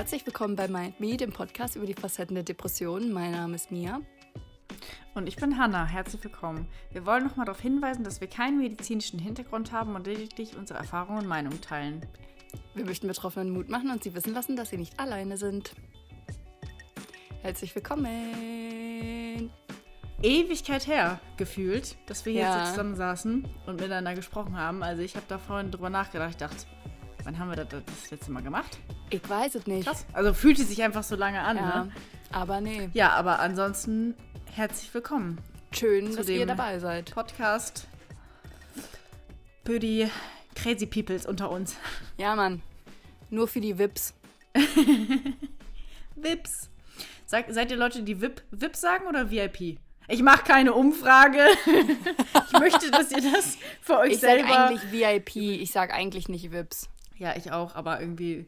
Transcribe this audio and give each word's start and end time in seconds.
Herzlich 0.00 0.24
willkommen 0.24 0.56
bei 0.56 0.66
Mind 0.66 0.98
Me, 0.98 1.18
dem 1.18 1.30
Podcast 1.30 1.76
über 1.76 1.84
die 1.84 1.92
Facetten 1.92 2.34
der 2.34 2.42
Depression. 2.42 3.12
Mein 3.12 3.32
Name 3.32 3.56
ist 3.56 3.70
Mia. 3.70 4.00
Und 5.14 5.26
ich 5.26 5.36
bin 5.36 5.58
Hanna. 5.58 5.84
Herzlich 5.84 6.24
willkommen. 6.24 6.66
Wir 6.90 7.04
wollen 7.04 7.22
nochmal 7.22 7.44
darauf 7.44 7.60
hinweisen, 7.60 8.02
dass 8.02 8.22
wir 8.22 8.26
keinen 8.26 8.60
medizinischen 8.60 9.18
Hintergrund 9.18 9.72
haben 9.72 9.94
und 9.94 10.06
lediglich 10.06 10.56
unsere 10.56 10.78
Erfahrungen 10.78 11.18
und 11.18 11.26
Meinungen 11.26 11.60
teilen. 11.60 12.06
Wir 12.74 12.86
möchten 12.86 13.08
Betroffenen 13.08 13.50
Mut 13.50 13.68
machen 13.68 13.90
und 13.90 14.02
sie 14.02 14.14
wissen 14.14 14.32
lassen, 14.32 14.56
dass 14.56 14.70
sie 14.70 14.78
nicht 14.78 14.98
alleine 14.98 15.36
sind. 15.36 15.72
Herzlich 17.42 17.74
willkommen. 17.74 19.50
Ewigkeit 20.22 20.86
her 20.86 21.20
gefühlt, 21.36 21.98
dass 22.06 22.24
wir 22.24 22.32
hier 22.32 22.40
Ja. 22.40 22.64
zusammen 22.64 22.96
saßen 22.96 23.46
und 23.66 23.74
miteinander 23.78 24.14
gesprochen 24.14 24.56
haben. 24.56 24.82
Also 24.82 25.02
ich 25.02 25.14
habe 25.16 25.26
da 25.28 25.36
vorhin 25.36 25.70
drüber 25.70 25.90
nachgedacht. 25.90 26.30
Ich 26.30 26.36
dachte, 26.38 26.64
wann 27.24 27.38
haben 27.38 27.48
wir 27.50 27.56
das 27.56 27.68
das 27.68 28.10
letzte 28.10 28.30
Mal 28.32 28.42
gemacht? 28.42 28.78
Ich 29.10 29.28
weiß 29.28 29.54
es 29.56 29.66
nicht. 29.66 29.86
Krass. 29.86 30.06
Also 30.12 30.32
fühlte 30.34 30.64
sich 30.64 30.82
einfach 30.82 31.02
so 31.02 31.16
lange 31.16 31.40
an. 31.40 31.56
Ja, 31.56 31.84
Ne? 31.84 31.92
aber 32.32 32.60
nee. 32.60 32.88
ja, 32.92 33.10
aber 33.10 33.40
ansonsten 33.40 34.14
herzlich 34.54 34.92
willkommen. 34.94 35.38
Schön, 35.72 36.14
dass 36.14 36.28
ihr 36.28 36.46
dabei 36.46 36.78
seid. 36.78 37.12
Podcast 37.14 37.86
für 39.64 39.78
die 39.78 40.08
Crazy 40.54 40.86
Peoples 40.86 41.26
unter 41.26 41.50
uns. 41.50 41.76
Ja, 42.16 42.34
Mann. 42.34 42.62
Nur 43.30 43.46
für 43.46 43.60
die 43.60 43.78
Vips. 43.78 44.14
Vips. 46.16 46.68
Sag, 47.26 47.46
seid 47.50 47.70
ihr 47.70 47.76
Leute, 47.76 48.02
die 48.02 48.20
VIP, 48.20 48.42
VIP 48.50 48.74
sagen 48.74 49.06
oder 49.06 49.30
VIP? 49.30 49.78
Ich 50.08 50.22
mache 50.24 50.42
keine 50.42 50.72
Umfrage. 50.74 51.38
ich 51.66 52.58
möchte, 52.58 52.90
dass 52.90 53.12
ihr 53.12 53.22
das 53.30 53.56
für 53.80 53.98
euch 53.98 54.14
Ich 54.14 54.18
sage 54.20 54.40
selber. 54.42 54.66
eigentlich 54.66 54.90
VIP. 54.90 55.36
Ich 55.62 55.70
sage 55.70 55.94
eigentlich 55.94 56.28
nicht 56.28 56.50
Vips. 56.50 56.88
Ja, 57.20 57.36
ich 57.36 57.52
auch, 57.52 57.74
aber 57.74 58.00
irgendwie. 58.00 58.46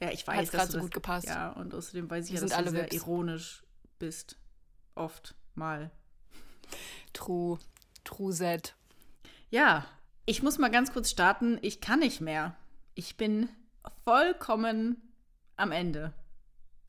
Ja, 0.00 0.10
ich 0.10 0.26
weiß, 0.26 0.38
Hat's 0.38 0.50
dass 0.50 0.60
grad 0.60 0.68
du 0.68 0.72
so 0.72 0.78
das, 0.78 0.86
gut 0.86 0.94
gepasst. 0.94 1.28
Ja, 1.28 1.52
und 1.52 1.72
außerdem 1.72 2.10
weiß 2.10 2.26
ich 2.26 2.32
Wir 2.32 2.40
ja, 2.40 2.46
dass 2.46 2.64
du 2.64 2.70
sehr 2.70 2.82
Vips. 2.82 2.94
ironisch 2.94 3.62
bist. 4.00 4.36
Oft 4.96 5.36
mal. 5.54 5.92
True. 7.12 7.58
True 8.02 8.32
Z. 8.32 8.74
Ja, 9.50 9.86
ich 10.26 10.42
muss 10.42 10.58
mal 10.58 10.70
ganz 10.70 10.92
kurz 10.92 11.10
starten. 11.10 11.58
Ich 11.62 11.80
kann 11.80 12.00
nicht 12.00 12.20
mehr. 12.20 12.56
Ich 12.94 13.16
bin 13.16 13.48
vollkommen 14.04 15.00
am 15.56 15.70
Ende. 15.70 16.12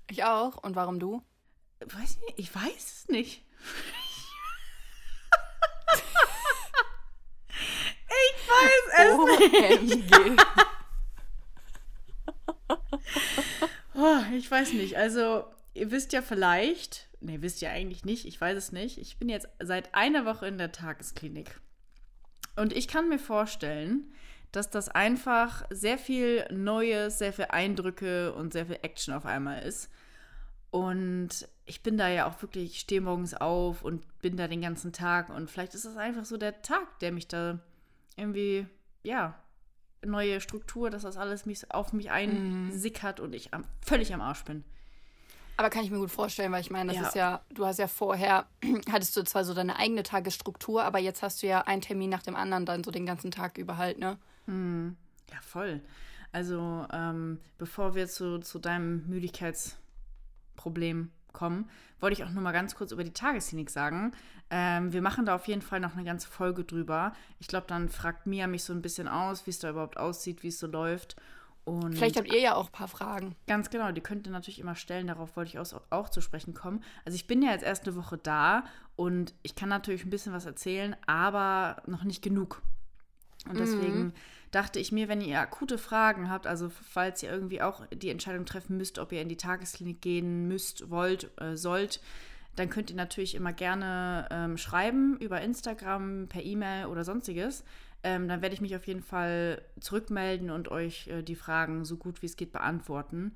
Ich 0.09 0.23
auch. 0.23 0.58
Und 0.58 0.75
warum 0.75 0.99
du? 0.99 1.21
Weiß 1.80 2.17
nicht, 2.21 2.33
ich 2.38 2.53
weiß 2.53 2.75
es 2.75 3.08
nicht. 3.08 3.45
ich 8.08 8.49
weiß 8.49 9.80
es 9.80 9.95
nicht. 10.09 10.45
Oh, 13.95 14.20
ich 14.34 14.50
weiß 14.50 14.73
nicht. 14.73 14.98
Also, 14.98 15.44
ihr 15.73 15.92
wisst 15.92 16.14
ja 16.14 16.22
vielleicht, 16.22 17.09
nee, 17.20 17.42
wisst 17.42 17.61
ihr 17.61 17.72
eigentlich 17.72 18.06
nicht, 18.06 18.26
ich 18.26 18.39
weiß 18.39 18.58
es 18.58 18.72
nicht. 18.72 18.98
Ich 18.98 19.17
bin 19.17 19.30
jetzt 19.30 19.50
seit 19.61 19.94
einer 19.94 20.26
Woche 20.26 20.48
in 20.48 20.58
der 20.58 20.72
Tagesklinik. 20.72 21.59
Und 22.56 22.73
ich 22.73 22.88
kann 22.88 23.09
mir 23.09 23.20
vorstellen, 23.20 24.14
dass 24.52 24.70
das 24.70 24.89
einfach 24.89 25.66
sehr 25.70 25.98
viel 25.98 26.45
Neues, 26.52 27.20
sehr 27.20 27.34
viel 27.34 27.45
Eindrücke 27.50 28.34
und 28.34 28.53
sehr 28.53 28.66
viel 28.66 28.80
Action 28.81 29.14
auf 29.14 29.26
einmal 29.26 29.64
ist. 29.64 29.89
Und 30.72 31.48
ich 31.66 31.81
bin 31.81 31.98
da 31.98 32.09
ja 32.09 32.28
auch 32.28 32.42
wirklich, 32.42 32.72
ich 32.72 32.80
stehe 32.80 33.02
morgens 33.02 33.33
auf 33.33 33.83
und 33.83 34.06
bin 34.20 34.38
da 34.38 34.48
den 34.48 34.61
ganzen 34.61 34.94
Tag. 34.94 35.30
Und 35.30 35.50
vielleicht 35.50 35.73
ist 35.73 35.86
das 35.86 35.98
einfach 35.98 36.26
so 36.26 36.38
der 36.38 36.61
Tag, 36.61 37.00
der 37.00 37.11
mich 37.11 37.28
da 37.28 37.59
irgendwie, 38.16 38.66
ja, 39.04 39.39
neue 40.05 40.42
Struktur, 40.42 40.89
dass 40.89 41.03
das 41.03 41.17
alles 41.17 41.45
mich, 41.45 41.72
auf 41.73 41.94
mich 41.94 42.11
einsickert 42.11 43.19
und 43.19 43.33
ich 43.33 43.53
am, 43.53 43.64
völlig 43.81 44.14
am 44.14 44.22
Arsch 44.22 44.44
bin. 44.44 44.64
Aber 45.58 45.69
kann 45.69 45.83
ich 45.83 45.92
mir 45.92 45.97
gut 46.00 46.11
vorstellen, 46.11 46.52
weil 46.54 46.61
ich 46.61 46.71
meine, 46.71 46.93
das 46.93 47.02
Ja. 47.02 47.08
ist 47.08 47.15
ja, 47.15 47.42
du 47.54 47.65
hast 47.65 47.80
ja 47.80 47.87
vorher, 47.87 48.45
hattest 48.92 49.15
du 49.17 49.23
zwar 49.23 49.43
so 49.43 49.54
deine 49.54 49.76
eigene 49.77 50.04
Tagesstruktur, 50.04 50.83
aber 50.86 50.99
jetzt 50.99 51.21
hast 51.21 51.43
du 51.43 51.48
ja 51.48 51.61
einen 51.61 51.82
Termin 51.82 52.10
nach 52.10 52.23
dem 52.23 52.36
anderen 52.36 52.65
dann 52.65 52.83
so 52.83 52.92
den 52.92 53.05
ganzen 53.05 53.32
Tag 53.32 53.58
über 53.58 53.77
halt, 53.77 53.99
ne? 53.99 54.17
Ja, 55.32 55.42
voll. 55.42 55.82
Also, 56.31 56.86
ähm, 56.93 57.39
bevor 57.58 57.95
wir 57.95 58.08
zu, 58.08 58.39
zu 58.39 58.60
deinem 58.60 59.05
Müdigkeitsproblem 59.08 61.11
kommen, 61.34 61.70
wollte 62.00 62.14
ich 62.14 62.23
auch 62.23 62.32
nur 62.32 62.44
mal 62.44 62.52
ganz 62.52 62.76
kurz 62.76 62.92
über 62.92 63.04
die 63.04 63.14
Tagesklinik 63.14 63.70
sagen. 63.70 64.12
Ähm, 64.50 64.94
wir 64.94 65.02
machen 65.02 65.26
da 65.26 65.36
auf 65.36 65.48
jeden 65.48 65.62
Fall 65.62 65.80
noch 65.80 65.95
eine 65.95 66.04
ganze 66.04 66.28
Folge 66.28 66.64
drüber. 66.64 67.14
Ich 67.40 67.48
glaube, 67.48 67.67
dann 67.67 67.90
fragt 67.90 68.26
Mia 68.26 68.48
mich 68.48 68.64
so 68.64 68.73
ein 68.73 68.82
bisschen 68.82 69.08
aus, 69.08 69.45
wie 69.45 69.52
es 69.52 69.60
da 69.60 69.70
überhaupt 69.70 69.98
aussieht, 69.98 70.44
wie 70.44 70.48
es 70.48 70.60
so 70.60 70.67
läuft. 70.67 71.16
Und 71.66 71.95
Vielleicht 71.95 72.17
habt 72.17 72.34
ihr 72.34 72.40
ja 72.40 72.56
auch 72.56 72.67
ein 72.67 72.72
paar 72.72 72.88
Fragen. 72.88 73.36
Ganz 73.48 73.70
genau, 73.70 73.92
die 73.92 74.02
könnt 74.02 74.26
ihr 74.26 74.32
natürlich 74.32 74.60
immer 74.60 74.76
stellen, 74.76 75.08
darauf 75.08 75.36
wollte 75.36 75.50
ich 75.50 75.60
auch, 75.60 75.82
auch 75.92 76.10
zu 76.10 76.22
sprechen 76.22 76.54
kommen. 76.54 76.84
Also 77.06 77.16
ich 77.16 77.28
bin 77.28 77.44
ja 77.44 77.52
jetzt 77.52 77.64
erst 77.64 77.86
eine 77.86 77.96
Woche 77.96 78.17
da 78.17 78.64
und 78.96 79.36
ich 79.44 79.56
kann 79.56 79.70
natürlich 79.70 80.04
ein 80.04 80.10
bisschen 80.10 80.34
was 80.34 80.46
erzählen, 80.46 80.96
aber 81.06 81.84
noch 81.86 82.04
nicht 82.04 82.23
genug. 82.23 82.61
Und 83.48 83.60
deswegen 83.60 84.14
dachte 84.52 84.80
ich 84.80 84.92
mir, 84.92 85.08
wenn 85.08 85.21
ihr 85.21 85.39
akute 85.39 85.77
Fragen 85.77 86.30
habt, 86.30 86.48
also 86.48 86.70
falls 86.70 87.21
ihr 87.23 87.32
irgendwie 87.32 87.61
auch 87.61 87.86
die 87.87 88.10
Entscheidung 88.10 88.45
treffen 88.45 88.77
müsst, 88.77 88.99
ob 88.99 89.11
ihr 89.11 89.21
in 89.21 89.30
die 89.30 89.37
Tagesklinik 89.37 90.02
gehen 90.02 90.48
müsst, 90.48 90.89
wollt, 90.89 91.30
äh, 91.39 91.55
sollt, 91.55 92.02
dann 92.55 92.70
könnt 92.70 92.89
ihr 92.89 92.95
natürlich 92.95 93.36
immer 93.36 93.54
gerne 93.54 94.27
ähm, 94.32 94.58
schreiben 94.58 95.17
über 95.20 95.42
Instagram, 95.42 96.27
per 96.27 96.43
E-Mail 96.43 96.87
oder 96.87 97.04
sonstiges. 97.04 97.64
Ähm, 98.04 98.27
dann 98.27 98.42
werde 98.42 98.55
ich 98.55 98.61
mich 98.61 98.76
auf 98.76 98.87
jeden 98.87 99.04
Fall 99.04 99.61
zurückmelden 99.80 100.49
und 100.49 100.70
euch 100.70 101.08
äh, 101.08 101.21
die 101.21 101.36
Fragen 101.36 101.86
so 101.86 101.98
gut 101.98 102.21
wie 102.21 102.26
es 102.26 102.37
geht 102.37 102.52
beantworten. 102.52 103.36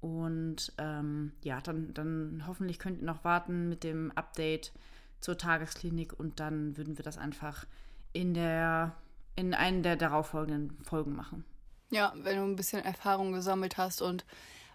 Und 0.00 0.72
ähm, 0.78 1.32
ja, 1.42 1.60
dann, 1.60 1.92
dann 1.94 2.44
hoffentlich 2.46 2.78
könnt 2.78 3.00
ihr 3.00 3.06
noch 3.06 3.24
warten 3.24 3.68
mit 3.68 3.82
dem 3.82 4.12
Update 4.12 4.72
zur 5.20 5.38
Tagesklinik 5.38 6.18
und 6.18 6.40
dann 6.40 6.76
würden 6.76 6.98
wir 6.98 7.02
das 7.02 7.18
einfach 7.18 7.66
in 8.12 8.34
der 8.34 8.94
in 9.36 9.54
einen 9.54 9.82
der 9.82 9.96
darauffolgenden 9.96 10.82
Folgen 10.82 11.14
machen. 11.14 11.44
Ja, 11.90 12.12
wenn 12.16 12.36
du 12.36 12.42
ein 12.42 12.56
bisschen 12.56 12.84
Erfahrung 12.84 13.32
gesammelt 13.32 13.76
hast 13.76 14.02
und 14.02 14.24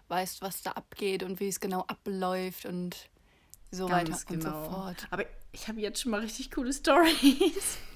weißt, 0.08 0.40
was 0.42 0.62
da 0.62 0.72
abgeht 0.72 1.22
und 1.22 1.40
wie 1.40 1.48
es 1.48 1.60
genau 1.60 1.82
abläuft 1.82 2.64
und 2.66 3.08
so 3.70 3.90
weiter 3.90 4.12
und 4.30 4.42
so 4.42 4.50
fort. 4.50 4.96
genau. 4.98 5.08
Aber 5.10 5.24
ich 5.52 5.68
habe 5.68 5.80
jetzt 5.80 6.00
schon 6.00 6.10
mal 6.10 6.20
richtig 6.20 6.50
coole 6.50 6.72
Stories. 6.72 7.78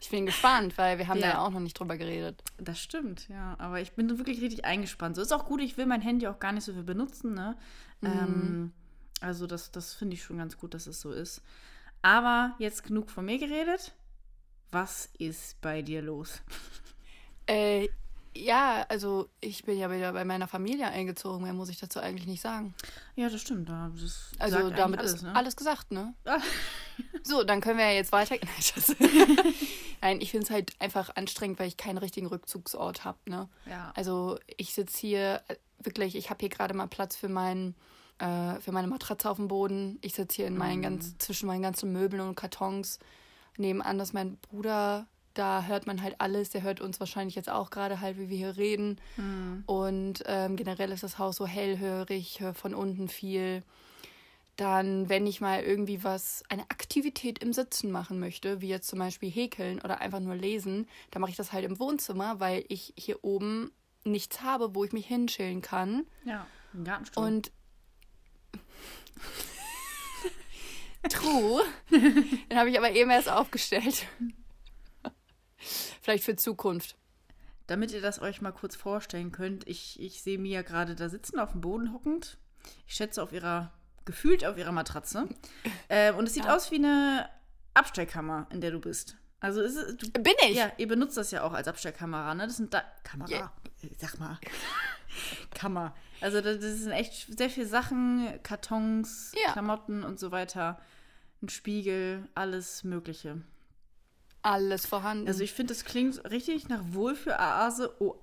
Ich 0.00 0.10
bin 0.10 0.26
gespannt, 0.26 0.78
weil 0.78 0.96
wir 0.96 1.08
haben 1.08 1.18
Ja. 1.18 1.26
da 1.26 1.32
ja 1.34 1.38
auch 1.44 1.50
noch 1.50 1.60
nicht 1.60 1.78
drüber 1.78 1.96
geredet. 1.98 2.42
Das 2.56 2.78
stimmt, 2.80 3.28
ja. 3.28 3.56
Aber 3.58 3.80
ich 3.80 3.92
bin 3.92 4.16
wirklich 4.16 4.40
richtig 4.40 4.64
eingespannt. 4.64 5.16
So 5.16 5.22
ist 5.22 5.32
auch 5.32 5.44
gut, 5.44 5.60
ich 5.60 5.76
will 5.76 5.86
mein 5.86 6.00
Handy 6.00 6.26
auch 6.28 6.38
gar 6.38 6.52
nicht 6.52 6.64
so 6.64 6.72
viel 6.72 6.84
benutzen, 6.84 7.34
ne? 7.34 7.56
Ähm, 8.02 8.72
also 9.20 9.46
das, 9.48 9.72
das 9.72 9.94
finde 9.94 10.14
ich 10.14 10.22
schon 10.22 10.38
ganz 10.38 10.56
gut, 10.56 10.72
dass 10.72 10.86
es 10.86 11.00
so 11.00 11.10
ist. 11.10 11.42
Aber 12.00 12.54
jetzt 12.58 12.84
genug 12.84 13.10
von 13.10 13.24
mir 13.24 13.38
geredet. 13.38 13.92
Was 14.70 15.08
ist 15.18 15.60
bei 15.60 15.82
dir 15.82 16.02
los? 16.02 16.40
Äh, 17.46 17.88
ja, 18.34 18.84
also 18.88 19.28
ich 19.40 19.64
bin 19.64 19.78
ja 19.78 19.90
wieder 19.90 20.12
bei 20.12 20.24
meiner 20.24 20.46
Familie 20.46 20.88
eingezogen. 20.88 21.42
Mehr 21.42 21.54
muss 21.54 21.70
ich 21.70 21.78
dazu 21.80 21.98
eigentlich 21.98 22.26
nicht 22.26 22.42
sagen. 22.42 22.74
Ja, 23.16 23.28
das 23.30 23.40
stimmt. 23.40 23.68
Da, 23.68 23.90
das 24.00 24.32
Also 24.38 24.70
damit 24.70 25.00
eigentlich 25.00 25.14
ist 25.14 25.22
ne? 25.22 25.34
alles 25.34 25.56
gesagt, 25.56 25.90
ne? 25.90 26.14
Ah. 26.24 26.38
So, 27.22 27.42
dann 27.44 27.60
können 27.60 27.78
wir 27.78 27.86
ja 27.86 27.92
jetzt 27.92 28.12
weiter. 28.12 28.36
Nein, 30.02 30.20
ich 30.20 30.30
finde 30.30 30.44
es 30.44 30.50
halt 30.50 30.72
einfach 30.78 31.16
anstrengend, 31.16 31.58
weil 31.58 31.68
ich 31.68 31.76
keinen 31.76 31.98
richtigen 31.98 32.26
Rückzugsort 32.26 33.04
habe, 33.04 33.18
ne? 33.26 33.48
Ja. 33.66 33.92
Also 33.96 34.38
ich 34.56 34.74
sitze 34.74 34.98
hier 34.98 35.42
äh, 35.48 35.56
wirklich, 35.78 36.14
ich 36.14 36.30
habe 36.30 36.40
hier 36.40 36.48
gerade 36.48 36.74
mal 36.74 36.86
Platz 36.86 37.16
für 37.16 37.28
meinen 37.28 37.74
äh, 38.18 38.60
für 38.60 38.72
meine 38.72 38.88
Matratze 38.88 39.30
auf 39.30 39.36
dem 39.36 39.48
Boden. 39.48 39.98
Ich 40.00 40.14
sitze 40.14 40.36
hier 40.36 40.46
in 40.48 40.54
Mhm. 40.54 40.58
meinen 40.58 40.82
ganz, 40.82 41.16
zwischen 41.18 41.46
meinen 41.46 41.62
ganzen 41.62 41.92
Möbeln 41.92 42.20
und 42.28 42.34
Kartons. 42.34 42.98
Nebenan 43.58 44.00
ist 44.00 44.14
mein 44.14 44.36
Bruder, 44.36 45.06
da 45.34 45.62
hört 45.64 45.86
man 45.86 46.02
halt 46.02 46.20
alles. 46.20 46.50
Der 46.50 46.62
hört 46.62 46.80
uns 46.80 46.98
wahrscheinlich 47.00 47.36
jetzt 47.36 47.50
auch 47.50 47.70
gerade 47.70 48.00
halt, 48.00 48.18
wie 48.18 48.28
wir 48.28 48.36
hier 48.36 48.56
reden. 48.56 49.00
Mhm. 49.16 49.62
Und 49.66 50.24
ähm, 50.26 50.56
generell 50.56 50.90
ist 50.90 51.02
das 51.04 51.18
Haus 51.18 51.36
so 51.36 51.46
hellhörig, 51.46 52.40
höre 52.40 52.54
von 52.54 52.74
unten 52.74 53.08
viel. 53.08 53.62
Dann, 54.56 55.08
wenn 55.08 55.26
ich 55.28 55.40
mal 55.40 55.62
irgendwie 55.62 56.02
was, 56.02 56.42
eine 56.48 56.62
Aktivität 56.62 57.38
im 57.38 57.52
Sitzen 57.52 57.92
machen 57.92 58.18
möchte, 58.18 58.60
wie 58.60 58.68
jetzt 58.68 58.88
zum 58.88 58.98
Beispiel 58.98 59.30
häkeln 59.30 59.80
oder 59.80 60.00
einfach 60.00 60.18
nur 60.18 60.34
lesen, 60.34 60.88
dann 61.12 61.20
mache 61.20 61.30
ich 61.30 61.36
das 61.36 61.52
halt 61.52 61.64
im 61.64 61.78
Wohnzimmer, 61.78 62.40
weil 62.40 62.64
ich 62.68 62.92
hier 62.96 63.22
oben 63.22 63.70
nichts 64.02 64.42
habe, 64.42 64.74
wo 64.74 64.82
ich 64.82 64.92
mich 64.92 65.06
hinschillen 65.06 65.62
kann. 65.62 66.04
Ja, 66.24 66.46
ein 66.74 66.82
Gartenstuhl. 66.82 67.24
Und 67.24 67.52
True. 71.08 71.62
Den 71.90 72.58
habe 72.58 72.70
ich 72.70 72.78
aber 72.78 72.90
eben 72.90 73.10
erst 73.10 73.28
aufgestellt. 73.28 74.06
Vielleicht 76.02 76.24
für 76.24 76.36
Zukunft. 76.36 76.96
Damit 77.66 77.92
ihr 77.92 78.00
das 78.00 78.20
euch 78.22 78.40
mal 78.40 78.52
kurz 78.52 78.76
vorstellen 78.76 79.30
könnt, 79.30 79.68
ich, 79.68 80.00
ich 80.00 80.22
sehe 80.22 80.38
Mia 80.38 80.62
gerade 80.62 80.94
da 80.94 81.08
sitzen, 81.08 81.38
auf 81.38 81.52
dem 81.52 81.60
Boden 81.60 81.92
hockend. 81.92 82.38
Ich 82.86 82.94
schätze 82.94 83.22
auf 83.22 83.32
ihrer, 83.32 83.72
gefühlt 84.06 84.44
auf 84.46 84.56
ihrer 84.56 84.72
Matratze. 84.72 85.28
Ähm, 85.90 86.16
und 86.16 86.26
es 86.26 86.34
sieht 86.34 86.46
Ja. 86.46 86.56
aus 86.56 86.70
wie 86.70 86.76
eine 86.76 87.28
Abstellkammer, 87.74 88.46
in 88.50 88.62
der 88.62 88.70
du 88.70 88.80
bist. 88.80 89.17
Also 89.40 89.60
ist 89.62 89.76
es, 89.76 89.96
du, 89.96 90.10
Bin 90.10 90.32
ich? 90.48 90.56
ja, 90.56 90.72
ihr 90.78 90.88
benutzt 90.88 91.16
das 91.16 91.30
ja 91.30 91.42
auch 91.44 91.52
als 91.52 91.68
Abstellkamera, 91.68 92.34
ne? 92.34 92.46
Das 92.46 92.56
sind 92.56 92.74
da 92.74 92.82
Kamera. 93.04 93.30
Ja. 93.30 93.52
Sag 93.98 94.18
mal. 94.18 94.38
Kammer. 95.54 95.94
Also 96.20 96.40
das, 96.40 96.58
das 96.58 96.78
sind 96.78 96.90
echt 96.92 97.38
sehr 97.38 97.48
viele 97.50 97.66
Sachen, 97.66 98.28
Kartons, 98.42 99.32
Ja. 99.44 99.52
Klamotten 99.52 100.02
und 100.02 100.18
so 100.18 100.30
weiter. 100.32 100.80
Ein 101.40 101.48
Spiegel, 101.48 102.28
alles 102.34 102.82
Mögliche. 102.82 103.40
Alles 104.42 104.86
vorhanden. 104.86 105.28
Also 105.28 105.42
ich 105.44 105.52
finde, 105.52 105.72
das 105.74 105.84
klingt 105.84 106.24
richtig 106.30 106.68
nach 106.68 106.80
Wohlfühl-Oase. 106.90 107.94
O 108.00 108.16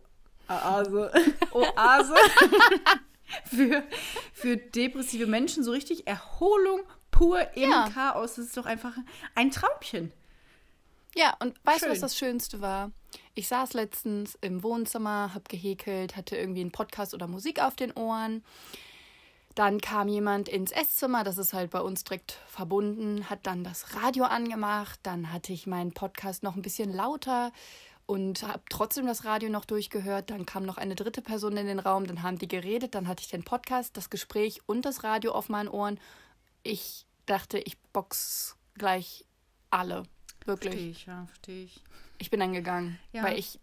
Oase. 0.49 1.11
Oase. 1.53 2.15
für, 3.45 3.83
für 4.33 4.57
depressive 4.57 5.27
Menschen 5.27 5.63
so 5.63 5.71
richtig 5.71 6.07
Erholung 6.07 6.81
pur 7.11 7.39
im 7.55 7.71
Ja. 7.71 7.89
Chaos. 7.93 8.35
Das 8.35 8.45
ist 8.47 8.57
doch 8.57 8.65
einfach 8.65 8.93
ein 9.33 9.51
Traumchen. 9.51 10.11
Ja, 11.15 11.35
und 11.39 11.55
weißt 11.63 11.85
du, 11.85 11.89
was 11.89 12.01
das 12.01 12.17
Schönste 12.17 12.61
war? 12.61 12.91
Ich 13.33 13.47
saß 13.47 13.73
letztens 13.73 14.37
im 14.41 14.63
Wohnzimmer, 14.63 15.33
hab 15.33 15.47
gehäkelt, 15.47 16.17
hatte 16.17 16.35
irgendwie 16.35 16.61
einen 16.61 16.71
Podcast 16.71 17.13
oder 17.13 17.27
Musik 17.27 17.61
auf 17.61 17.75
den 17.75 17.93
Ohren. 17.93 18.43
Dann 19.55 19.79
kam 19.79 20.09
jemand 20.09 20.49
ins 20.49 20.73
Esszimmer, 20.73 21.23
das 21.23 21.37
ist 21.37 21.53
halt 21.53 21.71
bei 21.71 21.79
uns 21.79 22.03
direkt 22.03 22.33
verbunden, 22.47 23.29
hat 23.29 23.39
dann 23.43 23.63
das 23.63 23.95
Radio 23.95 24.25
angemacht. 24.25 24.99
Dann 25.03 25.31
hatte 25.31 25.53
ich 25.53 25.65
meinen 25.65 25.93
Podcast 25.93 26.43
noch 26.43 26.57
ein 26.57 26.61
bisschen 26.61 26.91
lauter 26.91 27.53
und 28.05 28.43
habe 28.43 28.63
trotzdem 28.69 29.07
das 29.07 29.23
Radio 29.23 29.49
noch 29.49 29.63
durchgehört. 29.63 30.29
Dann 30.29 30.45
kam 30.45 30.65
noch 30.65 30.77
eine 30.77 30.95
dritte 30.95 31.21
Person 31.21 31.55
in 31.55 31.67
den 31.67 31.79
Raum, 31.79 32.05
dann 32.05 32.23
haben 32.23 32.37
die 32.37 32.49
geredet, 32.49 32.93
dann 32.93 33.07
hatte 33.07 33.21
ich 33.21 33.29
den 33.29 33.43
Podcast, 33.43 33.95
das 33.95 34.09
Gespräch 34.09 34.59
und 34.65 34.83
das 34.83 35.05
Radio 35.05 35.31
auf 35.31 35.47
meinen 35.47 35.69
Ohren. 35.69 36.01
Ich 36.63 37.05
dachte, 37.25 37.57
ich 37.57 37.77
box 37.93 38.57
gleich 38.77 39.23
alle. 39.71 40.03
Wirklich. 40.45 40.71
Verstehe 40.73 40.91
ich, 40.91 41.05
ja, 41.05 41.25
verstehe 41.25 41.63
ich. 41.65 41.83
Ich 42.17 42.29
bin 42.29 42.39
dann 42.39 42.53
gegangen, 42.53 42.97
Ja. 43.11 43.23
weil 43.23 43.37
ich, 43.37 43.59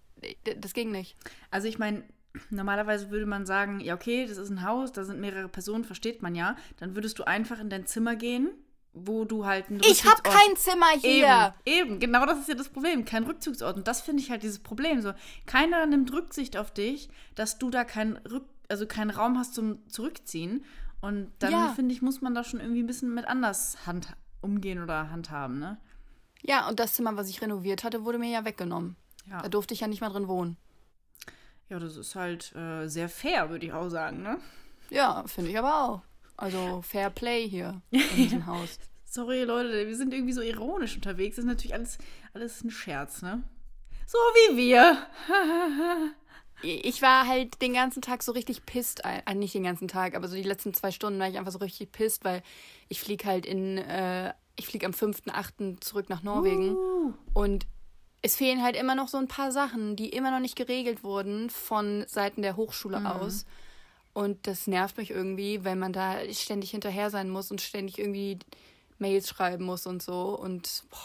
das 0.60 0.72
ging 0.74 0.90
nicht. 0.90 1.16
Also 1.50 1.68
ich 1.68 1.78
meine, 1.78 2.02
normalerweise 2.50 3.10
würde 3.10 3.26
man 3.26 3.46
sagen, 3.46 3.80
ja 3.80 3.94
okay, 3.94 4.26
das 4.26 4.38
ist 4.38 4.50
ein 4.50 4.62
Haus, 4.64 4.92
da 4.92 5.04
sind 5.04 5.20
mehrere 5.20 5.48
Personen, 5.48 5.84
versteht 5.84 6.22
man 6.22 6.34
ja. 6.34 6.56
Dann 6.78 6.94
würdest 6.94 7.18
du 7.18 7.24
einfach 7.24 7.60
in 7.60 7.70
dein 7.70 7.86
Zimmer 7.86 8.16
gehen, 8.16 8.50
wo 8.94 9.24
du 9.24 9.46
halt 9.46 9.68
einen 9.68 9.80
Ich 9.80 10.04
habe 10.04 10.22
kein 10.22 10.56
Zimmer 10.56 10.90
hier. 11.00 11.54
Eben, 11.64 11.88
eben, 11.90 11.98
genau 12.00 12.26
das 12.26 12.40
ist 12.40 12.48
ja 12.48 12.54
das 12.54 12.68
Problem. 12.68 13.04
Kein 13.04 13.24
Rückzugsort. 13.24 13.76
Und 13.76 13.88
das 13.88 14.02
finde 14.02 14.22
ich 14.22 14.30
halt 14.30 14.42
dieses 14.42 14.58
Problem. 14.58 15.00
So, 15.00 15.12
keiner 15.46 15.86
nimmt 15.86 16.12
Rücksicht 16.12 16.56
auf 16.56 16.72
dich, 16.72 17.08
dass 17.34 17.58
du 17.58 17.70
da 17.70 17.84
keinen 17.84 18.16
Rück 18.18 18.44
also 18.68 18.86
keinen 18.86 19.10
Raum 19.10 19.36
hast 19.38 19.54
zum 19.54 19.86
Zurückziehen. 19.88 20.64
Und 21.02 21.30
dann, 21.40 21.52
Ja. 21.52 21.68
finde 21.74 21.94
ich, 21.94 22.00
muss 22.00 22.22
man 22.22 22.34
da 22.34 22.42
schon 22.42 22.58
irgendwie 22.60 22.82
ein 22.82 22.86
bisschen 22.86 23.12
mit 23.12 23.26
anders 23.26 23.86
hand 23.86 24.08
umgehen 24.40 24.82
oder 24.82 25.10
handhaben, 25.10 25.58
ne? 25.58 25.76
Ja, 26.42 26.68
und 26.68 26.80
das 26.80 26.94
Zimmer, 26.94 27.16
was 27.16 27.28
ich 27.28 27.40
renoviert 27.40 27.84
hatte, 27.84 28.04
wurde 28.04 28.18
mir 28.18 28.30
ja 28.30 28.44
weggenommen. 28.44 28.96
Ja, 29.30 29.42
Da 29.42 29.48
durfte 29.48 29.74
ich 29.74 29.80
ja 29.80 29.86
nicht 29.88 30.00
mehr 30.00 30.10
drin 30.10 30.28
wohnen. 30.28 30.56
ja 31.68 31.78
das 31.78 31.96
ist 31.96 32.14
halt 32.16 32.54
äh, 32.56 32.88
sehr 32.88 33.08
fair, 33.08 33.48
würde 33.50 33.64
ich 33.66 33.72
auch 33.72 33.88
sagen, 33.88 34.22
ne? 34.22 34.38
Ja, 34.90 35.24
finde 35.26 35.50
ich 35.50 35.58
aber 35.58 35.84
auch. 35.84 36.02
Also 36.36 36.82
Fair 36.82 37.10
Play 37.10 37.48
hier 37.48 37.80
in 37.90 38.16
diesem 38.16 38.46
Haus. 38.46 38.78
Sorry, 39.04 39.42
Leute, 39.44 39.86
wir 39.86 39.96
sind 39.96 40.12
irgendwie 40.12 40.32
so 40.32 40.40
ironisch 40.40 40.96
unterwegs. 40.96 41.36
Das 41.36 41.44
ist 41.44 41.48
natürlich 41.48 41.74
alles, 41.74 41.98
alles 42.34 42.64
ein 42.64 42.70
Scherz, 42.70 43.22
ne? 43.22 43.42
So 44.06 44.18
wie 44.18 44.56
wir. 44.56 45.06
Ich 46.64 47.02
war 47.02 47.26
halt 47.26 47.60
den 47.60 47.72
ganzen 47.72 48.02
Tag 48.02 48.22
so 48.22 48.30
richtig 48.30 48.64
pisst. 48.64 49.02
Äh, 49.04 49.34
nicht 49.34 49.52
den 49.52 49.64
ganzen 49.64 49.88
Tag, 49.88 50.14
aber 50.14 50.28
so 50.28 50.36
die 50.36 50.44
letzten 50.44 50.72
zwei 50.72 50.92
Stunden 50.92 51.18
war 51.18 51.28
ich 51.28 51.36
einfach 51.36 51.50
so 51.50 51.58
richtig 51.58 51.90
pisst, 51.90 52.24
weil 52.24 52.40
ich 52.88 53.00
fliege 53.00 53.24
halt 53.24 53.46
in, 53.46 53.78
äh, 53.78 54.32
ich 54.56 54.66
fliege 54.66 54.86
am 54.86 54.92
5.8. 54.92 55.80
zurück 55.80 56.08
nach 56.08 56.22
Norwegen. 56.22 56.74
Uh. 56.76 57.14
Und 57.32 57.66
es 58.22 58.36
fehlen 58.36 58.62
halt 58.62 58.76
immer 58.76 58.94
noch 58.94 59.08
so 59.08 59.18
ein 59.18 59.28
paar 59.28 59.50
Sachen, 59.50 59.96
die 59.96 60.10
immer 60.10 60.30
noch 60.30 60.38
nicht 60.38 60.56
geregelt 60.56 61.02
wurden 61.02 61.50
von 61.50 62.04
Seiten 62.06 62.42
der 62.42 62.56
Hochschule 62.56 63.10
aus. 63.10 63.46
Und 64.12 64.46
das 64.46 64.66
nervt 64.66 64.98
mich 64.98 65.10
irgendwie, 65.10 65.64
wenn 65.64 65.78
man 65.78 65.92
da 65.92 66.18
ständig 66.32 66.70
hinterher 66.70 67.10
sein 67.10 67.30
muss 67.30 67.50
und 67.50 67.60
ständig 67.60 67.98
irgendwie 67.98 68.38
Mails 68.98 69.28
schreiben 69.28 69.64
muss 69.64 69.86
und 69.86 70.02
so. 70.02 70.38
Und 70.38 70.84
boah. 70.90 70.98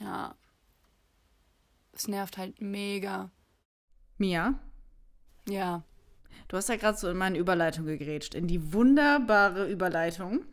ja, 0.00 0.34
es 1.92 2.08
nervt 2.08 2.36
halt 2.36 2.60
mega. 2.60 3.30
Mia, 4.18 4.58
Ja, 5.48 5.82
du 6.48 6.56
hast 6.56 6.68
ja 6.68 6.76
gerade 6.76 6.96
so 6.98 7.08
in 7.08 7.16
meine 7.16 7.38
Überleitung 7.38 7.86
gegrätscht. 7.86 8.34
In 8.34 8.46
die 8.46 8.72
wunderbare 8.72 9.68
Überleitung. 9.70 10.44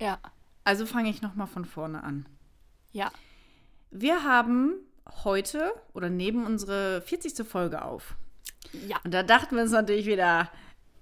ja, 0.00 0.18
Also 0.64 0.86
fange 0.86 1.10
ich 1.10 1.22
nochmal 1.22 1.46
von 1.46 1.64
vorne 1.64 2.02
an. 2.02 2.26
ja. 2.92 3.10
Wir 3.94 4.24
haben 4.24 4.72
heute 5.22 5.70
oder 5.92 6.08
neben 6.08 6.46
unsere 6.46 7.02
40. 7.02 7.46
Folge 7.46 7.84
auf. 7.84 8.14
Ja, 8.88 8.96
Und 9.04 9.12
da 9.12 9.22
dachten 9.22 9.54
wir 9.56 9.62
uns 9.64 9.72
natürlich 9.72 10.06
wieder, 10.06 10.50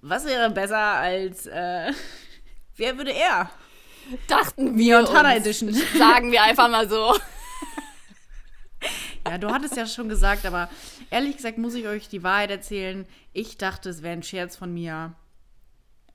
was 0.02 0.25
wäre 0.25 0.50
besser 0.50 0.76
als, 0.76 1.47
äh, 1.47 1.93
wer 2.76 2.97
würde 2.99 3.12
er? 3.12 3.49
dachten 4.26 4.76
wir 4.76 4.99
und 4.99 5.12
Hannah. 5.12 5.37
Edition. 5.37 5.73
Sagen 5.97 6.32
wir 6.32 6.43
einfach 6.43 6.69
mal 6.69 6.88
so. 6.91 7.14
Ja, 9.30 9.38
du 9.38 9.52
hattest 9.52 9.76
ja 9.76 9.86
schon 9.86 10.08
gesagt, 10.08 10.44
aber 10.44 10.68
ehrlich 11.08 11.36
gesagt 11.36 11.56
muss 11.56 11.74
ich 11.74 11.86
euch 11.86 12.08
die 12.08 12.24
Wahrheit 12.24 12.50
erzählen. 12.50 13.06
Ich 13.32 13.56
dachte, 13.56 13.88
es 13.88 14.02
wäre 14.02 14.14
ein 14.14 14.24
Scherz 14.24 14.56
von 14.56 14.74
mir, 14.74 15.14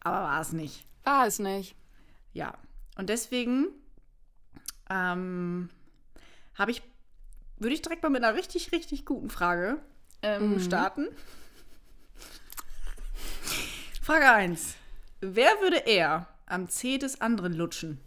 aber 0.02 0.18
war 0.18 0.42
es 0.42 0.52
nicht. 0.52 0.84
War 1.06 1.26
es 1.26 1.40
nicht. 1.40 1.78
Ja, 2.34 2.56
und 2.98 3.08
deswegen 3.08 3.68
ähm, 4.90 5.70
habe 6.56 6.72
ich, 6.72 6.82
würde 7.58 7.74
ich 7.74 7.82
direkt 7.82 8.04
mal 8.04 8.10
mit 8.10 8.22
einer 8.22 8.36
richtig, 8.36 8.74
richtig 8.74 9.06
guten 9.06 9.30
Frage 9.30 9.78
ähm, 10.22 10.60
starten. 10.60 11.08
Frage 14.02 14.30
1. 14.30 14.76
Wer 15.22 15.52
würde 15.62 15.78
eher 15.78 16.28
am 16.48 16.68
Zeh 16.68 16.98
des 16.98 17.22
anderen 17.22 17.54
lutschen? 17.54 17.98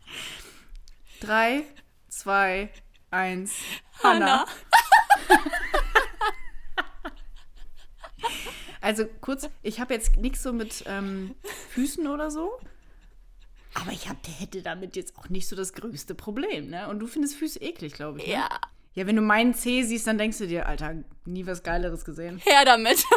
3, 1.20 1.64
2, 2.22 2.70
1. 3.10 3.52
Hannah. 4.02 4.46
Also 8.80 9.04
kurz, 9.20 9.48
ich 9.62 9.78
habe 9.78 9.94
jetzt 9.94 10.16
nichts 10.16 10.42
so 10.42 10.52
mit 10.52 10.82
ähm, 10.86 11.36
Füßen 11.70 12.04
oder 12.08 12.32
so. 12.32 12.58
Aber 13.74 13.92
ich 13.92 14.08
hab, 14.08 14.20
der 14.24 14.32
hätte 14.34 14.60
damit 14.60 14.96
jetzt 14.96 15.16
auch 15.16 15.28
nicht 15.28 15.46
so 15.48 15.54
das 15.54 15.72
größte 15.72 16.16
Problem, 16.16 16.68
ne? 16.68 16.88
Und 16.88 16.98
du 16.98 17.06
findest 17.06 17.36
Füße 17.36 17.60
eklig, 17.60 17.92
glaube 17.92 18.18
ich. 18.18 18.26
Ne? 18.26 18.32
Ja, 18.32 18.48
Ja, 18.94 19.06
wenn 19.06 19.14
du 19.14 19.22
meinen 19.22 19.54
Zeh 19.54 19.84
siehst, 19.84 20.08
dann 20.08 20.18
denkst 20.18 20.38
du 20.38 20.48
dir, 20.48 20.66
Alter, 20.66 20.96
nie 21.24 21.46
was 21.46 21.62
Geileres 21.62 22.04
gesehen. 22.04 22.38
her 22.38 22.64
damit. 22.64 23.04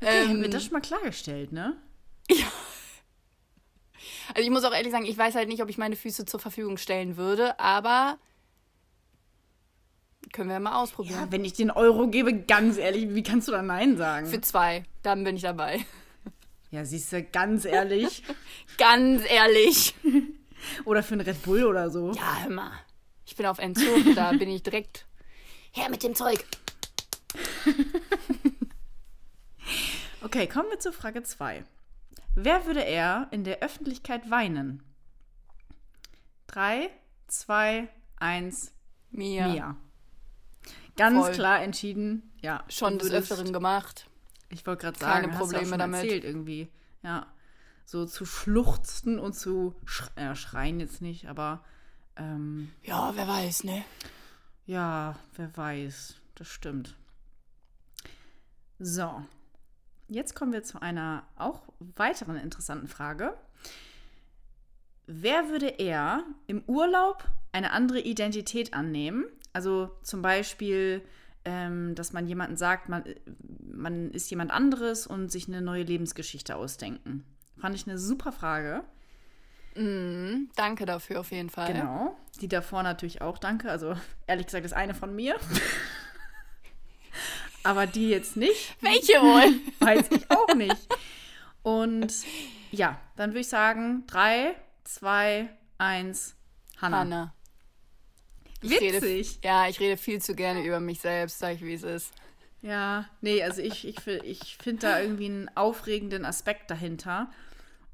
Okay, 0.00 0.28
haben 0.28 0.38
wir 0.40 0.44
Ähm, 0.46 0.50
das 0.50 0.64
schon 0.64 0.72
mal 0.74 0.80
klargestellt, 0.82 1.52
ne? 1.52 1.78
Also 4.28 4.42
ich 4.42 4.50
muss 4.50 4.64
auch 4.64 4.72
ehrlich 4.72 4.92
sagen, 4.92 5.06
ich 5.06 5.16
weiß 5.18 5.34
halt 5.34 5.48
nicht, 5.48 5.62
ob 5.62 5.68
ich 5.68 5.78
meine 5.78 5.96
Füße 5.96 6.24
zur 6.24 6.40
Verfügung 6.40 6.76
stellen 6.76 7.16
würde, 7.16 7.58
aber 7.60 8.18
können 10.32 10.50
wir 10.50 10.58
mal 10.60 10.82
ausprobieren. 10.82 11.20
Ja, 11.20 11.32
wenn 11.32 11.44
ich 11.44 11.52
den 11.52 11.70
Euro 11.70 12.08
gebe, 12.08 12.34
ganz 12.34 12.76
ehrlich, 12.76 13.14
wie 13.14 13.22
kannst 13.22 13.48
du 13.48 13.52
da 13.52 13.62
Nein 13.62 13.96
sagen? 13.96 14.26
Für 14.26 14.40
zwei, 14.40 14.84
dann 15.02 15.22
bin 15.24 15.36
ich 15.36 15.42
dabei. 15.42 15.84
ja, 16.70 16.84
siehst 16.84 17.12
du, 17.12 17.22
ganz 17.22 17.64
ehrlich. 17.64 18.22
Ganz 18.78 19.22
ehrlich. 19.30 19.94
oder 20.84 21.04
für 21.04 21.14
einen 21.14 21.20
Red 21.20 21.42
Bull 21.42 21.64
oder 21.64 21.90
so. 21.90 22.10
Ja, 22.12 22.42
hör 22.42 22.50
mal. 22.50 22.72
Ich 23.24 23.36
bin 23.36 23.46
auf 23.46 23.58
Entzug, 23.58 24.14
da 24.16 24.32
bin 24.32 24.48
ich 24.48 24.64
direkt 24.64 25.06
her 25.70 25.88
mit 25.90 26.02
dem 26.02 26.14
Zeug. 26.14 26.44
Okay, 30.24 30.46
kommen 30.46 30.70
wir 30.70 30.78
zur 30.78 30.94
Frage 30.94 31.22
2. 31.22 31.64
Wer 32.34 32.66
würde 32.66 32.80
eher 32.80 33.28
in 33.30 33.44
der 33.44 33.60
Öffentlichkeit 33.60 34.30
weinen? 34.30 34.82
3, 36.48 36.90
2, 37.28 37.88
1, 38.16 38.72
Mia. 39.10 39.48
Mia. 39.48 39.76
Ganz 40.96 41.18
Voll. 41.26 41.32
klar 41.32 41.62
entschieden, 41.62 42.32
ja. 42.40 42.64
Schon 42.68 42.98
des 42.98 43.10
Öfteren 43.10 43.52
gemacht. 43.52 44.08
Ich 44.48 44.66
wollte 44.66 44.82
gerade 44.82 44.98
Keine 44.98 45.12
sagen, 45.12 45.26
hast 45.32 45.32
du 45.32 45.44
auch 45.44 45.48
Probleme 45.48 45.68
schon 45.70 45.78
damit. 45.78 46.02
erzählt 46.02 46.24
irgendwie. 46.24 46.68
Ja. 47.02 47.26
So 47.84 48.06
zu 48.06 48.24
schluchzen 48.24 49.18
und 49.18 49.34
zu 49.34 49.74
sch 49.84 50.04
äh, 50.16 50.34
schreien 50.34 50.80
jetzt 50.80 51.02
nicht, 51.02 51.26
aber 51.26 51.64
ähm, 52.16 52.72
Ja, 52.82 53.12
wer 53.16 53.26
weiß, 53.28 53.64
ne? 53.64 53.84
ja, 54.66 55.16
wer 55.34 55.56
weiß. 55.56 56.14
Das 56.36 56.48
stimmt. 56.48 56.96
So. 58.78 59.22
Jetzt 60.08 60.34
kommen 60.34 60.52
wir 60.52 60.62
zu 60.62 60.80
einer 60.80 61.24
auch 61.36 61.62
weiteren 61.78 62.36
interessanten 62.36 62.88
Frage. 62.88 63.34
Wer 65.06 65.48
würde 65.48 65.66
eher 65.66 66.24
im 66.46 66.62
Urlaub 66.66 67.28
eine 67.52 67.72
andere 67.72 68.00
Identität 68.00 68.74
annehmen? 68.74 69.26
Also 69.52 69.90
zum 70.02 70.22
Beispiel, 70.22 71.02
ähm, 71.44 71.94
dass 71.94 72.12
man 72.12 72.26
jemanden 72.26 72.56
sagt, 72.56 72.88
man, 72.88 73.04
man 73.60 74.10
ist 74.10 74.30
jemand 74.30 74.50
anderes 74.50 75.06
und 75.06 75.30
sich 75.30 75.48
eine 75.48 75.62
neue 75.62 75.82
Lebensgeschichte 75.82 76.56
ausdenken. 76.56 77.24
Fand 77.58 77.74
ich 77.74 77.86
eine 77.86 77.98
super 77.98 78.32
Frage. 78.32 78.82
Mm, 79.76 80.48
danke 80.56 80.86
dafür 80.86 81.20
auf 81.20 81.30
jeden 81.32 81.50
Fall. 81.50 81.72
Genau. 81.72 82.16
Die 82.40 82.48
davor 82.48 82.82
natürlich 82.82 83.22
auch 83.22 83.38
danke. 83.38 83.70
Also 83.70 83.94
ehrlich 84.26 84.46
gesagt 84.46 84.64
ist 84.64 84.72
eine 84.72 84.94
von 84.94 85.14
mir. 85.14 85.36
Aber 87.64 87.86
die 87.86 88.10
jetzt 88.10 88.36
nicht. 88.36 88.76
Welche 88.80 89.14
wohl? 89.14 89.60
Weiß 89.80 90.06
ich 90.10 90.30
auch 90.30 90.54
nicht. 90.54 90.86
Und 91.62 92.12
ja, 92.70 93.00
dann 93.16 93.30
würde 93.30 93.40
ich 93.40 93.48
sagen, 93.48 94.04
drei, 94.06 94.54
zwei, 94.84 95.48
eins, 95.78 96.36
Hanna. 96.80 97.00
Hanna. 97.00 97.34
Ich 98.60 98.70
Witzig. 98.70 99.02
Rede, 99.02 99.24
ja, 99.42 99.68
ich 99.68 99.80
rede 99.80 99.96
viel 99.96 100.20
zu 100.20 100.34
gerne 100.34 100.62
über 100.64 100.80
mich 100.80 101.00
selbst, 101.00 101.38
sag 101.38 101.54
ich, 101.54 101.62
wie 101.62 101.74
es 101.74 101.82
ist. 101.82 102.12
Ja, 102.62 103.06
nee, 103.20 103.42
also 103.42 103.60
ich, 103.60 103.86
ich, 103.86 104.06
ich 104.06 104.56
finde 104.56 104.86
da 104.86 105.00
irgendwie 105.00 105.26
einen 105.26 105.50
aufregenden 105.54 106.24
Aspekt 106.24 106.70
dahinter. 106.70 107.30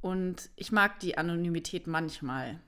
Und 0.01 0.49
ich 0.57 0.73
mag 0.73 0.99
die 1.01 1.19
Anonymität 1.19 1.87
manchmal. 1.87 2.59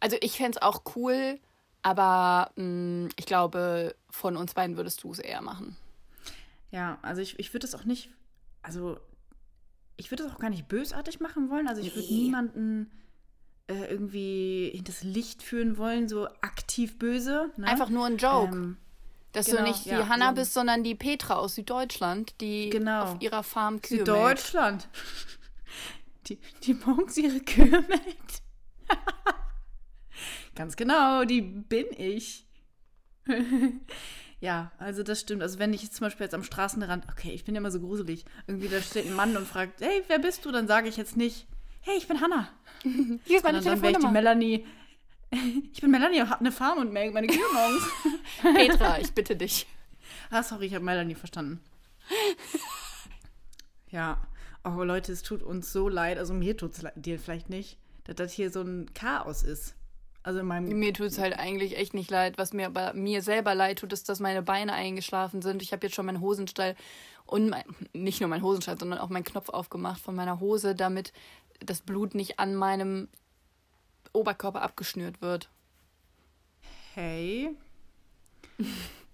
Also 0.00 0.16
ich 0.20 0.36
fände 0.36 0.58
es 0.58 0.62
auch 0.62 0.82
cool, 0.96 1.38
aber 1.82 2.50
mh, 2.56 3.10
ich 3.16 3.26
glaube, 3.26 3.94
von 4.10 4.36
uns 4.36 4.54
beiden 4.54 4.76
würdest 4.76 5.02
du 5.02 5.10
es 5.12 5.18
eher 5.18 5.42
machen. 5.42 5.76
Ja, 6.70 6.98
also 7.02 7.20
ich, 7.22 7.38
ich 7.38 7.52
würde 7.52 7.66
das 7.66 7.74
auch 7.74 7.84
nicht, 7.84 8.10
also 8.62 8.98
ich 9.96 10.10
würde 10.10 10.24
das 10.24 10.32
auch 10.34 10.38
gar 10.38 10.50
nicht 10.50 10.68
bösartig 10.68 11.20
machen 11.20 11.50
wollen. 11.50 11.66
Also 11.68 11.80
ich 11.82 11.94
würde 11.94 12.06
Nee. 12.08 12.14
niemanden 12.22 12.90
äh, 13.68 13.84
irgendwie 13.90 14.70
hinters 14.74 15.02
Licht 15.02 15.42
führen 15.42 15.76
wollen, 15.76 16.08
so 16.08 16.26
aktiv 16.40 16.98
böse. 16.98 17.50
Ne? 17.56 17.66
Einfach 17.66 17.88
nur 17.90 18.06
ein 18.06 18.16
Joke. 18.16 18.54
Ähm, 18.54 18.76
dass 19.32 19.46
genau, 19.46 19.58
du 19.58 19.64
nicht 19.68 19.84
die 19.84 19.90
ja, 19.90 20.08
Hanna 20.08 20.30
so- 20.30 20.34
bist, 20.36 20.54
sondern 20.54 20.82
die 20.84 20.94
Petra 20.94 21.34
aus 21.36 21.54
Süddeutschland, 21.56 22.34
die 22.40 22.70
Genau. 22.70 23.02
auf 23.04 23.20
ihrer 23.20 23.42
Farm 23.42 23.80
Kühe. 23.82 23.98
Süddeutschland. 23.98 24.88
Die, 26.26 26.36
die 26.62 26.74
morgens 26.74 27.16
ihre 27.16 27.40
Kühe 27.40 27.70
melkt. 27.88 28.42
Ganz 30.54 30.76
genau, 30.76 31.24
die 31.24 31.40
bin 31.40 31.86
ich. 31.96 32.46
ja, 34.40 34.72
also 34.78 35.02
das 35.02 35.20
stimmt. 35.20 35.42
Also 35.42 35.58
wenn 35.58 35.72
ich 35.72 35.82
jetzt 35.82 35.96
zum 35.96 36.06
Beispiel 36.06 36.24
jetzt 36.24 36.34
am 36.34 36.44
Straßenrand, 36.44 37.06
okay, 37.10 37.32
ich 37.32 37.44
bin 37.44 37.54
ja 37.54 37.60
immer 37.60 37.70
so 37.70 37.80
gruselig, 37.80 38.24
irgendwie 38.46 38.68
da 38.68 38.80
steht 38.80 39.06
ein 39.06 39.14
Mann 39.14 39.36
und 39.36 39.46
fragt, 39.46 39.80
hey, 39.80 40.02
wer 40.08 40.18
bist 40.18 40.44
du? 40.44 40.52
Dann 40.52 40.66
sage 40.66 40.88
ich 40.88 40.96
jetzt 40.96 41.16
nicht, 41.16 41.46
hey, 41.80 41.96
ich 41.96 42.08
bin 42.08 42.20
Hanna. 42.20 42.48
Hier 42.82 43.38
ist 43.38 43.44
meine 43.44 43.62
Sondern 43.62 43.64
dann 43.64 43.82
wäre 43.82 43.92
ich 43.92 43.96
die 43.98 44.02
Telefonnummer. 44.02 44.12
Melanie. 44.12 44.66
Ich 45.74 45.82
bin 45.82 45.90
Melanie 45.90 46.22
und 46.22 46.30
habe 46.30 46.40
eine 46.40 46.52
Farm 46.52 46.78
und 46.78 46.90
meine 46.90 47.26
Kühe 47.26 47.38
morgens. 47.52 47.82
Petra, 48.42 48.98
ich 48.98 49.12
bitte 49.12 49.36
dich. 49.36 49.66
Ah, 50.30 50.42
sorry, 50.42 50.64
ich 50.64 50.74
habe 50.74 50.84
Melanie 50.86 51.14
verstanden. 51.14 51.60
Ja. 53.90 54.26
Oh, 54.64 54.82
Leute, 54.82 55.12
es 55.12 55.22
tut 55.22 55.42
uns 55.42 55.70
so 55.70 55.88
leid. 55.88 56.18
Also 56.18 56.32
mir 56.32 56.56
tut 56.56 56.72
es 56.72 56.84
dir 56.96 57.18
vielleicht 57.18 57.50
nicht, 57.50 57.78
dass 58.04 58.16
das 58.16 58.32
hier 58.32 58.50
so 58.50 58.62
ein 58.62 58.92
Chaos 58.94 59.42
ist. 59.42 59.74
Also 60.22 60.40
in 60.40 60.46
meinem. 60.46 60.78
Mir 60.78 60.92
tut 60.92 61.06
es 61.06 61.18
halt 61.18 61.38
eigentlich 61.38 61.76
echt 61.76 61.94
nicht 61.94 62.10
leid. 62.10 62.38
Was 62.38 62.52
mir 62.52 62.66
aber 62.66 62.92
mir 62.94 63.22
selber 63.22 63.54
leid 63.54 63.78
tut, 63.78 63.92
ist, 63.92 64.08
dass 64.08 64.20
meine 64.20 64.42
Beine 64.42 64.72
eingeschlafen 64.72 65.42
sind. 65.42 65.62
Ich 65.62 65.72
habe 65.72 65.86
jetzt 65.86 65.94
schon 65.94 66.06
meinen 66.06 66.20
Hosenstall 66.20 66.74
und 67.26 67.50
mein, 67.50 67.64
nicht 67.92 68.20
nur 68.20 68.28
meinen 68.28 68.42
Hosenstall, 68.42 68.78
sondern 68.78 68.98
auch 68.98 69.10
meinen 69.10 69.24
Knopf 69.24 69.48
aufgemacht 69.48 70.00
von 70.00 70.14
meiner 70.14 70.40
Hose, 70.40 70.74
damit 70.74 71.12
das 71.60 71.80
Blut 71.80 72.14
nicht 72.14 72.38
an 72.38 72.54
meinem 72.54 73.08
Oberkörper 74.12 74.62
abgeschnürt 74.62 75.20
wird. 75.20 75.48
Hey. 76.94 77.56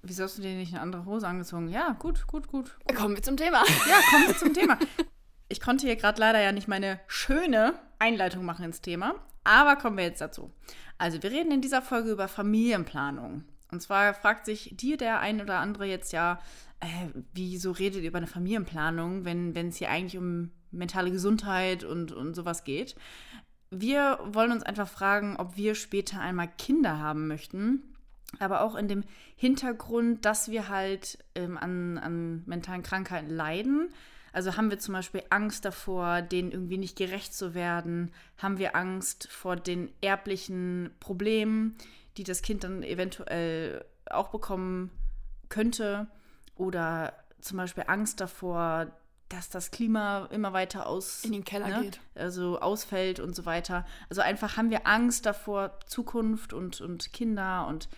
Wieso 0.03 0.25
hast 0.25 0.39
du 0.39 0.43
dir 0.43 0.55
nicht 0.55 0.73
eine 0.73 0.83
andere 0.83 1.05
Hose 1.05 1.27
angezogen? 1.27 1.69
Ja, 1.69 1.93
gut, 1.99 2.27
gut, 2.27 2.47
gut. 2.49 2.77
Kommen 2.95 3.15
wir 3.17 3.23
zum 3.23 3.37
Thema. 3.37 3.65
Ja, 3.89 4.01
kommen 4.11 4.27
wir 4.29 4.37
zum 4.37 4.55
Thema. 4.55 4.79
Ich 5.55 5.61
konnte 5.61 5.87
hier 5.87 5.95
gerade 5.95 6.19
leider 6.19 6.43
ja 6.43 6.51
nicht 6.51 6.67
meine 6.67 6.99
schöne 7.07 7.75
Einleitung 8.01 8.45
machen 8.45 8.65
ins 8.65 8.81
Thema, 8.81 9.15
aber 9.45 9.77
kommen 9.77 9.97
wir 9.97 10.03
jetzt 10.03 10.21
dazu. 10.21 10.51
Also, 10.99 11.23
wir 11.23 11.31
reden 11.31 11.53
in 11.53 11.61
dieser 11.61 11.81
Folge 11.81 12.11
über 12.11 12.27
Familienplanung. 12.27 13.45
Und 13.71 13.81
zwar 13.81 14.15
fragt 14.15 14.47
sich 14.47 14.75
dir 14.77 14.97
der 14.97 15.21
ein 15.21 15.41
oder 15.41 15.61
andere 15.61 15.87
jetzt 15.87 16.13
ja, 16.13 16.41
äh, 16.81 16.87
wieso 17.35 17.71
redet 17.71 18.03
ihr 18.03 18.09
über 18.09 18.19
eine 18.19 18.27
Familienplanung, 18.27 19.25
wenn 19.25 19.55
es 19.55 19.77
hier 19.77 19.91
eigentlich 19.91 20.19
um 20.19 20.51
mentale 20.73 21.13
Gesundheit 21.13 21.85
und, 21.85 22.11
und 22.11 22.35
sowas 22.35 22.65
geht? 22.65 22.97
Wir 23.71 24.19
wollen 24.25 24.51
uns 24.51 24.65
einfach 24.65 24.89
fragen, 24.89 25.37
ob 25.37 25.57
wir 25.57 25.77
später 25.77 26.19
einmal 26.19 26.49
Kinder 26.59 26.99
haben 26.99 27.29
möchten 27.29 27.95
aber 28.41 28.63
auch 28.63 28.75
in 28.75 28.89
dem 28.89 29.05
Hintergrund, 29.37 30.25
dass 30.25 30.51
wir 30.51 30.69
halt 30.69 31.19
ähm, 31.37 31.57
an, 31.57 31.99
an 31.99 32.43
mentalen 32.47 32.83
Krankheiten 32.83 33.31
leiden. 33.31 33.91
Also 34.35 34.57
haben 34.57 34.69
wir 34.71 34.79
zum 34.79 34.93
Beispiel 34.95 35.23
Angst 35.31 35.65
davor, 35.65 36.21
denen 36.23 36.51
irgendwie 36.51 36.77
nicht 36.79 36.97
gerecht 36.97 37.33
zu 37.35 37.55
werden? 37.55 38.13
Haben 38.39 38.59
wir 38.59 38.75
Angst 38.77 39.29
vor 39.31 39.57
den 39.57 39.91
erblichen 40.01 40.91
Problemen, 41.01 41.77
die 42.17 42.25
das 42.25 42.43
Kind 42.43 42.65
dann 42.65 42.83
eventuell 42.83 43.85
auch 44.11 44.29
bekommen 44.31 44.91
könnte? 45.49 46.09
Oder 46.57 47.13
zum 47.41 47.59
Beispiel 47.59 47.85
Angst 47.87 48.21
davor, 48.21 48.91
dass 49.29 49.51
das 49.51 49.71
Klima 49.71 50.27
immer 50.33 50.53
weiter 50.53 50.87
aus 50.87 51.25
In 51.25 51.33
den 51.33 51.45
Keller 51.45 51.69
ne? 51.69 51.83
geht. 51.85 52.01
also 52.15 52.59
ausfällt 52.61 53.21
und 53.21 53.35
so 53.35 53.47
weiter. 53.47 53.87
Also 54.09 54.21
einfach 54.21 54.57
haben 54.57 54.71
wir 54.71 54.87
Angst 54.87 55.27
davor, 55.27 55.79
Zukunft 55.87 56.53
und, 56.53 56.81
und 56.81 57.13
Kinder 57.13 57.67
und 57.69 57.89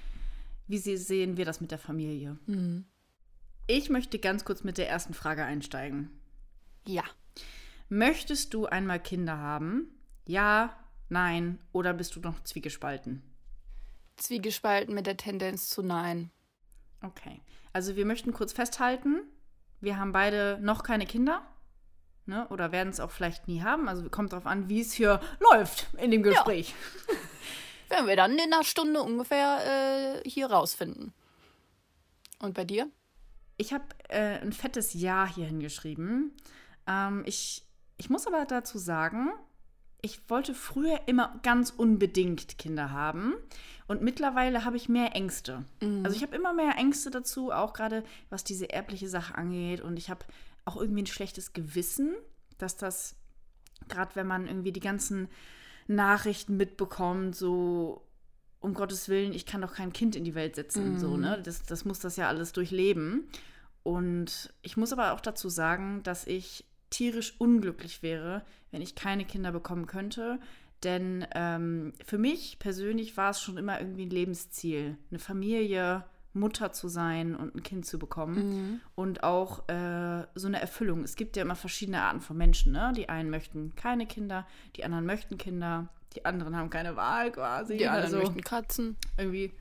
wie 0.69 0.79
sie- 0.79 0.97
sehen 0.97 1.37
wir 1.37 1.45
das 1.45 1.61
mit 1.61 1.71
der 1.71 1.79
Familie? 1.79 2.39
Mhm. 2.47 2.85
Ich 3.67 3.91
möchte 3.91 4.19
ganz 4.19 4.45
kurz 4.45 4.65
mit 4.65 4.79
der 4.79 4.89
ersten 4.89 5.13
Frage 5.15 5.45
einsteigen. 5.45 6.11
Ja. 6.87 7.05
Möchtest 7.89 8.55
du 8.55 8.67
einmal 8.67 9.01
Kinder 9.01 9.39
haben? 9.39 9.89
Ja, 10.27 10.77
nein 11.09 11.59
oder 11.73 11.95
bist 11.95 12.17
du 12.17 12.21
noch 12.21 12.43
zwiegespalten? 12.43 13.23
Zwiegespalten 14.17 14.95
mit 14.95 15.07
der 15.07 15.17
Tendenz 15.17 15.69
zu 15.69 15.83
Nein. 15.83 16.31
Okay. 17.03 17.43
Also 17.73 17.97
wir 17.97 18.07
möchten 18.07 18.33
kurz 18.33 18.53
festhalten, 18.53 19.23
wir 19.81 19.99
haben 19.99 20.13
beide 20.13 20.59
noch 20.63 20.83
keine 20.83 21.07
Kinder. 21.07 21.43
Ne? 22.25 22.49
Oder 22.49 22.73
werden 22.73 22.89
es 22.89 22.99
auch 22.99 23.11
vielleicht 23.11 23.47
nie 23.47 23.63
haben. 23.63 23.89
Also 23.89 24.09
kommt 24.11 24.33
darauf 24.33 24.47
an, 24.47 24.69
wie 24.69 24.81
es 24.81 24.93
hier 24.93 25.21
läuft 25.39 25.87
in 25.99 26.11
dem 26.11 26.23
Gespräch. 26.23 26.75
Werden 27.89 28.09
wir 28.09 28.17
dann 28.17 28.33
in 28.33 28.53
einer 28.53 28.65
Stunde 28.65 29.01
ungefähr 29.01 30.23
äh, 30.25 30.29
hier 30.29 30.51
rausfinden. 30.51 31.13
Und 32.41 32.55
bei 32.55 32.65
dir? 32.65 32.91
Ich 33.59 33.73
habe 33.73 33.85
äh, 34.09 34.41
ein 34.41 34.53
fettes 34.53 34.93
Ja 34.93 35.27
hier 35.27 35.47
hingeschrieben. 35.47 36.33
Ähm, 36.87 37.23
ich, 37.27 37.67
ich 37.97 38.11
muss 38.11 38.27
aber 38.27 38.45
dazu 38.45 38.79
sagen, 38.79 39.31
ich 40.03 40.29
wollte 40.29 40.55
früher 40.55 41.01
immer 41.07 41.39
ganz 41.43 41.71
unbedingt 41.71 42.59
Kinder 42.59 42.91
haben. 42.91 43.35
Und 43.89 44.03
mittlerweile 44.03 44.65
habe 44.65 44.77
ich 44.77 44.89
mehr 44.89 45.15
Ängste. 45.15 45.65
Also 46.05 46.17
ich 46.17 46.23
habe 46.23 46.37
immer 46.37 46.53
mehr 46.53 46.77
Ängste 46.77 47.11
dazu, 47.11 47.53
auch 47.53 47.73
gerade 47.73 48.05
was 48.31 48.45
diese 48.45 48.71
erbliche 48.71 49.09
Sache 49.09 49.37
angeht. 49.37 49.81
Und 49.81 49.97
ich 49.97 50.11
habe 50.11 50.25
auch 50.65 50.77
irgendwie 50.77 51.03
ein 51.03 51.07
schlechtes 51.07 51.53
Gewissen, 51.53 52.15
dass 52.59 52.77
das, 52.77 53.15
gerade 53.89 54.15
wenn 54.17 54.27
man 54.27 54.47
irgendwie 54.47 54.73
die 54.73 54.81
ganzen 54.81 55.29
Nachrichten 55.87 56.57
mitbekommt, 56.57 57.37
so 57.37 58.03
um 58.61 58.75
Gottes 58.75 59.09
Willen, 59.09 59.33
ich 59.33 59.47
kann 59.47 59.61
doch 59.61 59.75
kein 59.75 59.93
Kind 59.93 60.17
in 60.17 60.25
die 60.25 60.35
Welt 60.35 60.57
setzen. 60.57 60.99
So, 60.99 61.17
ne? 61.17 61.41
das, 61.43 61.63
das 61.63 61.85
muss 61.85 62.01
das 62.01 62.17
ja 62.17 62.27
alles 62.29 62.53
durchleben. 62.53 63.29
Und 63.85 64.53
ich 64.63 64.77
muss 64.77 64.93
aber 64.93 65.13
auch 65.13 65.21
dazu 65.21 65.49
sagen, 65.49 66.03
dass 66.03 66.27
ich 66.27 66.65
tierisch 66.91 67.35
unglücklich 67.39 68.03
wäre, 68.03 68.45
wenn 68.71 68.83
ich 68.83 68.95
keine 68.95 69.25
Kinder 69.25 69.53
bekommen 69.53 69.87
könnte. 69.87 70.39
Denn 70.83 71.27
ähm, 71.35 71.93
für 72.05 72.19
mich 72.19 72.59
persönlich 72.59 73.17
war 73.17 73.31
es 73.31 73.41
schon 73.41 73.57
immer 73.57 73.81
irgendwie 73.81 74.07
ein 74.07 74.11
Lebensziel, 74.11 74.99
eine 75.11 75.19
Familie, 75.19 76.05
Mutter 76.37 76.71
zu 76.71 76.89
sein 76.89 77.35
und 77.35 77.55
ein 77.55 77.63
Kind 77.63 77.87
zu 77.87 77.99
bekommen. 77.99 78.81
Und 78.95 79.23
auch 79.23 79.69
äh, 79.69 80.27
so 80.35 80.47
eine 80.47 80.61
Erfüllung. 80.61 81.03
Es 81.03 81.17
gibt 81.17 81.37
ja 81.37 81.43
immer 81.43 81.57
verschiedene 81.57 82.03
Arten 82.03 82.21
von 82.21 82.37
Menschen. 82.37 82.73
Ne? 82.73 82.93
Die 82.95 83.09
einen 83.09 83.31
möchten 83.31 83.75
keine 83.75 84.07
Kinder, 84.07 84.47
die 84.77 84.85
anderen 84.85 85.07
möchten 85.07 85.39
Kinder, 85.39 85.89
die 86.15 86.25
anderen 86.25 86.57
haben 86.57 86.71
keine 86.71 86.95
Wahl 86.97 87.33
quasi. 87.33 87.79
Die 87.79 87.89
anderen 87.89 88.05
also 88.05 88.19
möchten 88.19 88.43
Katzen 88.43 88.97
irgendwie 89.17 89.53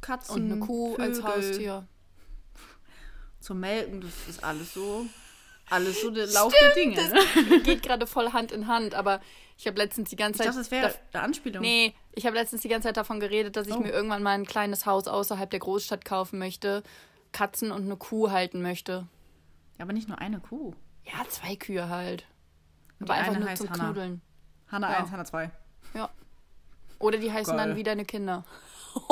Katzen 0.00 0.34
und 0.34 0.52
eine 0.52 0.60
Kuh 0.60 0.96
als 0.96 1.18
Vögel 1.18 1.34
Haustier. 1.34 1.86
Zum 3.40 3.60
Melken, 3.60 4.00
das 4.00 4.28
ist 4.28 4.44
alles 4.44 4.74
so, 4.74 5.06
alles 5.70 6.00
so 6.02 6.10
der 6.10 6.26
Lauf 6.26 6.52
der 6.60 6.74
Dinge. 6.74 6.96
Ne? 6.96 7.60
Geht 7.64 7.82
gerade 7.82 8.06
voll 8.06 8.32
Hand 8.32 8.52
in 8.52 8.66
Hand, 8.66 8.94
aber 8.94 9.20
ich 9.56 9.66
habe 9.66 9.76
letztens 9.78 10.08
die 10.10 10.16
ganze 10.16 10.38
Ich 10.42 10.46
Zeit. 10.46 10.48
dachte, 10.48 10.58
das 10.60 10.70
wäre 10.70 10.94
eine 11.12 11.22
Anspielung. 11.22 11.62
Nee, 11.62 11.94
ich 12.12 12.26
habe 12.26 12.36
letztens 12.36 12.62
die 12.62 12.68
ganze 12.68 12.88
Zeit 12.88 12.96
davon 12.96 13.20
geredet, 13.20 13.56
dass 13.56 13.66
ich 13.68 13.74
Oh. 13.74 13.80
mir 13.80 13.90
irgendwann 13.90 14.22
mal 14.22 14.32
ein 14.32 14.46
kleines 14.46 14.86
Haus 14.86 15.06
außerhalb 15.08 15.50
der 15.50 15.60
Großstadt 15.60 16.04
kaufen 16.04 16.38
möchte, 16.38 16.82
Katzen 17.32 17.70
und 17.70 17.82
eine 17.84 17.96
Kuh 17.96 18.30
halten 18.30 18.62
möchte. 18.62 19.06
Aber 19.78 19.92
nicht 19.92 20.08
nur 20.08 20.18
eine 20.18 20.40
Kuh. 20.40 20.74
Ja, 21.04 21.26
zwei 21.28 21.56
Kühe 21.56 21.88
halt. 21.88 22.24
Und 22.98 23.08
Aber 23.08 23.14
einfach 23.18 23.32
eine 23.32 23.40
nur 23.40 23.48
heißt 23.50 23.62
zum 23.62 23.70
Hannah. 23.70 23.84
Knuddeln. 23.84 24.20
Hanna 24.68 24.90
Ja. 24.92 24.98
1, 24.98 25.10
Hanna 25.10 25.24
2. 25.24 25.50
Ja. 25.94 26.10
Oder 26.98 27.18
die 27.18 27.32
heißen 27.32 27.56
Geil. 27.56 27.68
dann 27.68 27.76
wie 27.76 27.82
deine 27.82 28.04
Kinder. 28.04 28.44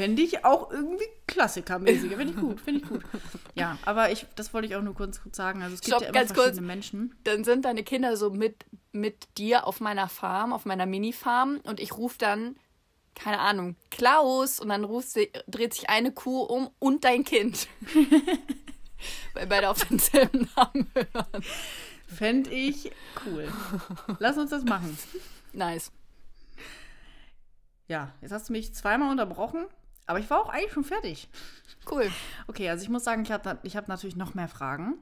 Fände 0.00 0.22
ich 0.22 0.44
auch 0.44 0.70
irgendwie 0.70 1.04
klassikermäßiger. 1.26 2.16
Finde 2.16 2.32
ich 2.32 2.40
gut, 2.40 2.60
finde 2.60 2.80
ich 2.82 2.88
gut. 2.88 3.02
Ja, 3.54 3.76
aber 3.84 4.10
ich, 4.12 4.26
das 4.36 4.54
wollte 4.54 4.68
ich 4.68 4.76
auch 4.76 4.82
nur 4.82 4.94
kurz, 4.94 5.22
kurz 5.22 5.36
sagen. 5.36 5.62
Also 5.62 5.74
es 5.74 5.80
gibt 5.80 5.88
Stopp, 5.90 6.02
ja 6.02 6.08
immer 6.08 6.18
ganz 6.18 6.32
verschiedene 6.32 6.60
kurz. 6.60 6.66
Menschen. 6.66 7.14
Dann 7.24 7.44
sind 7.44 7.64
deine 7.64 7.82
Kinder 7.82 8.16
so 8.16 8.30
mit, 8.30 8.64
mit 8.92 9.28
dir 9.38 9.66
auf 9.66 9.80
meiner 9.80 10.08
Farm, 10.08 10.52
auf 10.52 10.64
meiner 10.64 10.86
Mini-Farm 10.86 11.60
und 11.64 11.80
ich 11.80 11.96
rufe 11.96 12.16
dann, 12.18 12.56
keine 13.14 13.38
Ahnung, 13.40 13.76
Klaus 13.90 14.60
und 14.60 14.68
dann 14.70 14.84
rufst, 14.84 15.12
sie- 15.14 15.30
dreht 15.48 15.74
sich 15.74 15.90
eine 15.90 16.12
Kuh 16.12 16.40
um 16.42 16.70
und 16.78 17.04
dein 17.04 17.24
Kind. 17.24 17.66
Weil 19.34 19.46
beide 19.46 19.68
auf 19.70 19.84
denselben 19.84 20.48
Namen 20.56 20.90
hören. 20.94 21.44
Fände 22.06 22.50
ich 22.50 22.90
cool. 23.26 23.48
Lass 24.20 24.38
uns 24.38 24.50
das 24.50 24.64
machen. 24.64 24.96
Nice. 25.52 25.90
Ja, 27.88 28.12
jetzt 28.20 28.30
hast 28.32 28.48
du 28.48 28.52
mich 28.52 28.72
zweimal 28.74 29.10
unterbrochen, 29.10 29.66
aber 30.06 30.18
ich 30.18 30.28
war 30.30 30.40
auch 30.40 30.48
eigentlich 30.48 30.72
schon 30.72 30.84
fertig. 30.84 31.28
Cool. 31.90 32.10
Okay, 32.46 32.68
also 32.68 32.82
ich 32.82 32.88
muss 32.88 33.04
sagen, 33.04 33.22
ich 33.22 33.32
habe 33.32 33.58
ich 33.62 33.76
hab 33.76 33.88
natürlich 33.88 34.16
noch 34.16 34.34
mehr 34.34 34.48
Fragen. 34.48 34.98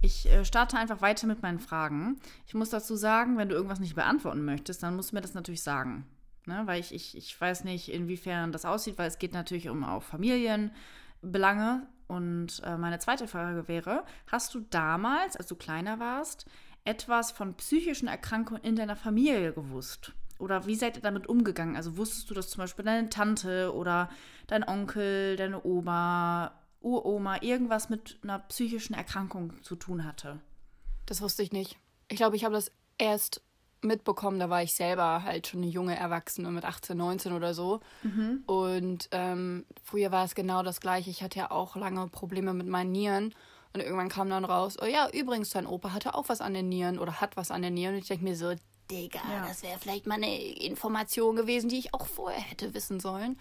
Ich 0.00 0.30
äh, 0.30 0.44
starte 0.44 0.76
einfach 0.76 1.00
weiter 1.00 1.26
mit 1.26 1.42
meinen 1.42 1.58
Fragen. 1.58 2.20
Ich 2.46 2.54
muss 2.54 2.70
dazu 2.70 2.94
sagen, 2.94 3.36
wenn 3.36 3.48
du 3.48 3.54
irgendwas 3.54 3.80
nicht 3.80 3.96
beantworten 3.96 4.44
möchtest, 4.44 4.82
dann 4.82 4.94
musst 4.94 5.10
du 5.10 5.16
mir 5.16 5.22
das 5.22 5.34
natürlich 5.34 5.62
sagen. 5.62 6.06
Ne? 6.46 6.62
Weil 6.66 6.80
ich, 6.80 6.94
ich, 6.94 7.16
ich 7.16 7.40
weiß 7.40 7.64
nicht, 7.64 7.92
inwiefern 7.92 8.52
das 8.52 8.64
aussieht, 8.64 8.96
weil 8.96 9.08
es 9.08 9.18
geht 9.18 9.32
natürlich 9.32 9.68
um 9.68 9.82
auch 9.84 10.02
Familienbelange. 10.02 11.86
Und 12.06 12.62
äh, 12.64 12.78
meine 12.78 12.98
zweite 13.00 13.28
Frage 13.28 13.68
wäre, 13.68 14.04
hast 14.30 14.54
du 14.54 14.60
damals, 14.60 15.36
als 15.36 15.48
du 15.48 15.56
kleiner 15.56 15.98
warst, 15.98 16.46
etwas 16.84 17.32
von 17.32 17.54
psychischen 17.54 18.08
Erkrankungen 18.08 18.62
in 18.62 18.76
deiner 18.76 18.96
Familie 18.96 19.52
gewusst? 19.52 20.14
Oder 20.38 20.66
wie 20.66 20.76
seid 20.76 20.96
ihr 20.96 21.02
damit 21.02 21.28
umgegangen? 21.28 21.76
Also 21.76 21.96
wusstest 21.96 22.30
du, 22.30 22.34
dass 22.34 22.50
zum 22.50 22.62
Beispiel 22.62 22.84
deine 22.84 23.08
Tante 23.08 23.74
oder 23.74 24.08
dein 24.46 24.66
Onkel, 24.66 25.36
deine 25.36 25.64
Oma, 25.64 26.52
Uroma 26.80 27.42
irgendwas 27.42 27.88
mit 27.88 28.18
einer 28.22 28.38
psychischen 28.40 28.94
Erkrankung 28.94 29.62
zu 29.62 29.76
tun 29.76 30.04
hatte? 30.04 30.40
Das 31.06 31.20
wusste 31.20 31.42
ich 31.42 31.52
nicht. 31.52 31.76
Ich 32.08 32.16
glaube, 32.16 32.36
ich 32.36 32.44
habe 32.44 32.54
das 32.54 32.70
erst 32.98 33.42
mitbekommen, 33.82 34.40
da 34.40 34.50
war 34.50 34.62
ich 34.62 34.74
selber 34.74 35.22
halt 35.22 35.46
schon 35.46 35.62
eine 35.62 35.70
junge 35.70 35.96
Erwachsene 35.96 36.50
mit 36.50 36.64
18, 36.64 36.96
19 36.96 37.32
oder 37.32 37.54
so. 37.54 37.80
Und 38.46 39.08
ähm, 39.12 39.66
früher 39.82 40.10
war 40.10 40.24
es 40.24 40.34
genau 40.34 40.62
das 40.62 40.80
gleiche. 40.80 41.10
Ich 41.10 41.22
hatte 41.22 41.38
ja 41.38 41.50
auch 41.50 41.76
lange 41.76 42.06
Probleme 42.08 42.54
mit 42.54 42.66
meinen 42.66 42.92
Nieren. 42.92 43.34
Und 43.74 43.80
irgendwann 43.82 44.08
kam 44.08 44.30
dann 44.30 44.44
raus, 44.44 44.76
oh 44.80 44.86
ja, 44.86 45.08
übrigens, 45.10 45.50
dein 45.50 45.66
Opa 45.66 45.92
hatte 45.92 46.14
auch 46.14 46.28
was 46.28 46.40
an 46.40 46.54
den 46.54 46.68
Nieren 46.68 46.98
oder 46.98 47.20
hat 47.20 47.36
was 47.36 47.50
an 47.50 47.62
den 47.62 47.74
Nieren. 47.74 47.94
Und 47.94 48.00
ich 48.00 48.08
denke 48.08 48.24
mir 48.24 48.36
so, 48.36 48.54
Digga, 48.90 49.20
Ja. 49.30 49.46
das 49.46 49.62
wäre 49.62 49.78
vielleicht 49.78 50.06
mal 50.06 50.14
eine 50.16 50.38
Information 50.40 51.36
gewesen, 51.36 51.68
die 51.68 51.78
ich 51.78 51.94
auch 51.94 52.06
vorher 52.06 52.40
hätte 52.40 52.74
wissen 52.74 53.00
sollen. 53.00 53.38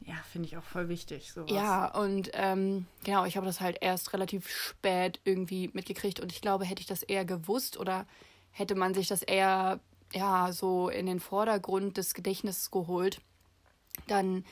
Ja, 0.00 0.14
finde 0.30 0.48
ich 0.48 0.56
auch 0.56 0.62
voll 0.64 0.88
wichtig. 0.88 1.32
Sowas. 1.32 1.50
Ja, 1.50 1.86
und 1.86 2.30
ähm, 2.34 2.86
genau, 3.04 3.24
ich 3.24 3.36
habe 3.36 3.46
das 3.46 3.60
halt 3.60 3.78
erst 3.80 4.12
relativ 4.12 4.48
spät 4.48 5.18
irgendwie 5.24 5.70
mitgekriegt 5.72 6.20
und 6.20 6.30
ich 6.30 6.42
glaube, 6.42 6.64
hätte 6.66 6.80
ich 6.80 6.86
das 6.86 7.02
eher 7.02 7.24
gewusst 7.24 7.78
oder 7.78 8.06
hätte 8.50 8.74
man 8.74 8.92
sich 8.92 9.08
das 9.08 9.22
eher 9.22 9.80
ja 10.12 10.52
so 10.52 10.90
in 10.90 11.06
den 11.06 11.20
Vordergrund 11.20 11.96
des 11.96 12.12
Gedächtnisses 12.14 12.70
geholt, 12.70 13.20
dann 14.06 14.44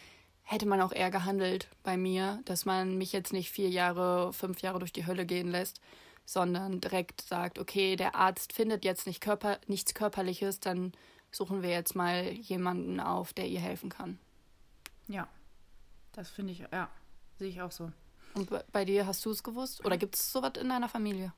hätte 0.42 0.66
man 0.66 0.80
auch 0.80 0.92
eher 0.92 1.10
gehandelt 1.10 1.68
bei 1.82 1.96
mir, 1.96 2.40
dass 2.46 2.64
man 2.64 2.96
mich 2.96 3.12
jetzt 3.12 3.32
nicht 3.32 3.50
vier 3.50 3.68
Jahre, 3.68 4.32
fünf 4.32 4.60
Jahre 4.62 4.78
durch 4.78 4.92
die 4.92 5.06
Hölle 5.06 5.26
gehen 5.26 5.48
lässt, 5.50 5.80
sondern 6.24 6.80
direkt 6.80 7.20
sagt, 7.22 7.58
okay, 7.58 7.96
der 7.96 8.14
Arzt 8.14 8.52
findet 8.52 8.84
jetzt 8.84 9.06
nicht 9.06 9.20
Körper, 9.20 9.58
nichts 9.66 9.94
Körperliches, 9.94 10.60
dann 10.60 10.92
suchen 11.30 11.62
wir 11.62 11.70
jetzt 11.70 11.94
mal 11.94 12.30
jemanden 12.32 13.00
auf, 13.00 13.32
der 13.32 13.48
ihr 13.48 13.60
helfen 13.60 13.90
kann. 13.90 14.18
Ja, 15.08 15.26
das 16.12 16.30
finde 16.30 16.52
ich, 16.52 16.60
ja, 16.72 16.88
sehe 17.38 17.48
ich 17.48 17.60
auch 17.62 17.72
so. 17.72 17.90
Und 18.34 18.50
bei- 18.50 18.64
bei 18.72 18.84
dir 18.84 19.06
hast 19.06 19.24
du 19.24 19.30
es 19.30 19.42
gewusst? 19.42 19.84
Oder 19.84 19.96
gibt 19.98 20.14
es 20.14 20.32
sowas 20.32 20.52
in 20.60 20.68
deiner 20.68 20.88
Familie? 20.88 21.32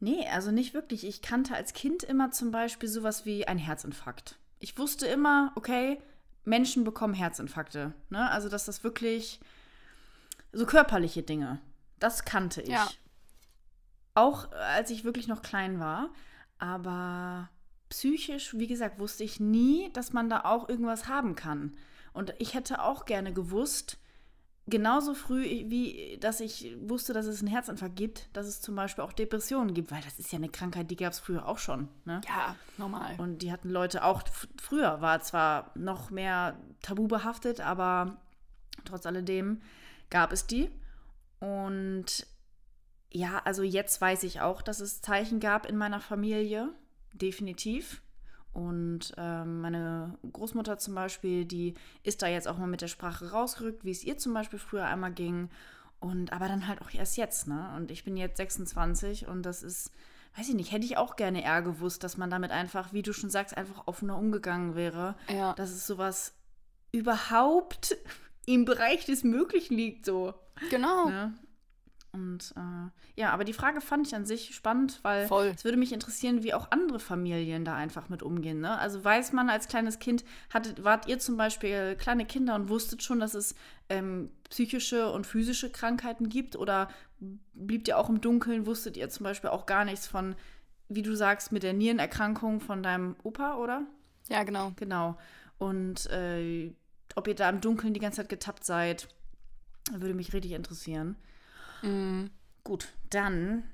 Nee, 0.00 0.28
also 0.28 0.50
nicht 0.52 0.74
wirklich. 0.74 1.04
Ich 1.04 1.22
kannte 1.22 1.54
als 1.54 1.72
Kind 1.72 2.02
immer 2.04 2.30
zum 2.30 2.50
Beispiel 2.50 2.88
sowas 2.88 3.26
wie 3.26 3.48
ein 3.48 3.58
Herzinfarkt. 3.58 4.36
Ich 4.60 4.78
wusste 4.78 5.06
immer, 5.06 5.52
okay, 5.56 6.00
Menschen 6.44 6.84
bekommen 6.84 7.14
Herzinfarkte. 7.14 7.92
Ne? 8.10 8.30
Also, 8.30 8.48
dass 8.48 8.64
das 8.64 8.84
wirklich 8.84 9.40
so 10.52 10.66
körperliche 10.66 11.22
Dinge. 11.22 11.60
Das 11.98 12.24
kannte 12.24 12.62
ich. 12.62 12.68
Ja. 12.68 12.88
Auch 14.14 14.52
äh, 14.52 14.56
als 14.56 14.90
ich 14.90 15.04
wirklich 15.04 15.28
noch 15.28 15.42
klein 15.42 15.80
war. 15.80 16.10
Aber 16.58 17.48
psychisch, 17.88 18.54
wie 18.54 18.66
gesagt, 18.66 18.98
wusste 18.98 19.24
ich 19.24 19.40
nie, 19.40 19.90
dass 19.92 20.12
man 20.12 20.28
da 20.28 20.44
auch 20.44 20.68
irgendwas 20.68 21.08
haben 21.08 21.34
kann. 21.34 21.76
Und 22.12 22.34
ich 22.38 22.54
hätte 22.54 22.82
auch 22.82 23.04
gerne 23.04 23.32
gewusst, 23.32 23.98
genauso 24.68 25.14
früh, 25.14 25.42
wie 25.42 26.18
dass 26.20 26.40
ich 26.40 26.76
wusste, 26.80 27.12
dass 27.12 27.26
es 27.26 27.40
einen 27.40 27.48
Herzinfarkt 27.48 27.96
gibt, 27.96 28.28
dass 28.34 28.46
es 28.46 28.60
zum 28.60 28.74
Beispiel 28.74 29.04
auch 29.04 29.12
Depressionen 29.12 29.74
gibt, 29.74 29.90
weil 29.90 30.02
das 30.02 30.18
ist 30.18 30.32
ja 30.32 30.36
eine 30.36 30.48
Krankheit, 30.48 30.90
die 30.90 30.96
gab 30.96 31.12
es 31.12 31.18
früher 31.18 31.46
auch 31.46 31.58
schon. 31.58 31.88
Ne? 32.04 32.20
Ja, 32.28 32.56
normal. 32.76 33.14
Und 33.18 33.42
die 33.42 33.52
hatten 33.52 33.70
Leute 33.70 34.04
auch, 34.04 34.22
früher 34.60 35.00
war 35.00 35.20
zwar 35.20 35.70
noch 35.74 36.10
mehr 36.10 36.58
tabu 36.82 37.08
behaftet, 37.08 37.60
aber 37.60 38.18
trotz 38.84 39.06
alledem 39.06 39.60
gab 40.10 40.32
es 40.32 40.46
die. 40.46 40.70
Und 41.40 42.26
ja, 43.10 43.40
also 43.44 43.62
jetzt 43.62 44.00
weiß 44.00 44.22
ich 44.24 44.40
auch, 44.40 44.62
dass 44.62 44.80
es 44.80 45.00
Zeichen 45.00 45.40
gab 45.40 45.66
in 45.66 45.76
meiner 45.76 46.00
Familie, 46.00 46.70
definitiv. 47.12 48.02
Und 48.52 49.14
ähm, 49.16 49.60
meine 49.60 50.18
Großmutter 50.32 50.78
zum 50.78 50.94
Beispiel, 50.94 51.44
die 51.44 51.74
ist 52.02 52.22
da 52.22 52.26
jetzt 52.26 52.48
auch 52.48 52.58
mal 52.58 52.66
mit 52.66 52.80
der 52.80 52.88
Sprache 52.88 53.30
rausgerückt, 53.30 53.84
wie 53.84 53.90
es 53.90 54.04
ihr 54.04 54.18
zum 54.18 54.34
Beispiel 54.34 54.58
früher 54.58 54.86
einmal 54.86 55.12
ging. 55.12 55.48
Und 56.00 56.32
aber 56.32 56.48
dann 56.48 56.66
halt 56.66 56.80
auch 56.82 56.92
erst 56.92 57.16
jetzt, 57.16 57.48
ne? 57.48 57.72
Und 57.76 57.90
ich 57.90 58.04
bin 58.04 58.16
jetzt 58.16 58.36
26 58.36 59.26
und 59.26 59.42
das 59.42 59.62
ist, 59.62 59.90
weiß 60.36 60.48
ich 60.48 60.54
nicht, 60.54 60.72
hätte 60.72 60.86
ich 60.86 60.96
auch 60.96 61.16
gerne 61.16 61.42
eher 61.42 61.62
gewusst, 61.62 62.04
dass 62.04 62.16
man 62.16 62.30
damit 62.30 62.50
einfach, 62.50 62.92
wie 62.92 63.02
du 63.02 63.12
schon 63.12 63.30
sagst, 63.30 63.56
einfach 63.56 63.86
offener 63.86 64.16
umgegangen 64.16 64.74
wäre. 64.74 65.16
Ja. 65.28 65.54
Dass 65.54 65.70
es 65.70 65.86
sowas 65.86 66.34
überhaupt 66.92 67.96
im 68.48 68.64
Bereich 68.64 69.04
des 69.04 69.24
Möglichen 69.24 69.74
liegt, 69.74 70.06
so. 70.06 70.32
Genau. 70.70 71.08
Ne? 71.08 71.34
Und 72.12 72.54
äh, 72.56 73.20
ja, 73.20 73.30
aber 73.30 73.44
die 73.44 73.52
Frage 73.52 73.82
fand 73.82 74.06
ich 74.06 74.14
an 74.14 74.24
sich 74.24 74.54
spannend, 74.54 75.00
weil 75.02 75.26
Voll. 75.26 75.52
es 75.54 75.64
würde 75.64 75.76
mich 75.76 75.92
interessieren, 75.92 76.42
wie 76.42 76.54
auch 76.54 76.70
andere 76.70 76.98
Familien 76.98 77.66
da 77.66 77.76
einfach 77.76 78.08
mit 78.08 78.22
umgehen. 78.22 78.60
Ne? 78.60 78.78
Also 78.78 79.04
weiß 79.04 79.32
man 79.32 79.50
als 79.50 79.68
kleines 79.68 79.98
Kind, 79.98 80.24
hattet, 80.48 80.82
wart 80.82 81.06
ihr 81.06 81.18
zum 81.18 81.36
Beispiel 81.36 81.94
kleine 81.96 82.24
Kinder 82.24 82.54
und 82.54 82.70
wusstet 82.70 83.02
schon, 83.02 83.20
dass 83.20 83.34
es 83.34 83.54
ähm, 83.90 84.30
psychische 84.48 85.12
und 85.12 85.26
physische 85.26 85.70
Krankheiten 85.70 86.30
gibt? 86.30 86.56
Oder 86.56 86.88
bliebt 87.52 87.86
ihr 87.88 87.98
auch 87.98 88.08
im 88.08 88.22
Dunkeln, 88.22 88.64
wusstet 88.64 88.96
ihr 88.96 89.10
zum 89.10 89.24
Beispiel 89.24 89.50
auch 89.50 89.66
gar 89.66 89.84
nichts 89.84 90.06
von, 90.06 90.34
wie 90.88 91.02
du 91.02 91.14
sagst, 91.14 91.52
mit 91.52 91.62
der 91.62 91.74
Nierenerkrankung 91.74 92.60
von 92.60 92.82
deinem 92.82 93.16
Opa, 93.22 93.56
oder? 93.56 93.82
Ja, 94.30 94.42
genau. 94.44 94.72
Genau. 94.76 95.18
Und 95.58 96.06
äh, 96.06 96.72
ob 97.18 97.26
ihr 97.26 97.34
da 97.34 97.48
im 97.48 97.60
Dunkeln 97.60 97.92
die 97.92 98.00
ganze 98.00 98.18
Zeit 98.18 98.28
getappt 98.28 98.64
seid, 98.64 99.08
würde 99.90 100.14
mich 100.14 100.32
richtig 100.32 100.52
interessieren. 100.52 101.16
Mhm. 101.82 102.30
Gut, 102.62 102.88
dann. 103.10 103.64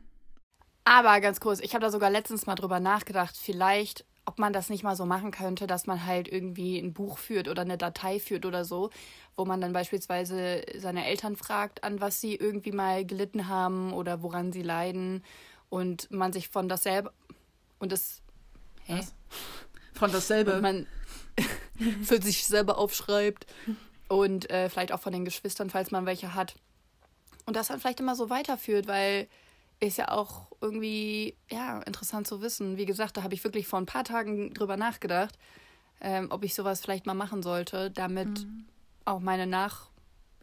Aber 0.84 1.20
ganz 1.20 1.40
kurz, 1.40 1.60
ich 1.60 1.74
habe 1.74 1.84
da 1.84 1.90
sogar 1.90 2.10
letztens 2.10 2.46
mal 2.46 2.54
drüber 2.54 2.80
nachgedacht, 2.80 3.36
vielleicht, 3.36 4.04
ob 4.24 4.38
man 4.38 4.52
das 4.52 4.70
nicht 4.70 4.82
mal 4.82 4.96
so 4.96 5.04
machen 5.04 5.30
könnte, 5.30 5.66
dass 5.66 5.86
man 5.86 6.06
halt 6.06 6.28
irgendwie 6.28 6.78
ein 6.78 6.94
Buch 6.94 7.18
führt 7.18 7.48
oder 7.48 7.62
eine 7.62 7.76
Datei 7.76 8.18
führt 8.18 8.46
oder 8.46 8.64
so, 8.64 8.90
wo 9.36 9.44
man 9.44 9.60
dann 9.60 9.72
beispielsweise 9.72 10.62
seine 10.78 11.06
Eltern 11.06 11.36
fragt, 11.36 11.84
an 11.84 12.00
was 12.00 12.20
sie 12.20 12.34
irgendwie 12.34 12.72
mal 12.72 13.04
gelitten 13.04 13.48
haben 13.48 13.92
oder 13.92 14.22
woran 14.22 14.52
sie 14.52 14.62
leiden 14.62 15.22
und 15.68 16.10
man 16.10 16.32
sich 16.32 16.48
von 16.48 16.68
dasselbe 16.68 17.12
und 17.78 17.92
das 17.92 18.22
hä? 18.84 18.98
Was? 18.98 19.14
Von 19.94 20.12
dasselbe. 20.12 20.54
und 20.54 20.62
man 20.62 20.86
für 22.02 22.22
sich 22.22 22.46
selber 22.46 22.78
aufschreibt 22.78 23.46
und 24.08 24.50
äh, 24.50 24.68
vielleicht 24.68 24.92
auch 24.92 25.00
von 25.00 25.12
den 25.12 25.24
Geschwistern, 25.24 25.70
falls 25.70 25.90
man 25.90 26.06
welche 26.06 26.34
hat. 26.34 26.54
Und 27.46 27.56
das 27.56 27.68
dann 27.68 27.80
vielleicht 27.80 28.00
immer 28.00 28.16
so 28.16 28.30
weiterführt, 28.30 28.86
weil 28.86 29.28
ist 29.80 29.98
ja 29.98 30.08
auch 30.10 30.46
irgendwie 30.60 31.36
ja 31.50 31.80
interessant 31.80 32.26
zu 32.26 32.40
wissen. 32.40 32.76
Wie 32.76 32.86
gesagt, 32.86 33.16
da 33.16 33.22
habe 33.22 33.34
ich 33.34 33.44
wirklich 33.44 33.66
vor 33.66 33.78
ein 33.78 33.86
paar 33.86 34.04
Tagen 34.04 34.54
drüber 34.54 34.76
nachgedacht, 34.76 35.36
ähm, 36.00 36.28
ob 36.30 36.44
ich 36.44 36.54
sowas 36.54 36.80
vielleicht 36.80 37.06
mal 37.06 37.14
machen 37.14 37.42
sollte, 37.42 37.90
damit 37.90 38.46
auch 39.04 39.20
meine 39.20 39.46
nach 39.46 39.88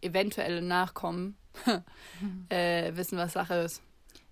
eventuelle 0.01 0.61
Nachkommen 0.61 1.37
äh, 2.49 2.95
wissen, 2.95 3.17
was 3.17 3.33
Sache 3.33 3.55
ist. 3.55 3.81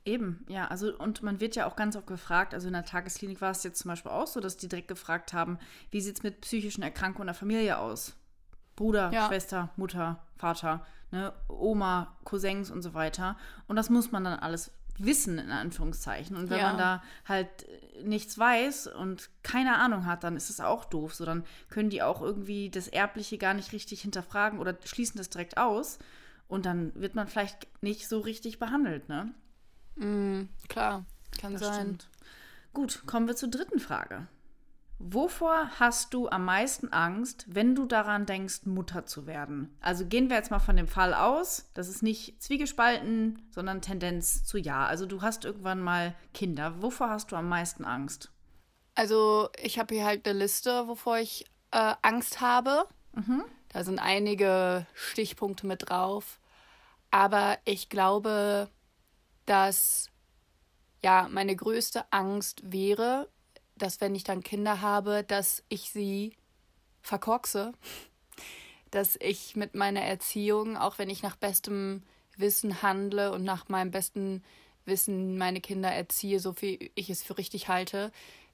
Eben, 0.05 0.45
ja, 0.47 0.67
also 0.67 0.95
und 0.97 1.21
man 1.23 1.39
wird 1.39 1.55
ja 1.55 1.67
auch 1.67 1.75
ganz 1.75 1.95
oft 1.95 2.07
gefragt, 2.07 2.53
also 2.53 2.67
in 2.67 2.73
der 2.73 2.85
Tagesklinik 2.85 3.41
war 3.41 3.51
es 3.51 3.63
jetzt 3.63 3.79
zum 3.79 3.89
Beispiel 3.89 4.11
auch 4.11 4.27
so, 4.27 4.39
dass 4.39 4.57
die 4.57 4.67
direkt 4.69 4.87
gefragt 4.87 5.33
haben, 5.33 5.59
wie 5.91 6.01
sieht 6.01 6.17
es 6.17 6.23
mit 6.23 6.41
psychischen 6.41 6.81
Erkrankungen 6.83 7.27
der 7.27 7.33
Familie 7.35 7.77
aus? 7.77 8.15
Bruder, 8.75 9.11
Ja. 9.11 9.27
Schwester, 9.27 9.69
Mutter, 9.75 10.23
Vater, 10.37 10.85
ne, 11.11 11.33
Oma, 11.49 12.15
Cousins 12.23 12.71
und 12.71 12.81
so 12.81 12.93
weiter. 12.93 13.37
Und 13.67 13.75
das 13.75 13.89
muss 13.89 14.11
man 14.11 14.23
dann 14.23 14.39
alles 14.39 14.71
Wissen 14.97 15.37
in 15.37 15.51
Anführungszeichen. 15.51 16.35
Und 16.37 16.49
wenn 16.49 16.59
Ja. 16.59 16.67
man 16.69 16.77
da 16.77 17.03
halt 17.25 17.47
nichts 18.03 18.37
weiß 18.37 18.87
und 18.87 19.29
keine 19.43 19.77
Ahnung 19.77 20.05
hat, 20.05 20.23
dann 20.23 20.37
ist 20.37 20.49
es 20.49 20.59
auch 20.61 20.85
doof. 20.85 21.13
So, 21.13 21.25
dann 21.25 21.45
können 21.69 21.89
die 21.89 22.01
auch 22.01 22.21
irgendwie 22.21 22.69
das 22.69 22.87
Erbliche 22.87 23.37
gar 23.37 23.53
nicht 23.53 23.73
richtig 23.73 24.01
hinterfragen 24.01 24.59
oder 24.59 24.77
schließen 24.85 25.17
das 25.17 25.29
direkt 25.29 25.57
aus. 25.57 25.99
Und 26.47 26.65
dann 26.65 26.93
wird 26.95 27.15
man 27.15 27.27
vielleicht 27.27 27.67
nicht 27.83 28.07
so 28.07 28.19
richtig 28.19 28.59
behandelt, 28.59 29.07
ne? 29.07 29.33
Mhm, 29.99 30.49
klar, 30.67 31.05
kann 31.39 31.53
Das 31.53 31.61
sein. 31.61 31.73
stimmt. 31.75 32.09
Gut, 32.73 33.03
kommen 33.05 33.27
wir 33.27 33.35
zur 33.35 33.49
dritten 33.49 33.79
Frage. 33.79 34.27
Wovor 35.01 35.69
hast 35.79 36.13
du 36.13 36.27
am 36.29 36.43
meisten 36.43 36.91
Angst, 36.91 37.45
wenn 37.47 37.73
du 37.73 37.85
daran 37.85 38.25
denkst, 38.25 38.65
Mutter 38.65 39.05
zu 39.05 39.25
werden? 39.27 39.73
Also 39.79 40.05
gehen 40.05 40.29
wir 40.29 40.35
jetzt 40.35 40.51
mal 40.51 40.59
von 40.59 40.75
dem 40.75 40.89
Fall 40.89 41.13
aus, 41.13 41.69
das 41.73 41.87
ist 41.87 42.03
nicht 42.03 42.41
zwiegespalten, 42.43 43.41
sondern 43.49 43.81
Tendenz 43.81 44.43
zu 44.43 44.57
ja. 44.57 44.85
Also 44.85 45.05
du 45.05 45.21
hast 45.21 45.45
irgendwann 45.45 45.81
mal 45.81 46.15
Kinder. 46.33 46.81
Wovor 46.81 47.09
hast 47.09 47.31
du 47.31 47.37
am 47.37 47.47
meisten 47.47 47.85
Angst? 47.85 48.31
Also, 48.95 49.47
ich 49.63 49.79
habe 49.79 49.95
hier 49.95 50.03
halt 50.03 50.27
eine 50.27 50.37
Liste, 50.37 50.89
wovor 50.89 51.19
ich 51.19 51.45
äh, 51.71 51.93
Angst 52.01 52.41
habe. 52.41 52.85
Da 53.69 53.83
sind 53.85 53.99
einige 53.99 54.85
Stichpunkte 54.93 55.65
mit 55.65 55.89
drauf. 55.89 56.39
Aber 57.09 57.57
ich 57.63 57.87
glaube, 57.87 58.69
dass 59.49 60.09
ja 61.03 61.27
meine 61.31 61.55
größte 61.55 62.05
Angst 62.11 62.61
wäre, 62.71 63.27
dass 63.77 63.99
wenn 63.99 64.13
ich 64.13 64.23
dann 64.23 64.43
Kinder 64.43 64.81
habe, 64.81 65.23
dass 65.23 65.63
ich 65.69 65.89
sie 65.89 66.35
verkorkse. 67.01 67.73
Dass 68.91 69.17
ich 69.21 69.55
mit 69.55 69.75
meiner 69.75 70.01
Erziehung, 70.01 70.75
auch 70.77 70.97
wenn 70.97 71.09
ich 71.09 71.23
nach 71.23 71.35
bestem 71.35 72.03
Wissen 72.37 72.81
handle 72.81 73.31
und 73.31 73.43
nach 73.43 73.69
meinem 73.69 73.91
besten 73.91 74.43
Wissen 74.85 75.37
meine 75.37 75.61
Kinder 75.61 75.89
erziehe, 75.89 76.39
so 76.39 76.53
viel 76.53 76.89
ich 76.95 77.09
es 77.09 77.21
für 77.23 77.37
richtig 77.37 77.67
halte, 77.69 78.11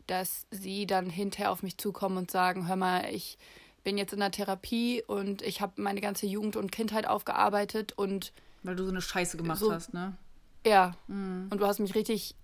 dass 0.08 0.46
sie 0.52 0.86
dann 0.86 1.10
hinterher 1.10 1.52
auf 1.52 1.64
mich 1.64 1.78
zukommen 1.78 2.18
und 2.18 2.32
sagen, 2.32 2.68
hör 2.68 2.76
mal, 2.76 3.06
ich 3.14 3.38
bin 3.84 3.98
jetzt 3.98 4.14
in 4.14 4.20
der 4.20 4.32
Therapie 4.32 5.04
und 5.08 5.42
ich 5.42 5.62
habe 5.62 5.82
meine 5.82 6.02
ganze 6.02 6.26
Jugend 6.26 6.56
und 6.58 6.72
Kindheit 6.72 7.08
aufgearbeitet 7.08 7.94
und 7.98 8.34
Weil 8.64 8.76
du 8.76 8.84
so 8.84 8.92
eine 8.92 9.02
Scheiße 9.02 9.38
gemacht 9.38 9.60
So- 9.60 9.72
hast, 9.72 9.94
ne? 9.94 10.18
Ja, 10.66 10.96
und 11.08 11.58
du 11.58 11.66
hast 11.66 11.80
mich 11.80 11.96
richtig 11.96 12.36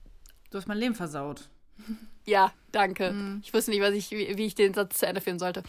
Du 0.51 0.57
hast 0.57 0.67
mein 0.67 0.77
Leben 0.77 0.95
versaut. 0.95 1.49
Ja, 2.23 2.53
danke. 2.71 3.39
Ich 3.41 3.51
wusste 3.51 3.71
nicht, 3.71 3.81
was 3.81 3.95
ich, 3.95 4.11
wie, 4.11 4.37
wie 4.37 4.45
ich 4.45 4.53
den 4.53 4.75
Satz 4.75 4.99
zu 4.99 5.07
Ende 5.07 5.21
führen 5.21 5.39
sollte. 5.39 5.63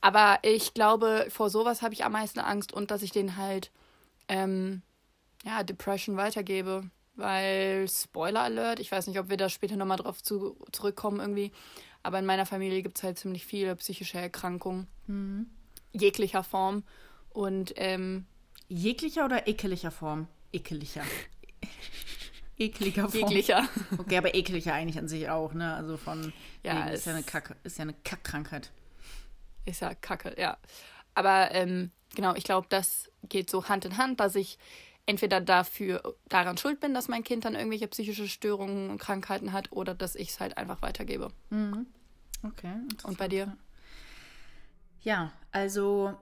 Aber 0.00 0.38
ich 0.42 0.72
glaube, 0.72 1.26
vor 1.30 1.50
sowas 1.50 1.82
habe 1.82 1.94
ich 1.94 2.04
am 2.04 2.12
meisten 2.12 2.38
Angst 2.38 2.72
und 2.72 2.92
dass 2.92 3.02
ich 3.02 3.10
den 3.10 3.36
halt, 3.36 3.72
ähm, 4.28 4.82
ja, 5.44 5.64
Depression 5.64 6.16
weitergebe. 6.16 6.88
Weil, 7.16 7.88
Spoiler 7.88 8.42
Alert, 8.42 8.78
ich 8.78 8.92
weiß 8.92 9.08
nicht, 9.08 9.18
ob 9.18 9.30
wir 9.30 9.36
da 9.36 9.48
später 9.48 9.74
nochmal 9.74 9.96
drauf 9.96 10.22
zu, 10.22 10.56
zurückkommen 10.70 11.18
irgendwie. 11.18 11.50
Aber 12.04 12.20
in 12.20 12.24
meiner 12.24 12.46
Familie 12.46 12.82
gibt 12.82 12.98
es 12.98 13.02
halt 13.02 13.18
ziemlich 13.18 13.44
viele 13.44 13.74
psychische 13.74 14.18
Erkrankungen. 14.18 14.86
Jeglicher 15.92 16.44
Form. 16.44 16.84
Und, 17.30 17.72
ähm, 17.74 18.26
Jeglicher 18.68 19.24
oder 19.24 19.48
ekeliger 19.48 19.90
Form? 19.90 20.28
Ekeliger. 20.52 21.02
Ekliger 22.60 23.08
Form. 23.08 23.30
jeglicher. 23.30 23.66
Okay, 23.98 24.18
aber 24.18 24.34
ekliger 24.34 24.74
eigentlich 24.74 24.98
an 24.98 25.08
sich 25.08 25.28
auch, 25.28 25.54
ne? 25.54 25.74
Also 25.74 25.96
von 25.96 26.32
Ja, 26.62 26.88
ist 26.88 27.06
ja 27.06 27.14
eine 27.14 27.22
Kacke, 27.22 27.56
ist 27.64 27.78
ja 27.78 27.82
eine 27.82 27.94
Kackkrankheit. 28.04 28.70
Ist 29.64 29.80
ja 29.80 29.94
kacke, 29.94 30.34
ja. 30.38 30.58
Aber 31.14 31.52
ähm, 31.52 31.90
genau, 32.14 32.34
ich 32.34 32.44
glaube, 32.44 32.66
das 32.70 33.10
geht 33.28 33.50
so 33.50 33.68
Hand 33.68 33.84
in 33.84 33.96
Hand, 33.96 34.20
dass 34.20 34.34
ich 34.34 34.58
entweder 35.06 35.40
dafür 35.40 36.14
daran 36.28 36.56
schuld 36.58 36.80
bin, 36.80 36.94
dass 36.94 37.08
mein 37.08 37.24
Kind 37.24 37.44
dann 37.44 37.54
irgendwelche 37.54 37.88
psychische 37.88 38.28
Störungen 38.28 38.90
und 38.90 38.98
Krankheiten 38.98 39.52
hat, 39.52 39.72
oder 39.72 39.94
dass 39.94 40.14
ich 40.14 40.28
es 40.28 40.40
halt 40.40 40.56
einfach 40.58 40.82
weitergebe. 40.82 41.32
Okay. 42.42 42.74
Und 43.02 43.18
bei 43.18 43.26
dir? 43.28 43.56
Ja, 45.02 45.32
also 45.50 46.14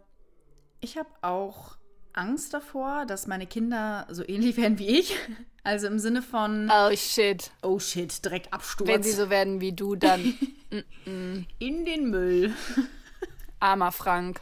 ich 0.80 0.96
habe 0.96 1.10
auch 1.20 1.76
Angst 2.12 2.52
davor, 2.54 3.04
dass 3.06 3.26
meine 3.26 3.46
Kinder 3.46 4.06
so 4.10 4.26
ähnlich 4.26 4.56
werden 4.58 4.78
wie 4.78 4.98
ich. 4.98 5.16
Also 5.64 5.86
im 5.86 5.98
Sinne 5.98 6.22
von, 6.22 6.70
Oh 6.72 6.94
shit. 6.96 7.50
oh 7.62 7.78
shit, 7.78 8.24
direkt 8.24 8.52
Absturz 8.52 8.88
Wenn 8.88 9.02
sie 9.02 9.12
so 9.12 9.28
werden 9.30 9.60
wie 9.60 9.72
du, 9.72 9.96
dann 9.96 10.34
in 11.04 11.84
den 11.84 12.10
Müll. 12.10 12.54
armer 13.60 13.92
Frank. 13.92 14.40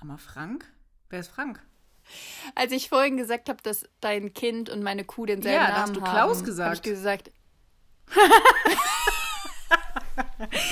Aber 0.00 0.18
Frank? 0.18 0.64
Wer 1.10 1.20
ist 1.20 1.28
Frank? 1.30 1.60
Als 2.56 2.72
ich 2.72 2.88
vorhin 2.88 3.16
gesagt 3.16 3.48
habe, 3.48 3.62
dass 3.62 3.88
dein 4.00 4.34
Kind 4.34 4.68
und 4.68 4.82
meine 4.82 5.04
Kuh 5.04 5.26
denselben 5.26 5.54
Ja, 5.62 5.68
da 5.68 5.72
Namen 5.74 5.82
hast 5.82 5.96
du 5.96 6.02
haben, 6.02 6.10
Klaus 6.10 6.38
Hab 6.38 6.44
gesagt. 6.44 6.76
ich 6.78 6.82
gesagt, 6.82 7.30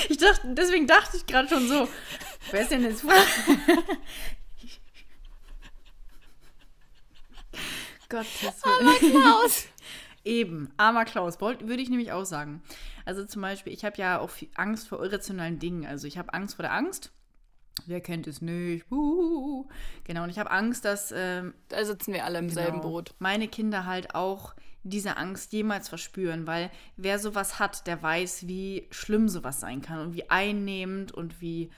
Ich 0.08 0.18
dachte, 0.18 0.48
deswegen 0.54 0.86
dachte 0.86 1.16
ich 1.16 1.26
gerade 1.26 1.48
schon 1.48 1.66
so, 1.68 1.88
wer 2.50 2.60
ist 2.62 2.70
denn 2.70 2.82
jetzt 2.82 3.02
Frank? 3.02 3.24
Gottes 8.10 8.62
Willen. 8.64 9.12
Klaus. 9.12 9.66
Eben, 10.24 10.70
armer 10.76 11.06
Klaus, 11.06 11.40
würde 11.40 11.80
ich 11.80 11.88
nämlich 11.88 12.12
auch 12.12 12.26
sagen. 12.26 12.62
Also 13.06 13.24
zum 13.24 13.40
Beispiel, 13.40 13.72
ich 13.72 13.86
habe 13.86 13.96
ja 13.96 14.18
auch 14.18 14.30
Angst 14.54 14.88
vor 14.88 15.02
irrationalen 15.02 15.58
Dingen. 15.58 15.86
Also 15.86 16.06
ich 16.06 16.18
habe 16.18 16.34
Angst 16.34 16.56
vor 16.56 16.62
der 16.62 16.74
Angst. 16.74 17.10
Wer 17.86 18.02
kennt 18.02 18.26
es 18.26 18.42
nicht? 18.42 18.86
Buh. 18.90 19.66
Genau, 20.04 20.24
und 20.24 20.30
ich 20.30 20.38
habe 20.38 20.50
Angst, 20.50 20.84
dass 20.84 21.12
ähm, 21.16 21.54
Da 21.68 21.82
sitzen 21.84 22.12
wir 22.12 22.26
alle 22.26 22.38
im 22.38 22.50
selben 22.50 22.80
genau, 22.80 22.90
Boot. 22.90 23.14
meine 23.18 23.48
Kinder 23.48 23.86
halt 23.86 24.14
auch 24.14 24.54
diese 24.82 25.16
Angst 25.16 25.52
jemals 25.52 25.88
verspüren, 25.88 26.46
weil 26.46 26.70
wer 26.96 27.18
sowas 27.18 27.58
hat, 27.58 27.86
der 27.86 28.02
weiß, 28.02 28.46
wie 28.46 28.86
schlimm 28.90 29.28
sowas 29.28 29.60
sein 29.60 29.82
kann 29.82 30.00
und 30.00 30.14
wie 30.14 30.28
einnehmend 30.30 31.12
und 31.12 31.40
wie 31.40 31.70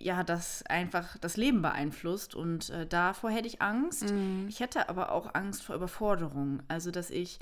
ja, 0.00 0.24
das 0.24 0.64
einfach 0.66 1.18
das 1.18 1.36
Leben 1.36 1.62
beeinflusst. 1.62 2.34
Und 2.34 2.70
äh, 2.70 2.86
davor 2.86 3.30
hätte 3.30 3.46
ich 3.46 3.60
Angst. 3.60 4.12
Ich 4.48 4.60
hätte 4.60 4.88
aber 4.88 5.12
auch 5.12 5.34
Angst 5.34 5.62
vor 5.62 5.76
Überforderung. 5.76 6.62
Also, 6.68 6.90
dass 6.90 7.10
ich, 7.10 7.38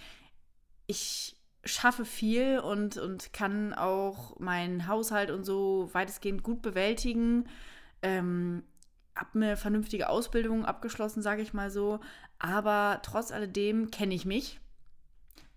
ich 0.87 1.37
schaffe 1.65 2.05
viel 2.05 2.59
und, 2.59 2.97
und 2.97 3.33
kann 3.33 3.75
auch 3.75 4.39
meinen 4.41 4.89
Haushalt 4.89 5.31
und 5.31 5.45
so 5.45 5.89
weitestgehend 5.93 6.43
gut 6.43 6.63
bewältigen. 6.63 7.49
Ähm, 8.03 8.65
habe 9.15 9.31
eine 9.35 9.57
vernünftige 9.57 10.09
Ausbildung 10.09 10.65
abgeschlossen, 10.65 11.23
sage 11.23 11.43
ich 11.43 11.55
mal 11.55 11.71
so. 11.71 12.01
Aber 12.39 13.01
trotz 13.03 13.31
alledem 13.31 13.91
kenne 13.91 14.15
ich 14.15 14.25
mich. 14.25 14.61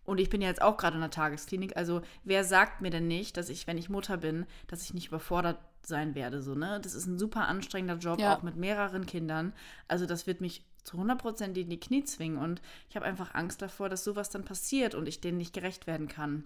Und 0.04 0.20
ich 0.20 0.30
bin 0.30 0.42
ja 0.42 0.48
jetzt 0.48 0.62
auch 0.62 0.78
gerade 0.78 0.96
in 0.96 1.02
der 1.02 1.12
Tagesklinik. 1.12 1.78
Also 1.78 2.02
wer 2.24 2.44
sagt 2.44 2.82
mir 2.82 2.90
denn 2.90 3.08
nicht, 3.08 3.38
dass 3.38 3.50
ich, 3.50 3.68
wenn 3.68 3.78
ich 3.78 3.90
Mutter 3.90 4.18
bin, 4.18 4.46
dass 4.68 4.84
ich 4.84 4.94
nicht 4.94 5.08
überfordert 5.08 5.60
sein 5.86 6.16
werde? 6.16 6.42
So, 6.42 6.56
ne? 6.56 6.80
Das 6.82 6.94
ist 6.94 7.06
ein 7.08 7.18
super 7.20 7.48
anstrengender 7.48 7.98
Job, 7.98 8.20
Ja. 8.20 8.36
auch 8.36 8.44
mit 8.44 8.56
mehreren 8.56 9.06
Kindern. 9.06 9.54
Also 9.88 10.06
das 10.06 10.28
wird 10.28 10.42
mich 10.42 10.64
zu 10.84 10.98
100% 10.98 11.56
in 11.58 11.70
die 11.70 11.80
Knie 11.80 12.04
zwingen. 12.04 12.38
Und 12.38 12.62
ich 12.90 12.96
habe 12.96 13.06
einfach 13.06 13.34
Angst 13.36 13.62
davor, 13.62 13.90
dass 13.90 14.04
sowas 14.04 14.30
dann 14.30 14.44
passiert 14.46 14.96
und 14.96 15.08
ich 15.08 15.22
denen 15.22 15.38
nicht 15.38 15.54
gerecht 15.54 15.86
werden 15.88 16.08
kann. 16.08 16.44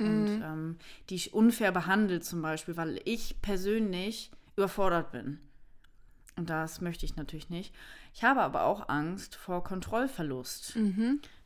Und 0.00 0.26
ähm, 0.42 0.78
die 1.10 1.16
ich 1.16 1.34
unfair 1.34 1.70
behandelt 1.70 2.24
zum 2.24 2.40
Beispiel, 2.42 2.76
weil 2.76 3.00
ich 3.04 3.40
persönlich 3.42 4.30
überfordert 4.56 5.12
bin. 5.12 5.38
Und 6.36 6.48
das 6.48 6.80
möchte 6.80 7.04
ich 7.04 7.16
natürlich 7.16 7.50
nicht. 7.50 7.74
Ich 8.14 8.24
habe 8.24 8.40
aber 8.40 8.64
auch 8.64 8.88
Angst 8.88 9.34
vor 9.36 9.62
Kontrollverlust. 9.62 10.76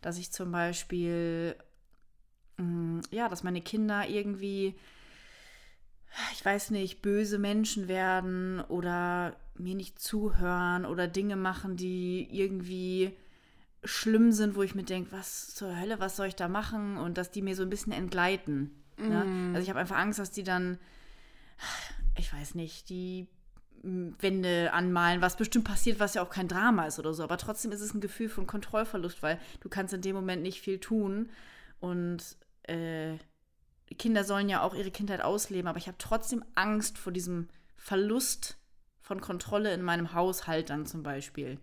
Dass 0.01 0.17
ich 0.17 0.31
zum 0.31 0.53
Beispiel, 0.53 1.57
mh, 2.59 3.03
ja, 3.11 3.29
dass 3.29 3.43
meine 3.43 3.61
Kinder 3.63 4.09
irgendwie, 4.09 4.77
ich 6.33 6.45
weiß 6.45 6.71
nicht, 6.71 7.03
böse 7.03 7.39
Menschen 7.39 7.89
werden 7.89 8.61
oder 8.61 9.37
mir 9.57 9.75
nicht 9.75 9.99
zuhören 9.99 10.85
oder 10.85 11.09
Dinge 11.09 11.37
machen, 11.37 11.77
die 11.77 12.29
irgendwie 12.31 13.17
schlimm 13.85 14.33
sind, 14.33 14.57
wo 14.57 14.63
ich 14.63 14.75
mir 14.75 14.85
denke, 14.85 15.13
was 15.13 15.55
zur 15.55 15.79
Hölle, 15.79 16.01
was 16.01 16.17
soll 16.17 16.27
ich 16.27 16.37
da 16.37 16.49
machen? 16.49 16.97
Und 16.97 17.19
dass 17.19 17.31
die 17.31 17.43
mir 17.43 17.55
so 17.55 17.63
ein 17.63 17.71
bisschen 17.71 17.93
entgleiten. 17.93 18.71
Ja? 18.99 19.25
Also 19.53 19.63
ich 19.63 19.69
habe 19.69 19.79
einfach 19.79 19.97
Angst, 19.97 20.19
dass 20.19 20.31
die 20.31 20.43
dann, 20.43 20.79
ich 22.19 22.33
weiß 22.33 22.55
nicht, 22.55 22.89
die 22.89 23.29
Wände 23.83 24.73
anmalen, 24.73 25.21
was 25.21 25.37
bestimmt 25.37 25.65
passiert, 25.65 26.01
was 26.01 26.15
ja 26.15 26.23
auch 26.23 26.31
kein 26.31 26.49
Drama 26.49 26.87
ist 26.87 26.99
oder 26.99 27.15
so. 27.15 27.23
Aber 27.23 27.39
trotzdem 27.39 27.73
ist 27.73 27.81
es 27.81 27.95
ein 27.95 28.01
Gefühl 28.01 28.29
von 28.29 28.47
Kontrollverlust, 28.47 29.23
weil 29.23 29.39
du 29.61 29.69
kannst 29.69 29.95
in 29.95 30.03
dem 30.03 30.17
Moment 30.17 30.43
nicht 30.43 30.61
viel 30.61 30.81
tun. 30.81 31.31
Und 31.79 32.23
äh, 32.65 33.17
Kinder 33.95 34.25
sollen 34.25 34.49
ja 34.49 34.63
auch 34.63 34.75
ihre 34.75 34.91
Kindheit 34.91 35.23
ausleben, 35.23 35.69
aber 35.69 35.79
ich 35.79 35.87
habe 35.87 35.99
trotzdem 35.99 36.45
Angst 36.55 36.99
vor 36.99 37.13
diesem 37.13 37.49
Verlust 37.77 38.57
von 39.01 39.21
Kontrolle 39.21 39.73
in 39.73 39.83
meinem 39.83 40.13
Haushalt 40.13 40.71
dann 40.71 40.87
zum 40.87 41.03
Beispiel. 41.05 41.59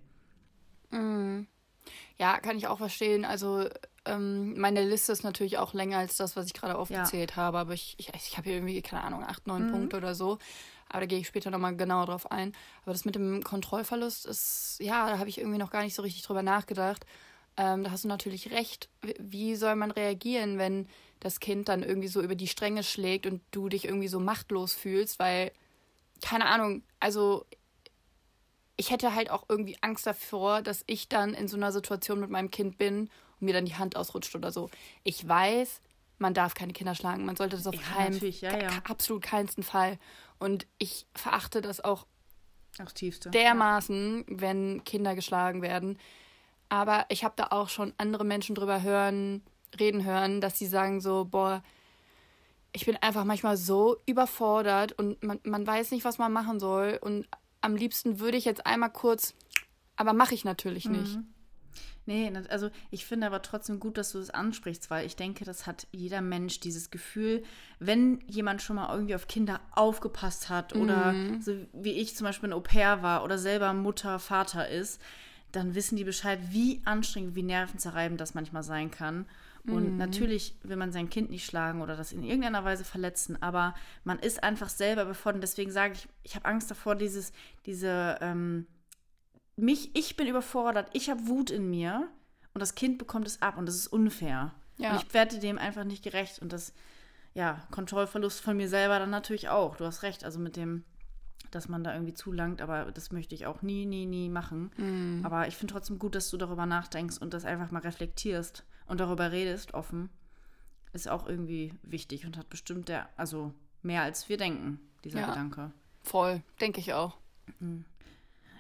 Ja, 2.18 2.40
kann 2.40 2.58
ich 2.58 2.68
auch 2.68 2.78
verstehen. 2.78 3.26
Also 3.26 3.68
ähm, 4.06 4.58
meine 4.60 4.84
Liste 4.88 5.12
ist 5.12 5.24
natürlich 5.24 5.58
auch 5.58 5.74
länger 5.74 5.98
als 5.98 6.16
das, 6.16 6.36
was 6.38 6.46
ich 6.46 6.54
gerade 6.54 6.78
aufgezählt 6.78 7.36
habe. 7.36 7.58
Aber 7.58 7.74
ich, 7.74 7.96
ich, 7.98 8.10
ich 8.16 8.38
habe 8.38 8.46
hier 8.48 8.58
irgendwie, 8.58 8.82
keine 8.82 9.04
Ahnung, 9.04 9.24
acht, 9.24 9.48
neun 9.48 9.64
Punkte 9.72 9.98
oder 9.98 10.16
so. 10.16 10.38
Aber 10.90 11.02
da 11.02 11.06
gehe 11.08 11.20
ich 11.20 11.28
später 11.28 11.50
nochmal 11.50 11.76
genauer 11.76 12.06
drauf 12.06 12.32
ein. 12.32 12.54
Aber 12.84 12.92
das 12.94 13.04
mit 13.04 13.16
dem 13.16 13.44
Kontrollverlust 13.44 14.26
ist, 14.26 14.78
ja, 14.80 15.10
da 15.10 15.18
habe 15.18 15.30
ich 15.30 15.40
irgendwie 15.40 15.58
noch 15.58 15.72
gar 15.72 15.84
nicht 15.84 15.96
so 15.96 16.04
richtig 16.04 16.22
drüber 16.22 16.44
nachgedacht. 16.44 17.06
ähm, 17.58 17.84
da 17.84 17.92
hast 17.92 18.04
du 18.04 18.08
natürlich 18.08 18.52
recht. 18.52 18.90
Wie 19.20 19.56
soll 19.56 19.76
man 19.76 19.92
reagieren, 19.92 20.58
wenn 20.58 20.88
das 21.24 21.40
Kind 21.40 21.70
dann 21.70 21.84
irgendwie 21.84 22.08
so 22.08 22.22
über 22.22 22.36
die 22.36 22.48
Stränge 22.48 22.84
schlägt 22.84 23.26
und 23.26 23.42
du 23.52 23.70
dich 23.70 23.86
irgendwie 23.86 24.08
so 24.08 24.20
machtlos 24.20 24.74
fühlst, 24.74 25.20
weil, 25.20 25.52
keine 26.22 26.46
Ahnung, 26.46 26.84
also 27.00 27.46
ich 28.76 28.92
hätte 28.92 29.16
halt 29.16 29.30
auch 29.30 29.46
irgendwie 29.50 29.78
Angst 29.82 30.06
davor, 30.06 30.62
dass 30.62 30.84
ich 30.88 31.08
dann 31.08 31.34
in 31.34 31.48
so 31.48 31.56
einer 31.58 31.72
Situation 31.72 32.20
mit 32.20 32.30
meinem 32.30 32.52
Kind 32.52 32.78
bin 32.78 33.02
und 33.40 33.46
mir 33.46 33.54
dann 33.54 33.66
die 33.66 33.76
Hand 33.76 33.96
ausrutscht 33.96 34.36
oder 34.36 34.52
so. 34.52 34.70
Ich 35.04 35.28
weiß, 35.28 35.80
man 36.18 36.34
darf 36.34 36.56
keine 36.56 36.74
Kinder 36.74 36.96
schlagen. 36.96 37.26
Man 37.26 37.36
sollte 37.36 37.56
das 37.56 37.68
auf 37.68 37.76
Ja, 37.76 37.82
keinen, 37.82 38.20
ja, 38.20 38.58
ja. 38.58 38.70
absolut 38.84 39.22
keinsten 39.22 39.64
Fall. 39.64 40.00
Und 40.40 40.66
ich 40.78 41.06
verachte 41.16 41.62
das 41.62 41.84
auch 41.84 42.06
Aufs 42.82 42.94
Tiefste. 42.96 43.30
dermaßen, 43.30 44.26
wenn 44.28 44.84
Kinder 44.84 45.16
geschlagen 45.16 45.62
werden. 45.62 46.00
Aber 46.70 47.06
ich 47.10 47.24
habe 47.24 47.36
da 47.38 47.48
auch 47.52 47.70
schon 47.70 47.94
andere 47.98 48.26
Menschen 48.26 48.56
drüber 48.56 48.82
hören, 48.82 49.44
reden 49.80 50.06
hören, 50.06 50.42
dass 50.42 50.58
sie 50.58 50.68
sagen 50.68 51.02
so, 51.02 51.26
boah, 51.26 51.64
ich 52.72 52.86
bin 52.86 52.98
einfach 52.98 53.24
manchmal 53.24 53.58
so 53.58 53.98
überfordert 54.06 54.94
und 54.94 55.22
man, 55.24 55.40
man 55.44 55.66
weiß 55.66 55.92
nicht, 55.92 56.06
was 56.06 56.18
man 56.18 56.32
machen 56.34 56.60
soll. 56.60 56.98
Und 57.02 57.28
am 57.62 57.76
liebsten 57.76 58.20
würde 58.20 58.38
ich 58.38 58.46
jetzt 58.46 58.66
einmal 58.66 58.92
kurz, 58.92 59.36
aber 59.96 60.14
mache 60.14 60.34
ich 60.34 60.44
natürlich 60.44 60.90
nicht. 60.90 61.20
Nee, 62.06 62.30
na- 62.32 62.44
also 62.50 62.70
ich 62.92 63.06
finde 63.06 63.28
aber 63.28 63.42
trotzdem 63.42 63.80
gut, 63.80 63.98
dass 63.98 64.12
du 64.12 64.18
das 64.20 64.30
ansprichst, 64.30 64.90
weil 64.90 65.06
ich 65.06 65.16
denke, 65.16 65.46
das 65.46 65.66
hat 65.66 65.88
jeder 65.92 66.22
Mensch 66.22 66.60
dieses 66.60 66.92
Gefühl, 66.92 67.44
wenn 67.80 68.20
jemand 68.28 68.62
schon 68.62 68.76
mal 68.76 68.94
irgendwie 68.94 69.16
auf 69.16 69.28
Kinder 69.28 69.62
aufgepasst 69.72 70.50
hat 70.50 70.76
oder 70.76 71.16
so 71.40 71.54
wie 71.74 71.92
ich 71.94 72.16
zum 72.18 72.26
Beispiel 72.26 72.50
ein 72.50 72.54
Au-pair 72.54 73.02
war 73.04 73.24
oder 73.24 73.38
selber 73.38 73.72
Mutter, 73.74 74.20
Vater 74.20 74.68
ist, 74.68 75.00
dann 75.54 75.76
wissen 75.76 75.96
die 75.96 76.04
Bescheid, 76.04 76.40
wie 76.50 76.82
anstrengend, 76.84 77.36
wie 77.36 77.44
nervenzerreibend 77.44 78.20
das 78.20 78.34
manchmal 78.34 78.64
sein 78.64 78.92
kann. 78.92 79.26
Und 79.66 79.98
natürlich 79.98 80.58
will 80.64 80.76
man 80.76 80.92
sein 80.92 81.10
Kind 81.10 81.30
nicht 81.30 81.46
schlagen 81.46 81.82
oder 81.82 81.96
das 81.96 82.12
in 82.12 82.24
irgendeiner 82.24 82.66
Weise 82.66 82.84
verletzen, 82.84 83.42
aber 83.42 83.74
man 84.04 84.20
ist 84.20 84.44
einfach 84.44 84.68
selber 84.68 85.06
befordert. 85.06 85.42
Deswegen 85.42 85.72
sage 85.72 85.94
ich, 85.94 86.08
ich 86.24 86.36
habe 86.36 86.46
Angst 86.46 86.70
davor, 86.70 86.96
dieses, 86.96 87.32
diese, 87.66 88.18
ähm, 88.20 88.68
mich, 89.56 89.96
ich 89.96 90.18
bin 90.18 90.28
überfordert, 90.28 90.90
ich 90.92 91.10
habe 91.10 91.28
Wut 91.28 91.50
in 91.50 91.70
mir 91.70 92.10
und 92.54 92.60
das 92.60 92.76
Kind 92.76 92.98
bekommt 92.98 93.26
es 93.26 93.42
ab 93.42 93.58
und 93.58 93.66
das 93.66 93.76
ist 93.76 93.88
unfair. 93.88 94.54
Ja. 94.78 94.92
Und 94.92 95.04
ich 95.04 95.14
werde 95.14 95.40
dem 95.40 95.58
einfach 95.58 95.86
nicht 95.86 96.04
gerecht 96.04 96.40
und 96.40 96.52
das, 96.52 96.74
ja, 97.34 97.66
Kontrollverlust 97.72 98.42
von 98.42 98.58
mir 98.58 98.68
selber 98.68 99.00
dann 99.00 99.12
natürlich 99.12 99.48
auch. 99.48 99.78
Du 99.78 99.86
hast 99.86 100.04
recht, 100.04 100.26
also 100.26 100.40
mit 100.40 100.58
dem, 100.58 100.84
dass 101.52 101.70
man 101.70 101.86
da 101.86 101.94
irgendwie 101.94 102.14
zulangt, 102.14 102.62
aber 102.62 102.92
das 102.92 103.14
möchte 103.14 103.34
ich 103.34 103.46
auch 103.46 103.62
nie, 103.62 103.86
nie, 103.86 104.08
nie 104.08 104.28
machen. 104.28 104.72
Mhm. 104.76 105.22
Aber 105.24 105.48
ich 105.48 105.56
finde 105.56 105.74
trotzdem 105.74 106.00
gut, 106.00 106.16
dass 106.16 106.30
du 106.30 106.36
darüber 106.36 106.66
nachdenkst 106.66 107.18
und 107.20 107.34
das 107.34 107.46
einfach 107.46 107.72
mal 107.72 107.80
reflektierst 107.80 108.66
und 108.88 109.00
darüber 109.00 109.32
redest, 109.32 109.74
offen. 109.74 110.10
Ist 110.92 111.10
auch 111.10 111.28
irgendwie 111.28 111.74
wichtig 111.82 112.26
und 112.26 112.38
hat 112.38 112.50
bestimmt 112.50 112.88
der, 112.90 113.10
also 113.18 113.54
mehr 113.82 114.04
als 114.04 114.30
wir 114.30 114.38
denken, 114.38 114.80
dieser 115.04 115.22
Ja. 115.22 115.28
Gedanke. 115.28 115.72
Voll, 116.04 116.42
denke 116.62 116.80
ich 116.80 116.94
auch. 116.94 117.18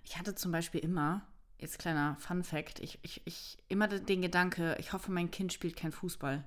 Ich 0.04 0.18
hatte 0.18 0.34
zum 0.36 0.52
Beispiel 0.52 0.82
immer, 0.82 1.22
jetzt 1.60 1.78
kleiner 1.80 2.16
Fun 2.20 2.44
Fact, 2.44 2.80
ich, 2.80 3.00
ich, 3.04 3.22
ich 3.26 3.58
immer 3.68 3.88
den 3.88 4.22
Gedanke, 4.22 4.76
ich 4.80 4.94
hoffe, 4.94 5.12
mein 5.12 5.30
Kind 5.32 5.54
spielt 5.54 5.76
kein 5.76 5.92
Fußball. 5.92 6.44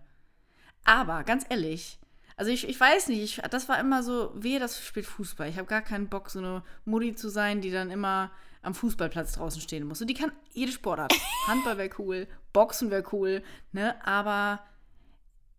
Aber 0.85 1.25
ganz 1.25 1.45
ehrlich, 1.49 1.99
also 2.37 2.51
ich, 2.51 2.69
ich 2.69 2.79
weiß 2.79 3.09
nicht, 3.09 3.23
ich, 3.39 3.43
das 3.51 3.69
war 3.69 3.79
immer 3.81 4.03
so, 4.03 4.31
wehe, 4.35 4.61
das 4.61 4.85
spielt 4.85 5.07
Fußball. 5.07 5.49
Ich 5.49 5.57
habe 5.57 5.67
gar 5.67 5.83
keinen 5.83 6.09
Bock, 6.09 6.31
so 6.31 6.39
eine 6.39 6.63
Mutti 6.85 7.15
zu 7.15 7.29
sein, 7.31 7.61
die 7.61 7.71
dann 7.71 7.91
immer 7.91 8.31
am 8.63 8.75
Fußballplatz 8.75 9.35
draußen 9.35 9.61
stehen 9.61 9.87
muss. 9.87 10.01
Und 10.01 10.09
die 10.09 10.15
kann 10.15 10.33
jede 10.53 10.73
Sportart. 10.73 11.15
Handball 11.47 11.79
wäre 11.79 11.91
cool, 11.99 12.27
Boxen 12.53 12.91
wäre 12.91 13.05
cool, 13.13 13.43
ne? 13.73 13.95
Aber 14.07 14.65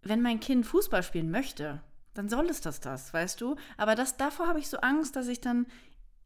wenn 0.02 0.22
mein 0.22 0.40
Kind 0.40 0.66
Fußball 0.66 1.04
spielen 1.04 1.32
möchte, 1.32 1.82
dann 2.14 2.30
soll 2.30 2.48
es 2.50 2.62
das 2.62 2.80
das, 2.80 3.14
weißt 3.14 3.40
du? 3.42 3.56
Aber 3.78 3.96
das, 3.96 4.18
davor 4.18 4.48
habe 4.48 4.60
ich 4.60 4.70
so 4.70 4.78
Angst, 4.78 5.16
dass 5.16 5.28
ich 5.28 5.40
dann 5.42 5.68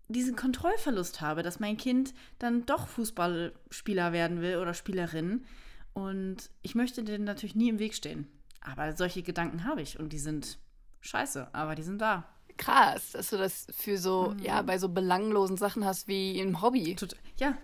diesen 0.07 0.35
Kontrollverlust 0.35 1.21
habe, 1.21 1.43
dass 1.43 1.59
mein 1.59 1.77
Kind 1.77 2.13
dann 2.39 2.65
doch 2.65 2.87
Fußballspieler 2.87 4.11
werden 4.11 4.41
will 4.41 4.57
oder 4.57 4.73
Spielerin. 4.73 5.45
Und 5.93 6.49
ich 6.61 6.75
möchte 6.75 7.03
denen 7.03 7.25
natürlich 7.25 7.55
nie 7.55 7.69
im 7.69 7.79
Weg 7.79 7.93
stehen. 7.93 8.27
Aber 8.61 8.95
solche 8.95 9.23
Gedanken 9.23 9.65
habe 9.65 9.81
ich 9.81 9.99
und 9.99 10.13
die 10.13 10.19
sind 10.19 10.59
scheiße, 11.01 11.53
aber 11.53 11.75
die 11.75 11.83
sind 11.83 11.99
da. 11.99 12.25
Krass, 12.57 13.11
dass 13.11 13.29
du 13.29 13.37
das 13.37 13.67
für 13.75 13.97
so, 13.97 14.33
Mhm. 14.37 14.43
ja, 14.43 14.61
bei 14.61 14.77
so 14.77 14.89
belanglosen 14.89 15.57
Sachen 15.57 15.85
hast 15.85 16.07
wie 16.07 16.39
im 16.39 16.61
Hobby. 16.61 16.95
Tot- 16.95 17.15
Ja, 17.37 17.57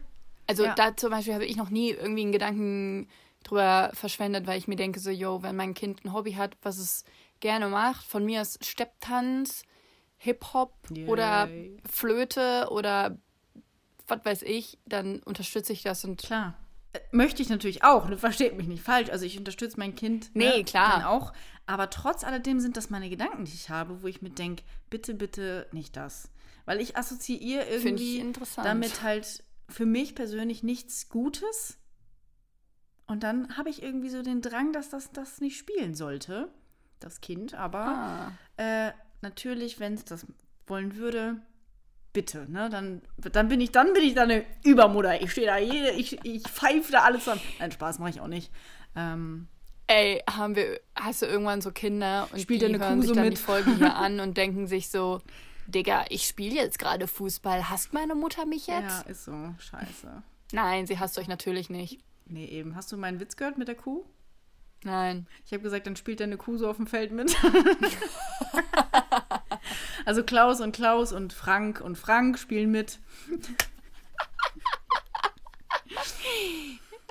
Also 0.49 0.63
Ja. 0.63 0.75
da 0.75 0.95
zum 0.95 1.11
Beispiel 1.11 1.33
habe 1.33 1.45
ich 1.45 1.57
noch 1.57 1.69
nie 1.69 1.89
irgendwie 1.91 2.21
einen 2.21 2.31
Gedanken 2.31 3.09
drüber 3.43 3.91
verschwendet, 3.93 4.47
weil 4.47 4.57
ich 4.57 4.67
mir 4.69 4.77
denke 4.77 4.99
so, 4.99 5.09
yo, 5.09 5.43
wenn 5.43 5.55
mein 5.57 5.73
Kind 5.73 6.05
ein 6.05 6.13
Hobby 6.13 6.33
hat, 6.33 6.55
was 6.61 6.77
es 6.77 7.03
gerne 7.41 7.67
macht, 7.67 8.05
von 8.05 8.23
mir 8.25 8.41
ist 8.41 8.63
Stepptanz, 8.65 9.63
Hip-Hop 10.17 10.73
oder. 11.05 11.49
Flöte 11.89 12.67
oder 12.71 13.17
was 14.07 14.23
weiß 14.23 14.41
ich, 14.43 14.77
dann 14.85 15.19
unterstütze 15.23 15.73
ich 15.73 15.83
das 15.83 16.05
und 16.05 16.21
klar. 16.21 16.53
Äh, 16.93 16.99
Möchte 17.11 17.41
ich 17.41 17.49
natürlich 17.49 17.83
auch, 17.83 18.07
ne, 18.07 18.17
versteht 18.17 18.55
mich 18.55 18.67
nicht 18.67 18.81
falsch. 18.83 19.09
Also 19.09 19.25
ich 19.25 19.37
unterstütze 19.37 19.77
mein 19.77 19.95
Kind. 19.95 20.29
Nee, 20.33 20.57
ne, 20.59 20.63
klar. 20.63 21.09
Auch. 21.09 21.33
Aber 21.67 21.89
trotz 21.89 22.23
alledem 22.23 22.61
sind 22.61 22.77
das 22.77 22.89
meine 22.89 23.09
Gedanken, 23.09 23.43
die 23.45 23.53
ich 23.53 23.69
habe, 23.69 24.01
wo 24.01 24.07
ich 24.07 24.21
mir 24.21 24.29
denke, 24.29 24.63
bitte, 24.89 25.13
bitte 25.13 25.67
nicht 25.73 25.97
das. 25.97 26.31
Weil 26.65 26.79
ich 26.79 26.97
assoziiere 26.97 27.65
ich 27.65 27.85
irgendwie 27.85 28.19
interessant. 28.19 28.65
damit 28.65 29.03
halt 29.03 29.43
für 29.69 29.85
mich 29.85 30.15
persönlich 30.15 30.63
nichts 30.63 31.09
Gutes. 31.09 31.77
Und 33.05 33.23
dann 33.23 33.57
habe 33.57 33.69
ich 33.69 33.83
irgendwie 33.83 34.09
so 34.09 34.21
den 34.21 34.41
Drang, 34.41 34.71
dass 34.71 34.89
das 34.89 35.11
das 35.11 35.41
nicht 35.41 35.57
spielen 35.57 35.93
sollte, 35.93 36.49
das 36.99 37.19
Kind. 37.19 37.53
Aber 37.53 37.85
ah, 37.85 38.31
äh, 38.57 38.91
natürlich, 39.21 39.79
wenn 39.79 39.93
es 39.93 40.05
das 40.05 40.25
wollen 40.67 40.95
würde, 40.95 41.41
bitte, 42.13 42.49
ne? 42.49 42.69
Dann, 42.69 43.01
dann 43.17 43.49
bin 43.49 43.59
ich, 43.59 43.71
dann 43.71 43.93
bin 43.93 44.03
ich 44.03 44.13
da 44.13 44.23
eine 44.23 44.45
Übermutter. 44.63 45.21
Ich 45.21 45.31
stehe 45.31 45.47
da 45.47 45.57
jede, 45.57 45.91
ich, 45.91 46.23
ich 46.25 46.43
pfeife 46.43 46.93
da 46.93 47.03
alles 47.03 47.27
an. 47.27 47.39
Nein, 47.59 47.71
Spaß 47.71 47.99
mache 47.99 48.09
ich 48.11 48.21
auch 48.21 48.27
nicht. 48.27 48.51
Ähm, 48.95 49.47
ey, 49.87 50.21
haben 50.29 50.55
wir, 50.55 50.79
hast 50.95 51.21
du 51.21 51.25
irgendwann 51.25 51.61
so 51.61 51.71
Kinder 51.71 52.27
und 52.31 52.41
Spielt 52.41 52.61
die 52.61 52.65
deine 52.65 52.79
hören 52.79 52.95
Kuh 52.95 53.01
sich 53.01 53.09
so 53.09 53.15
dann 53.15 53.23
die 53.23 53.29
mit? 53.31 53.39
Folge 53.39 53.75
hier 53.75 53.95
an 53.95 54.19
und 54.19 54.37
denken 54.37 54.67
sich 54.67 54.89
so, 54.89 55.21
Digga, 55.67 56.05
ich 56.09 56.25
spiele 56.25 56.55
jetzt 56.55 56.79
gerade 56.79 57.07
Fußball. 57.07 57.69
Hasst 57.69 57.93
meine 57.93 58.15
Mutter 58.15 58.45
mich 58.45 58.67
ja, 58.67 58.79
jetzt? 58.79 59.09
ist 59.09 59.25
so. 59.25 59.53
Scheiße. 59.59 60.23
Nein, 60.53 60.87
sie 60.87 60.99
hasst 60.99 61.19
euch 61.19 61.27
natürlich 61.27 61.69
nicht. 61.69 61.99
Nee, 62.25 62.45
eben. 62.45 62.75
Hast 62.75 62.91
du 62.91 62.97
meinen 62.97 63.19
Witz 63.19 63.35
gehört 63.35 63.57
mit 63.57 63.67
der 63.67 63.75
Kuh? 63.75 64.05
Nein. 64.83 65.27
Ich 65.45 65.51
habe 65.51 65.63
gesagt, 65.63 65.87
dann 65.87 65.95
spielt 65.95 66.19
deine 66.19 66.37
Kuh 66.37 66.57
so 66.57 66.69
auf 66.69 66.77
dem 66.77 66.87
Feld 66.87 67.11
mit. 67.11 67.35
also 70.05 70.23
Klaus 70.23 70.61
und 70.61 70.73
Klaus 70.73 71.11
und 71.11 71.33
Frank 71.33 71.81
und 71.81 71.97
Frank 71.97 72.39
spielen 72.39 72.71
mit. 72.71 72.99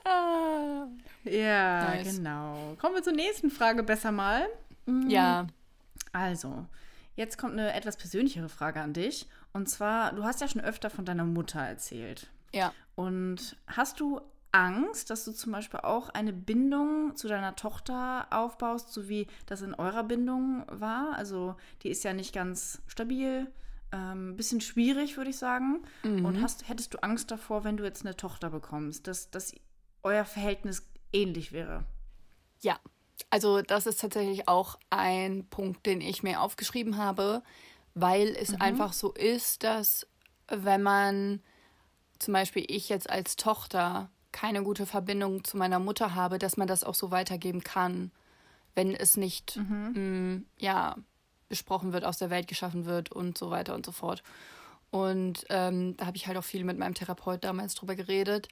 Ah. 0.06 0.86
Ja, 1.24 1.86
Nice. 1.88 2.16
genau. 2.18 2.76
Kommen 2.80 2.94
wir 2.94 3.02
zur 3.02 3.12
nächsten 3.12 3.50
Frage 3.50 3.82
besser 3.82 4.12
mal. 4.12 4.46
Mhm. 4.86 5.10
Ja, 5.10 5.48
Also, 6.12 6.64
jetzt 7.16 7.36
kommt 7.36 7.54
eine 7.54 7.72
etwas 7.74 7.96
persönlichere 7.96 8.48
Frage 8.48 8.80
an 8.80 8.92
dich. 8.92 9.28
Und 9.52 9.68
zwar, 9.68 10.12
du 10.12 10.22
hast 10.22 10.40
ja 10.40 10.46
schon 10.46 10.60
öfter 10.60 10.88
von 10.88 11.04
deiner 11.04 11.24
Mutter 11.24 11.60
erzählt. 11.60 12.28
ja. 12.52 12.72
Und 12.94 13.56
hast 13.66 13.98
du 14.00 14.20
Angst, 14.52 15.10
dass 15.10 15.24
du 15.26 15.32
zum 15.32 15.50
Beispiel 15.52 15.80
auch 15.80 16.08
eine 16.10 16.32
Bindung 16.32 17.14
zu 17.16 17.26
deiner 17.28 17.56
Tochter 17.56 18.26
aufbaust, 18.30 18.92
so 18.92 19.08
wie 19.08 19.26
das 19.46 19.60
in 19.62 19.74
eurer 19.74 20.04
Bindung 20.04 20.64
war? 20.68 21.12
Also, 21.16 21.56
die 21.82 21.90
ist 21.90 22.04
ja 22.04 22.12
nicht 22.14 22.32
ganz 22.32 22.80
stabil, 22.86 23.48
ein 23.90 24.12
ähm, 24.30 24.36
bisschen 24.36 24.60
schwierig, 24.60 25.16
würde 25.16 25.30
ich 25.30 25.36
sagen. 25.38 25.82
Und 26.04 26.40
hast, 26.40 26.68
hättest 26.68 26.94
du 26.94 26.98
Angst 27.02 27.30
davor, 27.32 27.64
wenn 27.64 27.76
du 27.76 27.84
jetzt 27.84 28.06
eine 28.06 28.16
Tochter 28.16 28.48
bekommst, 28.50 29.06
dass, 29.08 29.30
dass 29.30 29.52
euer 30.06 30.24
Verhältnis 30.24 30.88
ähnlich 31.12 31.52
wäre? 31.52 31.84
Ja, 32.62 32.78
also 33.28 33.60
das 33.60 33.86
ist 33.86 34.00
tatsächlich 34.00 34.48
auch 34.48 34.78
ein 34.88 35.46
Punkt, 35.50 35.84
den 35.84 36.00
ich 36.00 36.22
mir 36.22 36.40
aufgeschrieben 36.40 36.96
habe, 36.96 37.42
weil 37.94 38.28
es 38.28 38.58
einfach 38.60 38.92
so 38.92 39.12
ist, 39.12 39.64
dass 39.64 40.06
wenn 40.48 40.82
man 40.82 41.42
zum 42.18 42.32
Beispiel 42.32 42.64
ich 42.68 42.88
jetzt 42.88 43.10
als 43.10 43.36
Tochter 43.36 44.10
keine 44.32 44.62
gute 44.62 44.86
Verbindung 44.86 45.44
zu 45.44 45.56
meiner 45.56 45.80
Mutter 45.80 46.14
habe, 46.14 46.38
dass 46.38 46.56
man 46.56 46.68
das 46.68 46.84
auch 46.84 46.94
so 46.94 47.10
weitergeben 47.10 47.64
kann, 47.64 48.12
wenn 48.74 48.94
es 48.94 49.16
nicht 49.16 49.56
mh, 49.56 50.42
ja 50.58 50.96
besprochen 51.48 51.92
wird, 51.92 52.04
aus 52.04 52.18
der 52.18 52.30
Welt 52.30 52.46
geschaffen 52.46 52.84
wird 52.86 53.10
und 53.10 53.38
so 53.38 53.50
weiter 53.50 53.74
und 53.74 53.84
so 53.84 53.92
fort. 53.92 54.22
Und 54.90 55.46
ähm, 55.48 55.96
da 55.96 56.06
habe 56.06 56.16
ich 56.16 56.26
halt 56.26 56.36
auch 56.36 56.44
viel 56.44 56.64
mit 56.64 56.78
meinem 56.78 56.94
Therapeut 56.94 57.42
damals 57.42 57.74
drüber 57.74 57.96
geredet 57.96 58.48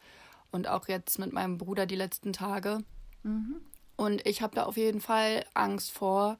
und 0.54 0.68
auch 0.68 0.86
jetzt 0.86 1.18
mit 1.18 1.32
meinem 1.32 1.58
Bruder 1.58 1.84
die 1.84 1.96
letzten 1.96 2.32
Tage. 2.32 2.78
Und 3.96 4.26
ich 4.26 4.40
habe 4.40 4.54
da 4.54 4.64
auf 4.64 4.76
jeden 4.76 5.00
Fall 5.00 5.44
Angst 5.52 5.90
vor. 5.90 6.38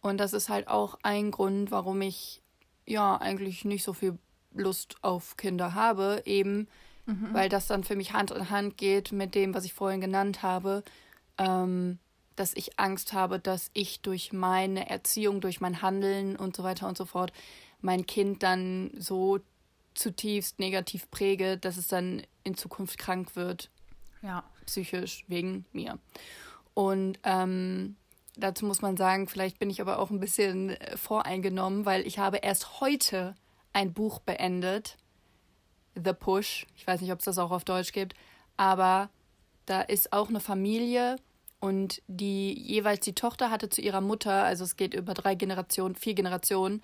Und 0.00 0.18
das 0.18 0.32
ist 0.32 0.48
halt 0.48 0.68
auch 0.68 0.98
ein 1.02 1.30
Grund, 1.30 1.70
warum 1.70 2.00
ich 2.00 2.42
ja 2.86 3.16
eigentlich 3.16 3.64
nicht 3.64 3.84
so 3.84 3.92
viel 3.92 4.18
Lust 4.54 4.96
auf 5.02 5.36
Kinder 5.36 5.74
habe. 5.74 6.22
Eben, 6.24 6.66
mhm. 7.04 7.28
weil 7.32 7.50
das 7.50 7.66
dann 7.66 7.84
für 7.84 7.94
mich 7.94 8.14
Hand 8.14 8.30
in 8.30 8.48
Hand 8.48 8.78
geht 8.78 9.12
mit 9.12 9.34
dem, 9.34 9.54
was 9.54 9.64
ich 9.64 9.74
vorhin 9.74 10.00
genannt 10.00 10.42
habe, 10.42 10.82
ähm, 11.36 11.98
dass 12.36 12.54
ich 12.54 12.78
Angst 12.78 13.12
habe, 13.12 13.38
dass 13.38 13.70
ich 13.74 14.00
durch 14.00 14.32
meine 14.32 14.88
Erziehung, 14.88 15.42
durch 15.42 15.60
mein 15.60 15.82
Handeln 15.82 16.36
und 16.36 16.56
so 16.56 16.62
weiter 16.62 16.88
und 16.88 16.96
so 16.96 17.04
fort 17.04 17.32
mein 17.82 18.06
Kind 18.06 18.42
dann 18.42 18.92
so 18.96 19.40
zutiefst 19.94 20.58
negativ 20.58 21.10
präge, 21.10 21.58
dass 21.58 21.76
es 21.76 21.88
dann 21.88 22.22
in 22.44 22.56
Zukunft 22.56 22.98
krank 22.98 23.36
wird. 23.36 23.70
Ja. 24.22 24.44
Psychisch 24.66 25.24
wegen 25.28 25.64
mir. 25.72 25.98
Und 26.74 27.18
ähm, 27.24 27.96
dazu 28.36 28.64
muss 28.66 28.82
man 28.82 28.96
sagen, 28.96 29.28
vielleicht 29.28 29.58
bin 29.58 29.70
ich 29.70 29.80
aber 29.80 29.98
auch 29.98 30.10
ein 30.10 30.20
bisschen 30.20 30.70
äh, 30.70 30.96
voreingenommen, 30.96 31.84
weil 31.84 32.06
ich 32.06 32.18
habe 32.18 32.38
erst 32.38 32.80
heute 32.80 33.34
ein 33.72 33.92
Buch 33.92 34.20
beendet. 34.20 34.96
The 35.94 36.12
Push. 36.12 36.66
Ich 36.76 36.86
weiß 36.86 37.00
nicht, 37.00 37.12
ob 37.12 37.18
es 37.18 37.26
das 37.26 37.38
auch 37.38 37.50
auf 37.50 37.64
Deutsch 37.64 37.92
gibt. 37.92 38.14
Aber 38.56 39.10
da 39.66 39.82
ist 39.82 40.12
auch 40.12 40.28
eine 40.28 40.40
Familie 40.40 41.16
und 41.60 42.02
die 42.06 42.58
jeweils 42.58 43.04
die 43.04 43.14
Tochter 43.14 43.50
hatte 43.50 43.68
zu 43.68 43.80
ihrer 43.80 44.00
Mutter, 44.00 44.42
also 44.44 44.64
es 44.64 44.76
geht 44.76 44.94
über 44.94 45.14
drei 45.14 45.34
Generationen, 45.34 45.94
vier 45.94 46.14
Generationen, 46.14 46.82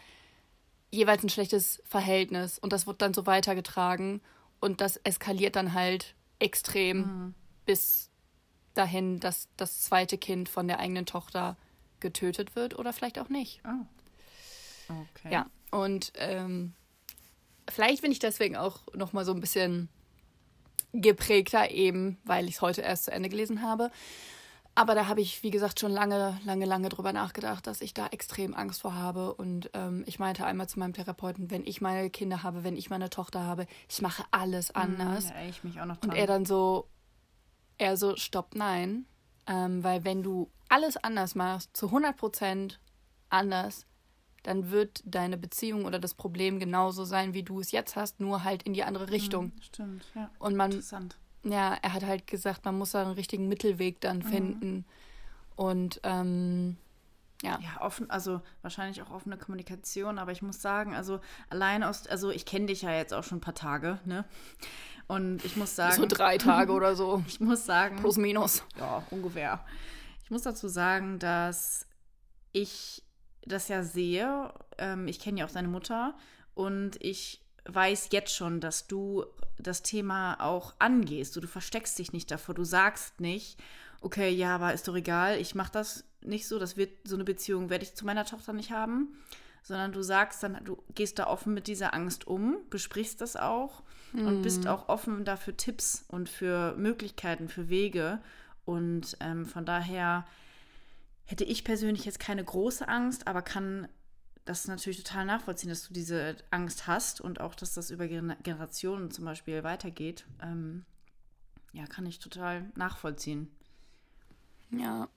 jeweils 0.90 1.22
ein 1.22 1.28
schlechtes 1.28 1.82
Verhältnis 1.84 2.58
und 2.58 2.72
das 2.72 2.86
wird 2.86 3.02
dann 3.02 3.14
so 3.14 3.26
weitergetragen 3.26 4.20
und 4.60 4.80
das 4.80 4.96
eskaliert 4.98 5.56
dann 5.56 5.74
halt 5.74 6.14
extrem 6.38 6.98
mhm. 6.98 7.34
bis 7.66 8.10
dahin, 8.74 9.20
dass 9.20 9.48
das 9.56 9.80
zweite 9.80 10.18
Kind 10.18 10.48
von 10.48 10.68
der 10.68 10.78
eigenen 10.78 11.06
Tochter 11.06 11.56
getötet 12.00 12.56
wird 12.56 12.78
oder 12.78 12.92
vielleicht 12.92 13.18
auch 13.18 13.28
nicht. 13.28 13.60
Oh. 13.64 14.94
Okay. 15.14 15.32
Ja, 15.32 15.46
und 15.70 16.12
ähm, 16.16 16.74
vielleicht 17.68 18.02
bin 18.02 18.12
ich 18.12 18.20
deswegen 18.20 18.56
auch 18.56 18.80
noch 18.94 19.12
mal 19.12 19.24
so 19.24 19.32
ein 19.32 19.40
bisschen 19.40 19.88
geprägter 20.92 21.70
eben, 21.70 22.16
weil 22.24 22.48
ich 22.48 22.56
es 22.56 22.60
heute 22.62 22.80
erst 22.80 23.04
zu 23.04 23.12
Ende 23.12 23.28
gelesen 23.28 23.62
habe. 23.62 23.90
Aber 24.78 24.94
da 24.94 25.08
habe 25.08 25.20
ich, 25.20 25.42
wie 25.42 25.50
gesagt, 25.50 25.80
schon 25.80 25.90
lange, 25.90 26.38
lange, 26.44 26.64
lange 26.64 26.88
drüber 26.88 27.12
nachgedacht, 27.12 27.66
dass 27.66 27.80
ich 27.80 27.94
da 27.94 28.06
extrem 28.06 28.54
Angst 28.54 28.82
vor 28.82 28.94
habe. 28.94 29.34
Und 29.34 29.70
ähm, 29.72 30.04
ich 30.06 30.20
meinte 30.20 30.46
einmal 30.46 30.68
zu 30.68 30.78
meinem 30.78 30.92
Therapeuten, 30.92 31.50
wenn 31.50 31.66
ich 31.66 31.80
meine 31.80 32.10
Kinder 32.10 32.44
habe, 32.44 32.62
wenn 32.62 32.76
ich 32.76 32.88
meine 32.88 33.10
Tochter 33.10 33.42
habe, 33.42 33.66
ich 33.88 34.02
mache 34.02 34.22
alles 34.30 34.68
mhm, 34.68 34.76
anders. 34.76 35.30
Ja, 35.30 35.48
ich 35.48 35.64
mich 35.64 35.80
auch 35.80 35.84
noch 35.84 35.96
dran. 35.96 36.10
Und 36.10 36.16
er 36.16 36.28
dann 36.28 36.44
so, 36.44 36.86
er 37.76 37.96
so, 37.96 38.14
stopp, 38.14 38.54
nein. 38.54 39.06
Ähm, 39.48 39.82
weil 39.82 40.04
wenn 40.04 40.22
du 40.22 40.48
alles 40.68 40.96
anders 40.96 41.34
machst, 41.34 41.76
zu 41.76 41.86
100 41.86 42.16
Prozent 42.16 42.78
anders, 43.30 43.84
dann 44.44 44.70
wird 44.70 45.02
deine 45.04 45.38
Beziehung 45.38 45.86
oder 45.86 45.98
das 45.98 46.14
Problem 46.14 46.60
genauso 46.60 47.04
sein, 47.04 47.34
wie 47.34 47.42
du 47.42 47.58
es 47.58 47.72
jetzt 47.72 47.96
hast, 47.96 48.20
nur 48.20 48.44
halt 48.44 48.62
in 48.62 48.74
die 48.74 48.84
andere 48.84 49.06
mhm, 49.06 49.10
Richtung. 49.10 49.52
Stimmt, 49.60 50.04
ja. 50.14 50.30
Und 50.38 50.54
man, 50.54 50.70
Interessant 50.70 51.18
ja, 51.50 51.76
er 51.82 51.92
hat 51.92 52.04
halt 52.04 52.26
gesagt, 52.26 52.64
man 52.64 52.76
muss 52.76 52.92
da 52.92 53.02
einen 53.02 53.12
richtigen 53.12 53.48
Mittelweg 53.48 54.00
dann 54.00 54.18
mhm. 54.18 54.22
finden. 54.22 54.74
Mhm. 54.74 54.84
Und 55.56 56.00
ähm, 56.04 56.76
ja. 57.42 57.58
Ja, 57.60 57.80
offen, 57.80 58.10
also 58.10 58.40
wahrscheinlich 58.62 59.00
auch 59.02 59.10
offene 59.10 59.36
Kommunikation, 59.36 60.18
aber 60.18 60.32
ich 60.32 60.42
muss 60.42 60.60
sagen, 60.60 60.94
also 60.94 61.20
allein 61.50 61.84
aus, 61.84 62.06
also 62.08 62.30
ich 62.30 62.46
kenne 62.46 62.66
dich 62.66 62.82
ja 62.82 62.92
jetzt 62.92 63.14
auch 63.14 63.22
schon 63.22 63.38
ein 63.38 63.42
paar 63.42 63.54
Tage, 63.54 64.00
ne? 64.04 64.24
Und 65.06 65.44
ich 65.44 65.56
muss 65.56 65.76
sagen. 65.76 65.96
So 65.96 66.06
drei 66.06 66.38
Tage 66.38 66.72
oder 66.72 66.94
so. 66.94 67.22
Ich 67.28 67.40
muss 67.40 67.64
sagen. 67.64 67.96
Plus 67.96 68.16
minus. 68.16 68.64
Ja, 68.78 69.02
ungefähr. 69.10 69.64
Ich 70.24 70.30
muss 70.30 70.42
dazu 70.42 70.68
sagen, 70.68 71.18
dass 71.18 71.86
ich 72.52 73.04
das 73.42 73.68
ja 73.68 73.82
sehe. 73.82 74.52
Ähm, 74.76 75.06
ich 75.06 75.20
kenne 75.20 75.40
ja 75.40 75.46
auch 75.46 75.50
deine 75.50 75.68
Mutter 75.68 76.14
und 76.54 77.02
ich 77.02 77.42
weiß 77.72 78.08
jetzt 78.12 78.34
schon, 78.34 78.60
dass 78.60 78.86
du 78.86 79.24
das 79.58 79.82
Thema 79.82 80.40
auch 80.40 80.74
angehst. 80.78 81.36
Du, 81.36 81.40
du 81.40 81.48
versteckst 81.48 81.98
dich 81.98 82.12
nicht 82.12 82.30
davor. 82.30 82.54
Du 82.54 82.64
sagst 82.64 83.20
nicht, 83.20 83.58
okay, 84.00 84.30
ja, 84.30 84.54
aber 84.54 84.72
ist 84.72 84.88
doch 84.88 84.96
egal, 84.96 85.38
ich 85.38 85.54
mache 85.54 85.72
das 85.72 86.04
nicht 86.22 86.46
so. 86.46 86.58
Das 86.58 86.76
wird 86.76 86.90
so 87.06 87.14
eine 87.14 87.24
Beziehung 87.24 87.70
werde 87.70 87.84
ich 87.84 87.94
zu 87.94 88.06
meiner 88.06 88.24
Tochter 88.24 88.52
nicht 88.52 88.70
haben. 88.70 89.18
Sondern 89.62 89.92
du 89.92 90.02
sagst 90.02 90.42
dann, 90.42 90.64
du 90.64 90.82
gehst 90.94 91.18
da 91.18 91.26
offen 91.26 91.52
mit 91.52 91.66
dieser 91.66 91.92
Angst 91.92 92.26
um, 92.26 92.58
besprichst 92.70 93.20
das 93.20 93.36
auch 93.36 93.82
mhm. 94.12 94.26
und 94.26 94.42
bist 94.42 94.66
auch 94.66 94.88
offen 94.88 95.24
dafür 95.24 95.56
Tipps 95.56 96.04
und 96.08 96.28
für 96.28 96.74
Möglichkeiten, 96.76 97.48
für 97.48 97.68
Wege. 97.68 98.20
Und 98.64 99.16
ähm, 99.20 99.44
von 99.44 99.66
daher 99.66 100.26
hätte 101.24 101.44
ich 101.44 101.64
persönlich 101.64 102.04
jetzt 102.06 102.20
keine 102.20 102.42
große 102.42 102.88
Angst, 102.88 103.26
aber 103.26 103.42
kann 103.42 103.88
das 104.48 104.60
ist 104.60 104.68
natürlich 104.68 105.02
total 105.02 105.26
nachvollziehen, 105.26 105.68
dass 105.68 105.86
du 105.86 105.92
diese 105.92 106.36
Angst 106.50 106.86
hast 106.86 107.20
und 107.20 107.38
auch, 107.38 107.54
dass 107.54 107.74
das 107.74 107.90
über 107.90 108.08
Generationen 108.08 109.10
zum 109.10 109.26
Beispiel 109.26 109.62
weitergeht. 109.62 110.24
Ähm, 110.42 110.86
ja, 111.74 111.84
kann 111.84 112.06
ich 112.06 112.18
total 112.18 112.72
nachvollziehen. 112.74 113.50
Ja. 114.70 115.10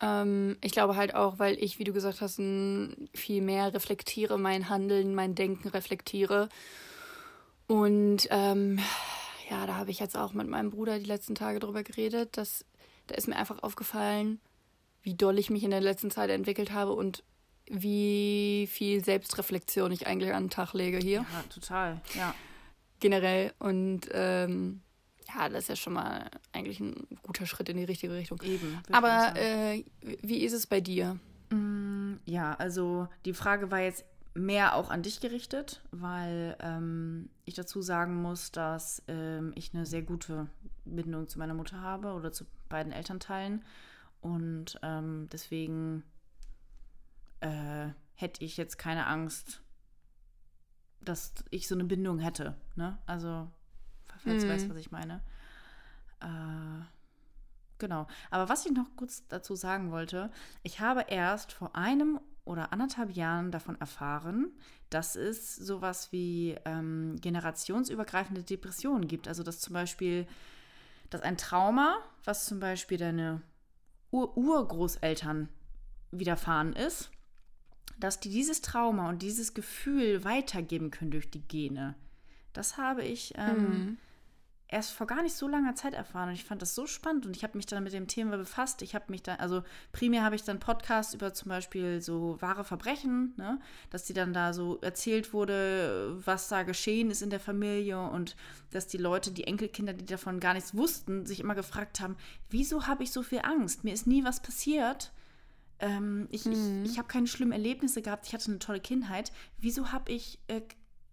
Ähm, 0.00 0.56
ich 0.60 0.70
glaube 0.70 0.94
halt 0.94 1.16
auch, 1.16 1.40
weil 1.40 1.60
ich, 1.60 1.80
wie 1.80 1.84
du 1.84 1.92
gesagt 1.92 2.20
hast, 2.20 2.36
viel 2.36 3.42
mehr 3.42 3.74
reflektiere, 3.74 4.38
mein 4.38 4.68
Handeln, 4.68 5.12
mein 5.12 5.34
Denken 5.34 5.66
reflektiere. 5.66 6.48
Und 7.66 8.28
ähm, 8.30 8.78
ja, 9.50 9.66
da 9.66 9.74
habe 9.74 9.90
ich 9.90 9.98
jetzt 9.98 10.16
auch 10.16 10.34
mit 10.34 10.46
meinem 10.46 10.70
Bruder 10.70 11.00
die 11.00 11.04
letzten 11.04 11.34
Tage 11.34 11.58
drüber 11.58 11.82
geredet. 11.82 12.36
Dass, 12.36 12.64
da 13.08 13.16
ist 13.16 13.26
mir 13.26 13.34
einfach 13.34 13.60
aufgefallen, 13.60 14.40
wie 15.02 15.14
doll 15.14 15.36
ich 15.36 15.50
mich 15.50 15.64
in 15.64 15.72
der 15.72 15.80
letzten 15.80 16.12
Zeit 16.12 16.30
entwickelt 16.30 16.70
habe 16.70 16.92
und 16.92 17.24
wie 17.70 18.68
viel 18.70 19.04
Selbstreflexion 19.04 19.92
ich 19.92 20.06
eigentlich 20.06 20.32
an 20.32 20.44
den 20.44 20.50
Tag 20.50 20.72
lege 20.74 20.98
hier. 20.98 21.20
Ja, 21.20 21.44
total, 21.52 22.00
ja. 22.14 22.34
Generell. 23.00 23.52
Und 23.58 24.08
ähm, 24.12 24.80
ja, 25.34 25.48
das 25.48 25.64
ist 25.64 25.68
ja 25.68 25.76
schon 25.76 25.92
mal 25.92 26.30
eigentlich 26.52 26.80
ein 26.80 27.06
guter 27.22 27.46
Schritt 27.46 27.68
in 27.68 27.76
die 27.76 27.84
richtige 27.84 28.14
Richtung. 28.14 28.40
Eben. 28.42 28.80
Aber 28.90 29.34
äh, 29.36 29.84
wie 30.22 30.44
ist 30.44 30.52
es 30.52 30.66
bei 30.66 30.80
dir? 30.80 31.18
Mm, 31.50 32.14
ja, 32.24 32.54
also 32.54 33.08
die 33.24 33.34
Frage 33.34 33.70
war 33.70 33.80
jetzt 33.80 34.04
mehr 34.34 34.74
auch 34.74 34.90
an 34.90 35.02
dich 35.02 35.20
gerichtet, 35.20 35.82
weil 35.90 36.56
ähm, 36.60 37.28
ich 37.44 37.54
dazu 37.54 37.82
sagen 37.82 38.22
muss, 38.22 38.52
dass 38.52 39.02
ähm, 39.08 39.52
ich 39.54 39.74
eine 39.74 39.84
sehr 39.84 40.02
gute 40.02 40.48
Bindung 40.84 41.28
zu 41.28 41.38
meiner 41.38 41.54
Mutter 41.54 41.80
habe 41.80 42.12
oder 42.12 42.32
zu 42.32 42.44
beiden 42.68 42.92
Elternteilen. 42.92 43.64
Und 44.20 44.78
ähm, 44.82 45.28
deswegen 45.32 46.02
äh, 47.40 47.88
hätte 48.14 48.44
ich 48.44 48.56
jetzt 48.56 48.78
keine 48.78 49.06
Angst, 49.06 49.62
dass 51.00 51.32
ich 51.50 51.68
so 51.68 51.74
eine 51.74 51.84
Bindung 51.84 52.18
hätte. 52.18 52.56
Ne? 52.74 52.98
Also, 53.06 53.50
falls 54.18 54.42
mhm. 54.42 54.48
du 54.48 54.54
weißt, 54.54 54.70
was 54.70 54.76
ich 54.76 54.90
meine. 54.90 55.22
Äh, 56.20 56.84
genau. 57.78 58.06
Aber 58.30 58.48
was 58.48 58.66
ich 58.66 58.72
noch 58.72 58.96
kurz 58.96 59.26
dazu 59.28 59.54
sagen 59.54 59.90
wollte, 59.90 60.30
ich 60.62 60.80
habe 60.80 61.06
erst 61.08 61.52
vor 61.52 61.76
einem 61.76 62.20
oder 62.44 62.72
anderthalb 62.72 63.10
Jahren 63.10 63.50
davon 63.52 63.78
erfahren, 63.78 64.50
dass 64.90 65.16
es 65.16 65.54
sowas 65.54 66.12
wie 66.12 66.56
ähm, 66.64 67.16
generationsübergreifende 67.20 68.42
Depressionen 68.42 69.06
gibt. 69.06 69.28
Also 69.28 69.42
dass 69.42 69.60
zum 69.60 69.74
Beispiel, 69.74 70.26
dass 71.10 71.20
ein 71.20 71.36
Trauma, 71.36 71.98
was 72.24 72.46
zum 72.46 72.58
Beispiel 72.58 72.96
deine 72.96 73.42
Ur 74.10 74.36
Urgroßeltern 74.36 75.50
widerfahren 76.10 76.72
ist, 76.72 77.10
dass 77.98 78.20
die 78.20 78.30
dieses 78.30 78.62
Trauma 78.62 79.08
und 79.08 79.22
dieses 79.22 79.54
Gefühl 79.54 80.24
weitergeben 80.24 80.90
können 80.90 81.10
durch 81.10 81.30
die 81.30 81.46
Gene. 81.46 81.94
Das 82.52 82.76
habe 82.76 83.04
ich 83.04 83.34
ähm, 83.36 83.60
mhm. 83.60 83.96
erst 84.68 84.92
vor 84.92 85.06
gar 85.06 85.22
nicht 85.22 85.34
so 85.34 85.46
langer 85.46 85.74
Zeit 85.74 85.94
erfahren 85.94 86.28
und 86.28 86.34
ich 86.34 86.44
fand 86.44 86.62
das 86.62 86.74
so 86.74 86.86
spannend 86.86 87.26
und 87.26 87.36
ich 87.36 87.42
habe 87.42 87.56
mich 87.56 87.66
dann 87.66 87.84
mit 87.84 87.92
dem 87.92 88.06
Thema 88.06 88.36
befasst. 88.36 88.82
Ich 88.82 88.94
habe 88.94 89.06
mich 89.08 89.22
dann, 89.22 89.38
also 89.38 89.62
primär 89.92 90.22
habe 90.22 90.36
ich 90.36 90.44
dann 90.44 90.60
Podcasts 90.60 91.14
über 91.14 91.34
zum 91.34 91.50
Beispiel 91.50 92.00
so 92.00 92.36
wahre 92.40 92.64
Verbrechen, 92.64 93.34
ne? 93.36 93.60
dass 93.90 94.04
die 94.04 94.14
dann 94.14 94.32
da 94.32 94.52
so 94.52 94.78
erzählt 94.80 95.32
wurde, 95.32 96.16
was 96.24 96.48
da 96.48 96.62
geschehen 96.62 97.10
ist 97.10 97.22
in 97.22 97.30
der 97.30 97.40
Familie 97.40 98.00
und 98.00 98.36
dass 98.70 98.86
die 98.86 98.98
Leute, 98.98 99.30
die 99.30 99.44
Enkelkinder, 99.44 99.92
die 99.92 100.06
davon 100.06 100.40
gar 100.40 100.54
nichts 100.54 100.76
wussten, 100.76 101.26
sich 101.26 101.40
immer 101.40 101.54
gefragt 101.54 102.00
haben, 102.00 102.16
wieso 102.48 102.86
habe 102.86 103.02
ich 103.02 103.12
so 103.12 103.22
viel 103.22 103.40
Angst? 103.42 103.84
Mir 103.84 103.92
ist 103.92 104.06
nie 104.06 104.24
was 104.24 104.40
passiert 104.40 105.12
ähm, 105.80 106.28
ich 106.30 106.44
mhm. 106.44 106.82
ich, 106.84 106.92
ich 106.92 106.98
habe 106.98 107.08
keine 107.08 107.26
schlimmen 107.26 107.52
Erlebnisse 107.52 108.02
gehabt, 108.02 108.26
ich 108.26 108.34
hatte 108.34 108.50
eine 108.50 108.58
tolle 108.58 108.80
Kindheit. 108.80 109.32
Wieso 109.58 109.92
habe 109.92 110.10
ich 110.10 110.38
äh, 110.48 110.62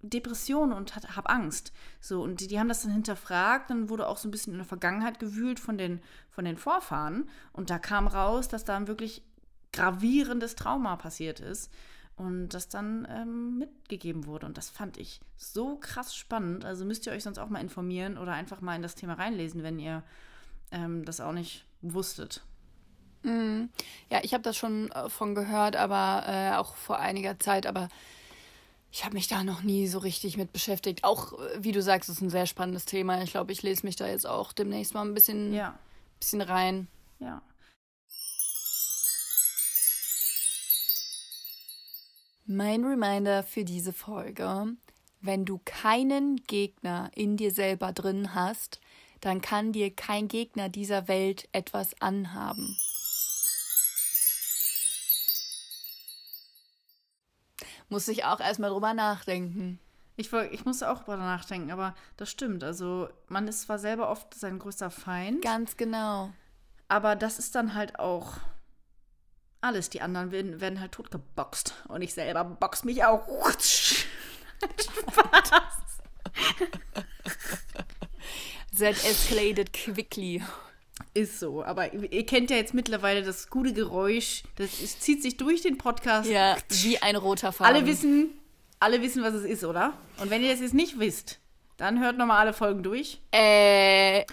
Depressionen 0.01 0.73
und 0.75 0.95
habe 0.95 1.30
Angst? 1.30 1.72
So, 1.99 2.24
und 2.24 2.39
die, 2.39 2.47
die 2.47 2.59
haben 2.59 2.70
das 2.70 2.84
dann 2.84 2.91
hinterfragt, 2.91 3.70
dann 3.70 3.89
wurde 3.89 4.07
auch 4.07 4.18
so 4.18 4.28
ein 4.28 4.32
bisschen 4.32 4.53
in 4.53 4.59
der 4.59 4.68
Vergangenheit 4.68 5.20
gewühlt 5.20 5.59
von 5.59 5.78
den, 5.78 6.01
von 6.30 6.45
den 6.45 6.57
Vorfahren. 6.57 7.30
Und 7.53 7.70
da 7.70 7.80
kam 7.80 8.07
raus, 8.07 8.47
dass 8.47 8.66
da 8.66 8.76
ein 8.76 8.88
wirklich 8.88 9.24
gravierendes 9.74 10.55
Trauma 10.55 10.95
passiert 10.95 11.39
ist 11.39 11.72
und 12.16 12.49
das 12.49 12.70
dann 12.70 13.07
ähm, 13.09 13.57
mitgegeben 13.57 14.26
wurde. 14.26 14.45
Und 14.45 14.57
das 14.57 14.70
fand 14.70 14.97
ich 14.97 15.20
so 15.36 15.78
krass 15.78 16.16
spannend. 16.16 16.63
Also 16.63 16.86
müsst 16.86 17.05
ihr 17.05 17.11
euch 17.11 17.24
sonst 17.24 17.39
auch 17.39 17.49
mal 17.49 17.59
informieren 17.59 18.18
oder 18.18 18.34
einfach 18.34 18.61
mal 18.61 18.76
in 18.76 18.82
das 18.82 18.95
Thema 18.95 19.13
reinlesen, 19.13 19.63
wenn 19.63 19.80
ihr 19.80 20.03
ähm, 20.72 21.03
das 21.03 21.20
auch 21.20 21.34
nicht 21.34 21.66
wusstet. 21.82 22.43
Mhm. 23.26 23.69
Ja, 24.09 24.19
ich 24.23 24.34
habe 24.34 24.43
das 24.43 24.55
schon 24.55 24.91
äh, 24.91 25.09
von 25.09 25.34
gehört, 25.36 25.76
aber 25.76 26.23
äh, 26.28 26.55
auch 26.55 26.76
vor 26.76 26.99
einiger 26.99 27.39
Zeit, 27.39 27.65
aber 27.65 27.89
ich 28.91 29.03
habe 29.03 29.15
mich 29.15 29.28
da 29.28 29.43
noch 29.43 29.63
nie 29.63 29.88
so 29.88 29.97
richtig 29.99 30.38
mit 30.38 30.53
beschäftigt. 30.53 31.03
Auch, 31.03 31.34
äh, 31.34 31.63
wie 31.63 31.71
du 31.71 31.82
sagst, 31.82 32.09
ist 32.09 32.21
ein 32.21 32.30
sehr 32.30 32.45
spannendes 32.45 32.86
Thema. 32.86 33.21
Ich 33.23 33.32
glaube, 33.32 33.51
ich 33.51 33.63
lese 33.63 33.86
mich 33.86 33.95
da 33.95 34.07
jetzt 34.07 34.28
auch 34.28 34.53
demnächst 34.53 34.93
mal 34.93 35.01
ein 35.01 35.13
bisschen, 35.13 35.53
Ja, 35.53 35.78
bisschen 36.19 36.41
rein. 36.41 36.88
ja. 37.19 37.41
Mein 42.47 42.86
Reminder 42.86 43.41
für 43.41 43.65
diese 43.65 43.91
Folge. 43.91 44.67
Wenn 45.19 45.45
du 45.45 45.59
keinen 45.65 46.36
Gegner 46.45 47.09
in 47.15 47.38
dir 47.38 47.49
selber 47.51 47.91
drin 47.91 48.36
hast, 48.36 48.80
dann 49.21 49.41
kann 49.41 49.71
dir 49.71 49.89
kein 49.89 50.28
Gegner 50.28 50.69
dieser 50.69 51.07
Welt 51.07 51.49
etwas 51.51 51.99
anhaben. 51.99 52.78
Muss 57.90 58.08
ich 58.08 58.26
auch 58.26 58.40
erstmal 58.40 58.72
drüber 58.72 58.94
nachdenken. 58.94 59.80
Ich, 60.18 60.32
ich 60.32 60.66
musste 60.66 60.90
auch 60.90 61.00
drüber 61.00 61.18
nachdenken, 61.18 61.72
aber 61.72 61.94
das 62.18 62.30
stimmt. 62.30 62.64
Also, 62.64 63.10
man 63.28 63.48
ist 63.48 63.64
zwar 63.64 63.80
selber 63.80 64.10
oft 64.10 64.34
sein 64.34 64.60
größter 64.60 64.90
Feind, 64.90 65.44
Ganz 65.44 65.78
genau. 65.78 66.32
aber 66.88 67.16
das 67.16 67.38
ist 67.38 67.56
dann 67.56 67.74
halt 67.74 68.00
auch 68.00 68.38
alles. 69.62 69.90
Die 69.90 70.02
anderen 70.02 70.32
werden, 70.32 70.62
werden 70.62 70.80
halt 70.80 70.94
totgeboxt. 70.94 71.74
Und 71.88 72.02
ich 72.02 72.14
selber 72.14 72.46
box 72.46 72.86
mich 72.86 73.04
auch. 73.04 73.28
That 78.78 78.96
escalated 79.06 79.74
quickly. 79.74 80.44
Ist 81.16 81.39
so. 81.39 81.63
Aber 81.63 81.93
ihr 81.93 82.26
kennt 82.26 82.51
ja 82.51 82.57
jetzt 82.57 82.74
mittlerweile 82.74 83.24
das 83.24 83.49
gute 83.49 83.72
Geräusch. 83.72 84.43
Das 84.57 84.82
ist, 84.82 85.01
zieht 85.01 85.24
sich 85.24 85.38
durch 85.38 85.61
den 85.61 85.78
Podcast. 85.78 86.30
Ja, 86.30 86.57
wie 86.82 87.01
ein 87.01 87.16
roter 87.16 87.53
Faden. 87.53 87.74
Alle 87.74 87.86
wissen, 87.86 88.38
alle 88.82 89.01
wissen, 89.01 89.24
was 89.24 89.34
es 89.34 89.45
ist, 89.45 89.63
oder? 89.63 89.93
Und 90.20 90.30
wenn 90.30 90.43
ihr 90.43 90.51
das 90.51 90.59
jetzt 90.59 90.74
nicht 90.74 90.99
wisst, 90.99 91.39
dann 91.78 92.01
hört 92.01 92.18
nochmal 92.18 92.39
alle 92.39 92.51
Folgen 92.51 92.84
durch. 92.84 93.22
Äh, 93.32 94.26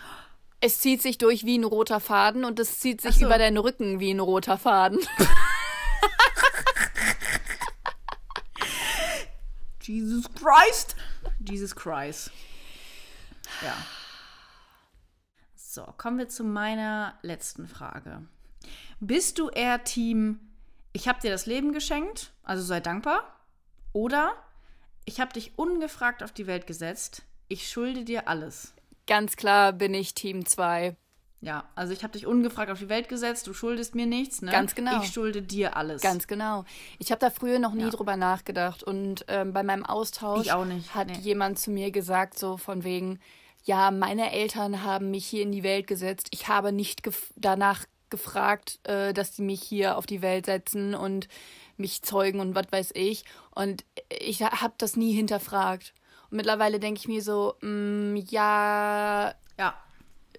es 0.61 0.81
zieht 0.81 1.03
sich 1.03 1.19
durch 1.19 1.47
wie 1.47 1.57
ein 1.57 1.63
roter 1.63 2.01
Faden 2.01 2.45
und 2.45 2.59
es 2.59 2.81
zieht 2.81 3.01
sich 3.01 3.15
so. 3.15 3.27
über 3.27 3.39
deinen 3.39 3.59
Rücken 3.59 4.01
wie 4.01 4.11
ein 4.11 4.19
roter 4.19 4.59
Faden. 4.59 4.99
Jesus 9.83 10.25
Christ. 10.35 10.97
Jesus 11.49 11.77
Christ. 11.77 12.33
Ja. 13.63 13.77
So, 15.75 15.87
kommen 15.97 16.19
wir 16.19 16.29
zu 16.29 16.45
meiner 16.45 17.15
letzten 17.23 17.67
Frage. 17.67 18.21
Bist 19.01 19.39
du 19.39 19.49
eher 19.49 19.83
Team, 19.85 20.39
ich 20.93 21.09
habe 21.09 21.23
dir 21.23 21.31
das 21.31 21.47
Leben 21.47 21.73
geschenkt, 21.73 22.35
also 22.43 22.63
sei 22.63 22.81
dankbar, 22.81 23.23
oder 23.95 24.35
ich 25.07 25.19
habe 25.19 25.33
dich 25.33 25.53
ungefragt 25.57 26.23
auf 26.23 26.31
die 26.31 26.47
Welt 26.47 26.67
gesetzt, 26.67 27.23
ich 27.49 27.71
schulde 27.71 28.05
dir 28.05 28.29
alles? 28.29 28.75
Ganz 29.07 29.37
klar 29.37 29.73
bin 29.73 29.95
ich 29.95 30.13
Team 30.13 30.45
2. 30.45 30.95
Ja, 31.41 31.65
also 31.75 31.95
ich 31.95 32.03
habe 32.03 32.13
dich 32.13 32.27
ungefragt 32.27 32.71
auf 32.71 32.81
die 32.81 32.91
Welt 32.91 33.09
gesetzt, 33.09 33.47
du 33.47 33.55
schuldest 33.55 33.95
mir 33.95 34.05
nichts, 34.05 34.43
ne? 34.43 34.51
Ganz 34.51 34.75
genau. 34.75 35.01
Ich 35.01 35.09
schulde 35.11 35.41
dir 35.41 35.75
alles. 35.75 36.03
Ganz 36.03 36.27
genau. 36.27 36.67
Ich 36.99 37.11
habe 37.11 37.19
da 37.19 37.31
früher 37.31 37.59
noch 37.59 37.73
nie 37.73 37.85
Ja. 37.85 37.89
drüber 37.89 38.19
nachgedacht 38.19 38.83
und 38.83 39.25
ähm, 39.29 39.55
bei 39.55 39.63
meinem 39.63 39.87
Austausch 39.87 40.43
Ich 40.43 40.53
auch 40.53 40.67
nicht, 40.67 40.95
hat 40.95 41.07
nee. 41.07 41.19
jemand 41.21 41.59
zu 41.59 41.71
mir 41.71 41.91
gesagt, 41.91 42.39
so 42.39 42.59
von 42.59 42.85
wegen, 42.85 43.21
ja, 43.65 43.91
meine 43.91 44.33
Eltern 44.33 44.83
haben 44.83 45.11
mich 45.11 45.27
hier 45.27 45.43
in 45.43 45.53
die 45.53 45.63
Welt 45.63 45.87
gesetzt. 45.87 46.29
Ich 46.31 46.49
habe 46.49 46.73
nicht 46.73 47.03
gef 47.03 47.33
danach 47.37 47.85
gefragt, 48.11 48.79
äh, 48.85 49.13
dass 49.13 49.33
die 49.33 49.43
mich 49.43 49.63
hier 49.63 49.97
auf 49.97 50.07
die 50.07 50.23
Welt 50.23 50.47
setzen 50.47 50.95
und 50.95 51.29
mich 51.77 52.03
zeugen 52.03 52.41
und 52.41 52.55
was 52.55 52.71
weiß 52.71 52.91
ich. 52.95 53.25
Und 53.55 53.85
ich 54.11 54.43
habe 54.43 54.75
das 54.79 54.97
nie 54.97 55.13
hinterfragt. 55.13 55.95
Und 56.31 56.37
mittlerweile 56.37 56.79
denke 56.79 57.01
ich 57.01 57.09
mir 57.09 57.23
so, 57.23 57.55
mm, 57.63 58.17
ja, 58.17 59.35
Ja, 59.59 59.75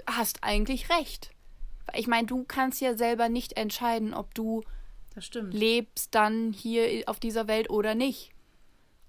hast 0.08 0.44
eigentlich 0.44 0.90
recht. 0.90 1.32
Ich 1.94 2.08
meine, 2.08 2.28
du 2.28 2.44
kannst 2.44 2.82
ja 2.82 2.96
selber 2.96 3.30
nicht 3.30 3.58
entscheiden, 3.58 4.14
ob 4.14 4.34
du 4.34 4.64
lebst 5.52 6.16
dann 6.16 6.54
hier 6.54 7.04
auf 7.08 7.20
dieser 7.20 7.48
Welt 7.48 7.70
oder 7.70 7.96
nicht. 7.96 8.32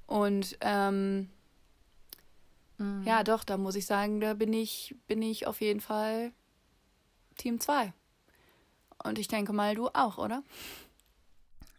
Und 0.07 0.57
ähm, 0.61 1.31
Mhm. 2.79 3.03
ja, 3.05 3.23
doch, 3.23 3.45
da 3.45 3.57
muss 3.57 3.77
ich 3.77 3.87
sagen, 3.87 4.21
da 4.21 4.35
bin 4.35 4.53
ich, 4.53 4.97
bin 5.07 5.23
ich 5.23 5.47
auf 5.47 5.61
jeden 5.61 5.81
Fall 5.81 6.33
Team 7.37 7.61
2. 7.61 7.93
Und 9.03 9.19
ich 9.19 9.29
denke 9.29 9.53
mal, 9.53 9.75
du 9.75 9.89
auch, 9.89 10.19
oder? 10.19 10.43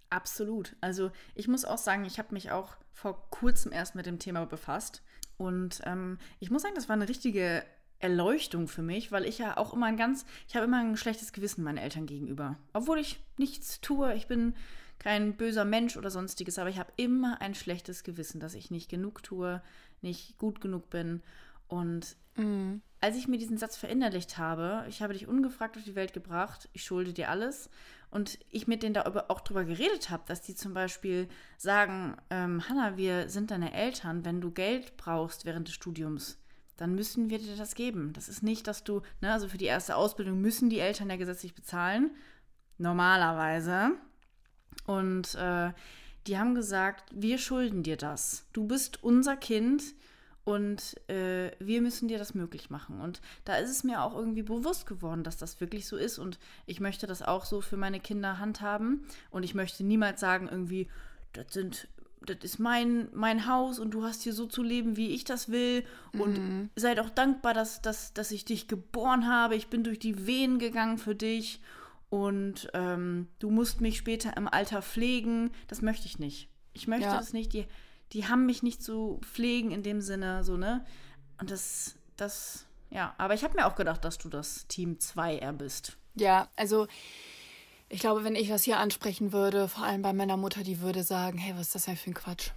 Absolut. 0.10 0.76
Also 0.82 1.12
ich 1.34 1.48
muss 1.48 1.66
auch 1.66 1.78
sagen, 1.78 2.06
ich 2.06 2.20
habe 2.20 2.34
mich 2.34 2.52
auch 2.52 2.76
vor 2.93 3.30
kurzem 3.30 3.72
erst 3.72 3.96
mit 3.96 4.06
dem 4.06 4.20
Thema 4.20 4.46
befasst. 4.46 5.02
Und 5.38 5.82
ähm, 5.86 6.18
ich 6.39 6.52
muss 6.52 6.62
sagen, 6.62 6.76
das 6.76 6.88
war 6.88 6.96
eine 6.96 7.10
richtige 7.10 7.64
Erleuchtung 8.00 8.68
für 8.68 8.82
mich, 8.82 9.12
weil 9.12 9.26
ich 9.26 9.38
ja 9.38 9.58
auch 9.58 9.74
immer 9.74 9.88
ein 9.88 9.98
ganz, 9.98 10.26
ich 10.48 10.56
habe 10.56 10.66
immer 10.66 10.80
ein 10.80 10.98
schlechtes 10.98 11.34
Gewissen 11.34 11.64
meinen 11.64 11.78
Eltern 11.78 12.06
gegenüber. 12.06 12.58
Obwohl 12.74 13.00
ich 13.00 13.20
nichts 13.38 13.82
tue, 13.82 14.14
ich 14.14 14.28
bin 14.28 14.56
kein 15.00 15.36
böser 15.38 15.66
Mensch 15.66 15.98
oder 15.98 16.10
sonstiges, 16.10 16.58
aber 16.58 16.70
ich 16.70 16.80
habe 16.80 16.93
immer 16.98 17.41
ein 17.41 17.56
schlechtes 17.56 18.04
Gewissen, 18.04 18.39
dass 18.39 18.54
ich 18.54 18.72
nicht 18.72 18.89
genug 18.89 19.24
tue, 19.24 19.62
nicht 20.02 20.38
gut 20.38 20.62
genug 20.62 20.89
bin. 20.89 21.22
Und 21.68 22.16
Mhm. 22.38 22.82
als 23.02 23.16
ich 23.16 23.28
mir 23.28 23.38
diesen 23.38 23.58
Satz 23.58 23.78
verinnerlicht 23.78 24.38
habe, 24.38 24.86
ich 24.89 25.02
habe 25.02 25.14
dich 25.14 25.28
ungefragt 25.28 25.78
auf 25.78 25.84
die 25.84 25.96
Welt 25.96 26.14
gebracht, 26.14 26.70
ich 26.74 26.84
schulde 26.84 27.14
dir 27.14 27.30
alles, 27.30 27.70
und 28.12 28.39
ich 28.50 28.68
mit 28.68 28.84
denen 28.84 28.93
da 28.93 29.26
auch 29.28 29.41
drüber 29.41 29.66
geredet 29.66 30.10
habe, 30.10 30.24
dass 30.28 30.41
die 30.41 30.56
zum 30.56 30.74
Beispiel 30.74 31.28
sagen, 31.58 32.16
ähm, 32.30 32.68
Hanna, 32.70 32.98
wir 32.98 33.30
sind 33.30 33.52
deine 33.52 33.74
Eltern, 33.74 34.24
wenn 34.24 34.41
du 34.41 34.52
Geld 34.52 34.96
brauchst 34.98 35.46
während 35.46 35.68
des 35.68 35.76
Studiums, 35.76 36.38
dann 36.78 36.96
müssen 36.96 37.30
wir 37.30 37.39
dir 37.39 37.56
das 37.56 37.76
geben. 37.76 38.14
Das 38.14 38.30
ist 38.30 38.43
nicht, 38.43 38.68
dass 38.68 38.84
du, 38.84 39.02
ne, 39.22 39.34
also 39.34 39.48
für 39.48 39.58
die 39.58 39.66
erste 39.66 39.96
Ausbildung 39.96 40.39
müssen 40.39 40.70
die 40.70 40.80
Eltern 40.80 41.10
ja 41.10 41.16
gesetzlich 41.18 41.56
bezahlen, 41.56 42.12
normalerweise. 42.78 43.91
Und 44.86 45.36
äh, 45.36 45.72
die 46.28 46.38
haben 46.38 46.56
gesagt, 46.56 47.12
wir 47.14 47.38
schulden 47.38 47.84
dir 47.84 47.98
das. 47.98 48.46
Du 48.54 48.66
bist 48.66 49.04
unser 49.04 49.38
Kind 49.38 49.84
und 50.46 50.96
äh, 51.10 51.52
wir 51.60 51.82
müssen 51.82 52.08
dir 52.08 52.20
das 52.20 52.36
möglich 52.36 52.70
machen. 52.70 53.02
Und 53.02 53.20
da 53.46 53.56
ist 53.56 53.72
es 53.72 53.84
mir 53.84 54.04
auch 54.04 54.16
irgendwie 54.16 54.44
bewusst 54.44 54.86
geworden, 54.86 55.24
dass 55.24 55.38
das 55.38 55.60
wirklich 55.60 55.88
so 55.88 55.98
ist. 55.98 56.20
Und 56.20 56.40
ich 56.68 56.80
möchte 56.80 57.08
das 57.08 57.24
auch 57.24 57.46
so 57.46 57.62
für 57.62 57.78
meine 57.78 58.00
Kinder 58.00 58.40
handhaben. 58.40 59.06
Und 59.32 59.44
ich 59.44 59.56
möchte 59.56 59.84
niemals 59.84 60.22
sagen, 60.22 60.48
irgendwie, 60.50 60.88
das 61.34 61.48
sind. 61.52 61.88
Das 62.22 62.38
ist 62.42 62.58
mein, 62.58 63.08
mein 63.14 63.46
Haus 63.46 63.78
und 63.78 63.92
du 63.92 64.04
hast 64.04 64.24
hier 64.24 64.34
so 64.34 64.48
zu 64.48 64.64
leben, 64.64 64.98
wie 64.98 65.10
ich 65.10 65.26
das 65.26 65.50
will. 65.50 65.84
Und 66.14 66.72
sei 66.76 66.96
doch 66.96 67.12
dankbar, 67.12 67.54
dass, 67.54 67.84
dass, 67.84 68.14
dass 68.14 68.32
ich 68.32 68.46
dich 68.46 68.68
geboren 68.68 69.28
habe. 69.28 69.56
Ich 69.56 69.68
bin 69.68 69.84
durch 69.84 70.00
die 70.00 70.26
Wehen 70.26 70.58
gegangen 70.58 70.98
für 70.98 71.14
dich. 71.14 71.62
Und 72.16 72.70
ähm, 72.74 73.28
du 73.39 73.49
musst 73.49 73.82
mich 73.82 73.97
später 73.97 74.38
im 74.38 74.47
Alter 74.47 74.82
pflegen. 74.82 75.51
Das 75.68 75.82
möchte 75.82 76.05
ich 76.05 76.18
nicht. 76.18 76.47
Ich 76.72 76.88
möchte 76.88 77.07
Ja. 77.07 77.18
das 77.18 77.34
nicht. 77.34 77.51
Die, 77.51 77.68
die 78.13 78.26
haben 78.30 78.45
mich 78.45 78.63
nicht 78.63 78.82
zu 78.82 79.20
pflegen 79.22 79.72
in 79.72 79.84
dem 79.84 79.99
Sinne, 79.99 80.45
so, 80.45 80.55
ne? 80.55 80.86
Und 81.41 81.51
das, 81.51 81.95
das, 82.16 82.66
ja. 82.89 83.13
Aber 83.18 83.34
ich 83.34 83.43
habe 83.43 83.55
mir 83.55 83.66
auch 83.66 83.76
gedacht, 83.76 84.05
dass 84.05 84.18
du 84.18 84.30
das 84.30 84.66
Team 84.68 84.97
2 84.97 85.39
er 85.39 85.51
bist. 85.51 85.97
Ja, 86.16 86.47
also 86.55 86.88
ich 87.89 87.99
glaube, 87.99 88.24
wenn 88.24 88.36
ich 88.38 88.47
das 88.47 88.63
hier 88.63 88.80
ansprechen 88.80 89.34
würde, 89.34 89.68
vor 89.68 89.84
allem 89.84 90.01
bei 90.01 90.13
meiner 90.13 90.38
Mutter, 90.38 90.63
die 90.63 90.80
würde 90.80 91.03
sagen, 91.03 91.38
hey, 91.38 91.53
was 91.55 91.63
ist 91.68 91.76
das 91.76 91.86
denn 91.86 91.97
für 91.97 92.11
ein 92.11 92.13
Quatsch? 92.13 92.51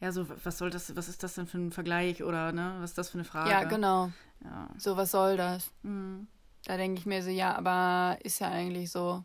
Ja, 0.00 0.12
so, 0.12 0.26
was 0.44 0.58
soll 0.58 0.68
das, 0.68 0.94
was 0.94 1.08
ist 1.08 1.22
das 1.22 1.34
denn 1.34 1.46
für 1.46 1.56
ein 1.56 1.72
Vergleich 1.72 2.22
oder, 2.22 2.52
ne? 2.52 2.76
Was 2.80 2.90
ist 2.90 2.98
das 2.98 3.08
für 3.08 3.14
eine 3.18 3.24
Frage? 3.24 3.48
Ja, 3.48 3.64
genau. 3.64 4.12
Ja. 4.44 4.68
So, 4.76 4.98
was 4.98 5.10
soll 5.12 5.38
das? 5.38 5.70
Mhm. 5.82 6.26
Da 6.64 6.76
denke 6.76 6.98
ich 7.00 7.06
mir 7.06 7.22
so, 7.22 7.30
ja, 7.30 7.54
aber 7.54 8.18
ist 8.22 8.40
ja 8.40 8.48
eigentlich 8.48 8.90
so. 8.90 9.24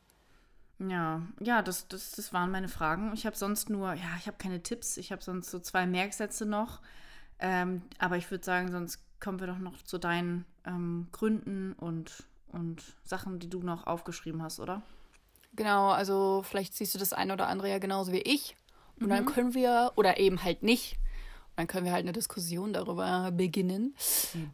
Ja, 0.79 1.21
ja, 1.39 1.61
das, 1.61 1.87
das, 1.87 2.11
das 2.11 2.33
waren 2.33 2.51
meine 2.51 2.67
Fragen. 2.67 3.11
Ich 3.13 3.25
habe 3.25 3.35
sonst 3.35 3.69
nur, 3.69 3.93
ja, 3.93 4.15
ich 4.19 4.27
habe 4.27 4.37
keine 4.37 4.61
Tipps. 4.61 4.97
Ich 4.97 5.11
habe 5.11 5.21
sonst 5.23 5.49
so 5.51 5.59
zwei 5.59 5.85
Merksätze 5.85 6.45
noch. 6.45 6.81
Ähm, 7.39 7.81
aber 7.99 8.17
ich 8.17 8.29
würde 8.31 8.43
sagen, 8.43 8.71
sonst 8.71 8.99
kommen 9.19 9.39
wir 9.39 9.47
doch 9.47 9.59
noch 9.59 9.81
zu 9.83 9.97
deinen 9.97 10.45
ähm, 10.65 11.07
Gründen 11.11 11.73
und, 11.73 12.23
und 12.47 12.81
Sachen, 13.03 13.39
die 13.39 13.49
du 13.49 13.59
noch 13.61 13.87
aufgeschrieben 13.87 14.41
hast, 14.41 14.59
oder? 14.59 14.81
Genau, 15.55 15.89
also 15.89 16.41
vielleicht 16.43 16.73
siehst 16.73 16.95
du 16.95 16.99
das 16.99 17.13
eine 17.13 17.33
oder 17.33 17.47
andere 17.47 17.69
ja 17.69 17.77
genauso 17.79 18.11
wie 18.11 18.21
ich. 18.21 18.55
Und 18.99 19.05
Mhm. 19.07 19.09
dann 19.09 19.25
können 19.25 19.53
wir, 19.53 19.91
oder 19.95 20.19
eben 20.19 20.43
halt 20.43 20.63
nicht, 20.63 20.97
dann 21.55 21.67
können 21.67 21.85
wir 21.85 21.93
halt 21.93 22.03
eine 22.03 22.13
Diskussion 22.13 22.73
darüber 22.73 23.31
beginnen. 23.31 23.95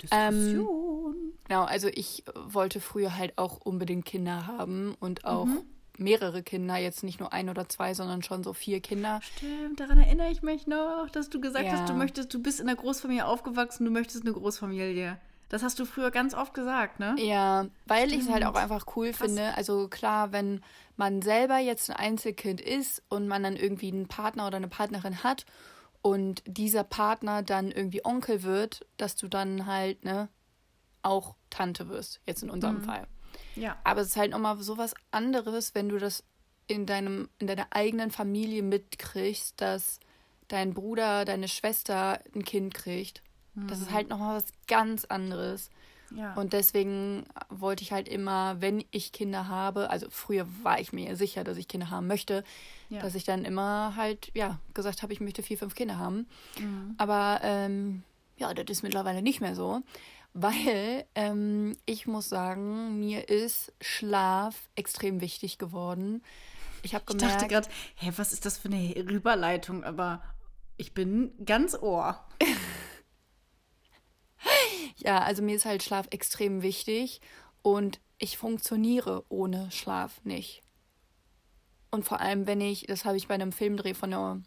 Diskussion. 0.01 1.28
Genau, 1.49 1.63
also 1.63 1.87
ich 1.87 2.23
wollte 2.35 2.79
früher 2.79 3.17
halt 3.17 3.37
auch 3.39 3.57
unbedingt 3.57 4.05
Kinder 4.05 4.45
haben 4.45 4.95
und 4.99 5.25
auch 5.25 5.45
Mhm. 5.47 5.63
mehrere 5.97 6.43
Kinder, 6.43 6.77
jetzt 6.77 7.03
nicht 7.03 7.19
nur 7.19 7.33
ein 7.33 7.49
oder 7.49 7.67
zwei, 7.67 7.95
sondern 7.95 8.21
schon 8.21 8.43
so 8.43 8.53
vier 8.53 8.79
Kinder. 8.81 9.19
Stimmt, 9.23 9.79
daran 9.79 9.97
erinnere 9.97 10.29
ich 10.29 10.43
mich 10.43 10.67
noch, 10.67 11.07
dass 11.11 11.29
du 11.31 11.41
gesagt 11.41 11.65
Ja. 11.65 11.71
hast, 11.73 11.89
du 11.89 11.93
möchtest, 11.95 12.31
du 12.35 12.41
bist 12.41 12.59
in 12.59 12.69
einer 12.69 12.77
Großfamilie 12.77 13.25
aufgewachsen, 13.25 13.83
du 13.83 13.89
möchtest 13.91 14.23
eine 14.23 14.33
Großfamilie. 14.33 15.17
Das 15.49 15.63
hast 15.63 15.79
du 15.79 15.85
früher 15.85 16.11
ganz 16.11 16.35
oft 16.35 16.53
gesagt, 16.53 16.99
ne? 16.99 17.15
Ja, 17.17 17.65
weil 17.87 18.13
ich 18.13 18.21
es 18.21 18.29
halt 18.29 18.45
auch 18.45 18.53
einfach 18.53 18.85
cool 18.95 19.11
finde. 19.13 19.57
Also 19.57 19.87
klar, 19.87 20.31
wenn 20.31 20.61
man 20.97 21.23
selber 21.23 21.57
jetzt 21.57 21.89
ein 21.89 21.95
Einzelkind 21.95 22.61
ist 22.61 23.01
und 23.09 23.27
man 23.27 23.41
dann 23.41 23.55
irgendwie 23.55 23.91
einen 23.91 24.07
Partner 24.07 24.45
oder 24.45 24.57
eine 24.57 24.67
Partnerin 24.67 25.23
hat 25.23 25.47
und 26.03 26.43
dieser 26.45 26.83
Partner 26.83 27.41
dann 27.41 27.71
irgendwie 27.71 28.05
Onkel 28.05 28.43
wird, 28.43 28.85
dass 28.97 29.15
du 29.15 29.27
dann 29.27 29.65
halt, 29.65 30.05
ne, 30.05 30.29
auch 31.01 31.35
Tante 31.49 31.89
wirst, 31.89 32.21
jetzt 32.25 32.43
in 32.43 32.49
unserem 32.49 32.77
mhm. 32.77 32.83
Fall. 32.83 33.07
Ja. 33.55 33.77
Aber 33.83 34.01
es 34.01 34.09
ist 34.09 34.17
halt 34.17 34.31
nochmal 34.31 34.57
so 34.61 34.77
was 34.77 34.93
anderes, 35.11 35.75
wenn 35.75 35.89
du 35.89 35.97
das 35.97 36.23
in 36.67 36.85
deinem, 36.85 37.29
in 37.39 37.47
deiner 37.47 37.67
eigenen 37.71 38.11
Familie 38.11 38.63
mitkriegst, 38.63 39.59
dass 39.59 39.99
dein 40.47 40.73
Bruder, 40.73 41.25
deine 41.25 41.47
Schwester 41.47 42.19
ein 42.35 42.43
Kind 42.43 42.73
kriegt. 42.73 43.23
Mhm. 43.55 43.67
Das 43.67 43.79
ist 43.79 43.89
mhm. 43.89 43.95
halt 43.95 44.09
nochmal 44.09 44.37
was 44.37 44.45
ganz 44.67 45.05
anderes. 45.05 45.69
Ja. 46.15 46.33
Und 46.33 46.53
deswegen 46.53 47.25
wollte 47.49 47.83
ich 47.83 47.91
halt 47.91 48.07
immer, 48.07 48.59
wenn 48.61 48.83
ich 48.91 49.11
Kinder 49.11 49.47
habe, 49.47 49.89
also 49.89 50.07
früher 50.09 50.47
war 50.63 50.79
ich 50.79 50.91
mir 50.91 51.15
sicher, 51.15 51.43
dass 51.43 51.57
ich 51.57 51.67
Kinder 51.67 51.91
haben 51.91 52.07
möchte, 52.07 52.43
ja. 52.89 52.99
dass 52.99 53.15
ich 53.15 53.23
dann 53.23 53.45
immer 53.45 53.95
halt, 53.95 54.31
ja, 54.33 54.59
gesagt 54.73 55.03
habe, 55.03 55.13
ich 55.13 55.21
möchte 55.21 55.43
vier, 55.43 55.57
fünf 55.57 55.75
Kinder 55.75 55.97
haben. 55.97 56.27
Mhm. 56.59 56.95
Aber 56.97 57.41
ähm, 57.43 58.03
ja, 58.37 58.53
das 58.53 58.65
ist 58.69 58.83
mittlerweile 58.83 59.21
nicht 59.21 59.41
mehr 59.41 59.55
so, 59.55 59.81
weil 60.33 61.05
ähm, 61.15 61.75
ich 61.85 62.07
muss 62.07 62.29
sagen, 62.29 62.99
mir 62.99 63.29
ist 63.29 63.73
Schlaf 63.81 64.69
extrem 64.75 65.21
wichtig 65.21 65.57
geworden. 65.57 66.23
Ich 66.83 66.95
habe 66.95 67.05
gemerkt. 67.05 67.25
Ich 67.25 67.33
dachte 67.33 67.47
gerade, 67.47 67.69
hä, 67.95 68.13
was 68.15 68.31
ist 68.31 68.45
das 68.45 68.57
für 68.57 68.69
eine 68.69 68.95
Rüberleitung? 68.95 69.83
Aber 69.83 70.21
ich 70.77 70.93
bin 70.93 71.33
ganz 71.45 71.75
Ohr. 71.75 72.23
ja, 74.97 75.19
also 75.19 75.41
mir 75.41 75.55
ist 75.55 75.65
halt 75.65 75.83
Schlaf 75.83 76.07
extrem 76.11 76.61
wichtig 76.61 77.21
und 77.61 77.99
ich 78.17 78.37
funktioniere 78.37 79.25
ohne 79.29 79.71
Schlaf 79.71 80.23
nicht. 80.23 80.63
Und 81.91 82.05
vor 82.05 82.21
allem, 82.21 82.47
wenn 82.47 82.61
ich, 82.61 82.85
das 82.85 83.05
habe 83.05 83.17
ich 83.17 83.27
bei 83.27 83.33
einem 83.33 83.51
Filmdreh 83.51 83.93
von 83.93 84.11
der, 84.11 84.41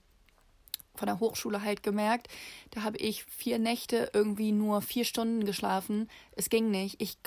von 0.94 1.06
der 1.06 1.20
Hochschule 1.20 1.62
halt 1.62 1.82
gemerkt, 1.82 2.28
da 2.70 2.82
habe 2.82 2.98
ich 2.98 3.24
vier 3.24 3.58
Nächte 3.58 4.10
irgendwie 4.12 4.52
nur 4.52 4.82
vier 4.82 5.04
Stunden 5.04 5.44
geschlafen. 5.44 6.08
Es 6.32 6.50
ging 6.50 6.70
nicht. 6.70 7.00
Ich, 7.00 7.18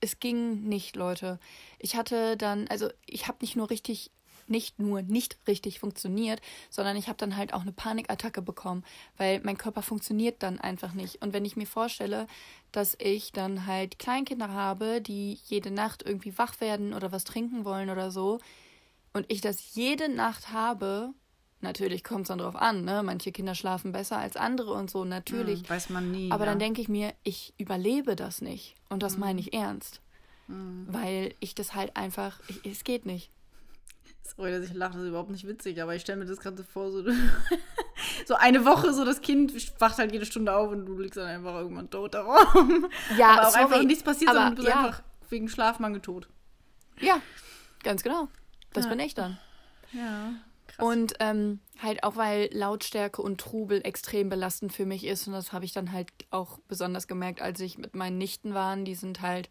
es 0.00 0.20
ging 0.20 0.62
nicht, 0.64 0.96
Leute. 0.96 1.38
Ich 1.78 1.96
hatte 1.96 2.36
dann, 2.36 2.68
also 2.68 2.88
ich 3.06 3.28
habe 3.28 3.38
nicht 3.40 3.56
nur 3.56 3.70
richtig 3.70 4.10
nicht 4.46 4.78
nur 4.78 5.02
nicht 5.02 5.38
richtig 5.48 5.80
funktioniert, 5.80 6.40
sondern 6.70 6.96
ich 6.96 7.08
habe 7.08 7.16
dann 7.16 7.36
halt 7.36 7.54
auch 7.54 7.62
eine 7.62 7.72
Panikattacke 7.72 8.42
bekommen, 8.42 8.84
weil 9.16 9.40
mein 9.42 9.58
Körper 9.58 9.82
funktioniert 9.82 10.42
dann 10.42 10.60
einfach 10.60 10.92
nicht. 10.92 11.22
Und 11.22 11.32
wenn 11.32 11.44
ich 11.44 11.56
mir 11.56 11.66
vorstelle, 11.66 12.26
dass 12.72 12.96
ich 13.00 13.32
dann 13.32 13.66
halt 13.66 13.98
Kleinkinder 13.98 14.50
habe, 14.50 15.00
die 15.00 15.38
jede 15.46 15.70
Nacht 15.70 16.02
irgendwie 16.02 16.36
wach 16.36 16.60
werden 16.60 16.92
oder 16.92 17.12
was 17.12 17.24
trinken 17.24 17.64
wollen 17.64 17.90
oder 17.90 18.10
so, 18.10 18.38
und 19.12 19.26
ich 19.28 19.40
das 19.40 19.74
jede 19.74 20.08
Nacht 20.08 20.52
habe, 20.52 21.14
natürlich 21.64 22.04
kommt 22.04 22.22
es 22.22 22.28
dann 22.28 22.38
drauf 22.38 22.54
an, 22.54 22.84
ne? 22.84 23.02
Manche 23.02 23.32
Kinder 23.32 23.56
schlafen 23.56 23.90
besser 23.90 24.18
als 24.18 24.36
andere 24.36 24.72
und 24.72 24.88
so, 24.88 25.04
natürlich. 25.04 25.60
Hm, 25.60 25.68
weiß 25.68 25.90
man 25.90 26.12
nie. 26.12 26.30
Aber 26.30 26.44
ja. 26.44 26.52
dann 26.52 26.60
denke 26.60 26.80
ich 26.80 26.88
mir, 26.88 27.12
ich 27.24 27.52
überlebe 27.58 28.14
das 28.14 28.40
nicht. 28.40 28.76
Und 28.88 29.02
das 29.02 29.14
hm. 29.14 29.20
meine 29.20 29.40
ich 29.40 29.52
ernst. 29.52 30.00
Hm. 30.46 30.86
Weil 30.88 31.34
ich 31.40 31.56
das 31.56 31.74
halt 31.74 31.96
einfach, 31.96 32.38
ich, 32.46 32.64
es 32.64 32.84
geht 32.84 33.06
nicht. 33.06 33.30
Sorry, 34.22 34.52
dass 34.52 34.64
ich 34.64 34.72
lache, 34.72 34.94
das 34.94 35.02
ist 35.02 35.08
überhaupt 35.08 35.30
nicht 35.30 35.46
witzig, 35.46 35.82
aber 35.82 35.94
ich 35.94 36.02
stelle 36.02 36.18
mir 36.18 36.26
das 36.26 36.38
gerade 36.38 36.56
so 36.56 36.62
vor, 36.62 36.90
so, 36.90 37.04
so 38.26 38.34
eine 38.34 38.64
Woche, 38.64 38.92
so 38.92 39.04
das 39.04 39.20
Kind 39.20 39.52
wacht 39.80 39.98
halt 39.98 40.12
jede 40.12 40.24
Stunde 40.24 40.54
auf 40.54 40.70
und 40.70 40.86
du 40.86 40.98
liegst 40.98 41.16
dann 41.16 41.26
einfach 41.26 41.54
irgendwann 41.56 41.90
tot 41.90 42.14
darum. 42.14 42.86
Ja, 43.18 43.32
aber 43.32 43.48
auch 43.48 43.50
sorry, 43.50 43.64
einfach 43.64 43.82
nichts 43.82 44.02
passiert, 44.02 44.30
aber, 44.30 44.38
sondern 44.38 44.56
du 44.56 44.62
bist 44.62 44.74
ja. 44.74 44.84
einfach 44.84 45.02
wegen 45.28 45.48
Schlafmangel 45.48 46.00
tot. 46.00 46.28
Ja, 47.00 47.20
ganz 47.82 48.02
genau. 48.02 48.28
Das 48.72 48.84
ja. 48.84 48.90
bin 48.90 49.00
ich 49.00 49.14
dann. 49.14 49.38
Ja. 49.92 50.34
Krass. 50.76 50.86
Und 50.86 51.14
ähm, 51.20 51.60
halt 51.80 52.02
auch, 52.04 52.16
weil 52.16 52.48
Lautstärke 52.52 53.22
und 53.22 53.40
Trubel 53.40 53.80
extrem 53.84 54.28
belastend 54.28 54.72
für 54.72 54.86
mich 54.86 55.04
ist. 55.04 55.26
Und 55.26 55.32
das 55.34 55.52
habe 55.52 55.64
ich 55.64 55.72
dann 55.72 55.92
halt 55.92 56.08
auch 56.30 56.58
besonders 56.68 57.06
gemerkt, 57.06 57.40
als 57.40 57.60
ich 57.60 57.78
mit 57.78 57.94
meinen 57.94 58.18
Nichten 58.18 58.54
war. 58.54 58.76
Die 58.76 58.94
sind 58.94 59.20
halt 59.20 59.50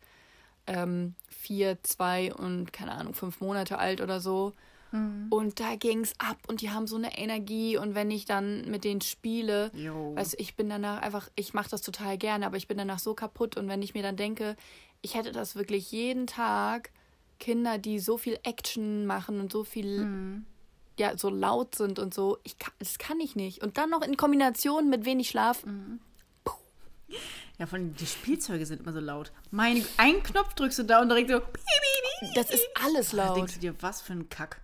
ähm, 0.67 1.15
vier, 1.29 1.77
zwei 1.83 2.33
und 2.33 2.73
keine 2.73 2.93
Ahnung, 2.93 3.13
fünf 3.13 3.41
Monate 3.41 3.77
alt 3.77 4.01
oder 4.01 4.19
so. 4.19 4.53
Mhm. 4.93 5.27
Und 5.29 5.59
da 5.59 5.75
ging 5.75 6.01
es 6.01 6.13
ab 6.19 6.37
und 6.47 6.61
die 6.61 6.69
haben 6.69 6.87
so 6.87 6.95
eine 6.95 7.17
Energie 7.17 7.77
und 7.77 7.95
wenn 7.95 8.11
ich 8.11 8.25
dann 8.25 8.69
mit 8.69 8.83
denen 8.83 9.01
spiele, 9.01 9.71
jo. 9.73 10.15
weißt 10.15 10.33
du, 10.33 10.37
ich 10.39 10.55
bin 10.55 10.69
danach 10.69 11.01
einfach, 11.01 11.29
ich 11.35 11.53
mache 11.53 11.69
das 11.69 11.81
total 11.81 12.17
gerne, 12.17 12.45
aber 12.45 12.57
ich 12.57 12.67
bin 12.67 12.77
danach 12.77 12.99
so 12.99 13.13
kaputt 13.13 13.57
und 13.57 13.67
wenn 13.67 13.81
ich 13.81 13.95
mir 13.95 14.03
dann 14.03 14.15
denke, 14.15 14.55
ich 15.01 15.15
hätte 15.15 15.31
das 15.31 15.55
wirklich 15.55 15.91
jeden 15.91 16.27
Tag, 16.27 16.91
Kinder, 17.39 17.77
die 17.77 17.99
so 17.99 18.17
viel 18.17 18.39
Action 18.43 19.05
machen 19.05 19.39
und 19.39 19.51
so 19.51 19.63
viel, 19.63 20.05
mhm. 20.05 20.45
Ja, 20.99 21.17
so 21.17 21.29
laut 21.29 21.75
sind 21.75 21.99
und 21.99 22.13
so, 22.13 22.37
ich 22.43 22.57
kann, 22.59 22.73
das 22.79 22.97
kann 22.97 23.19
ich 23.19 23.35
nicht. 23.35 23.63
Und 23.63 23.77
dann 23.77 23.89
noch 23.89 24.01
in 24.01 24.17
Kombination 24.17 24.89
mit 24.89 25.05
wenig 25.05 25.29
Schlaf. 25.29 25.65
Mhm. 25.65 25.99
Ja, 27.59 27.67
allem 27.67 27.95
die 27.95 28.05
Spielzeuge 28.05 28.65
sind 28.65 28.81
immer 28.81 28.93
so 28.93 28.99
laut. 28.99 29.31
Mein, 29.51 29.85
ein 29.97 30.23
Knopf 30.23 30.53
drückst 30.55 30.79
du 30.79 30.83
da 30.83 31.01
und 31.01 31.09
direkt 31.09 31.29
so. 31.29 31.41
Das 32.35 32.49
ist 32.49 32.65
alles 32.83 33.13
laut. 33.13 33.29
Da 33.29 33.35
denkst 33.35 33.53
du 33.55 33.59
dir, 33.59 33.75
was 33.81 34.01
für 34.01 34.13
ein 34.13 34.29
Kack. 34.29 34.61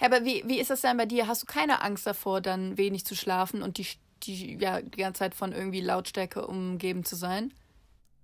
Ja, 0.00 0.06
aber 0.06 0.24
wie, 0.24 0.42
wie 0.46 0.60
ist 0.60 0.70
das 0.70 0.82
denn 0.82 0.96
bei 0.96 1.06
dir? 1.06 1.26
Hast 1.26 1.42
du 1.42 1.46
keine 1.46 1.82
Angst 1.82 2.06
davor, 2.06 2.40
dann 2.40 2.78
wenig 2.78 3.04
zu 3.04 3.14
schlafen 3.16 3.62
und 3.62 3.78
die, 3.78 3.86
die, 4.22 4.56
ja, 4.58 4.80
die 4.80 4.98
ganze 4.98 5.20
Zeit 5.20 5.34
von 5.34 5.52
irgendwie 5.52 5.80
Lautstärke 5.80 6.46
umgeben 6.46 7.04
zu 7.04 7.16
sein? 7.16 7.52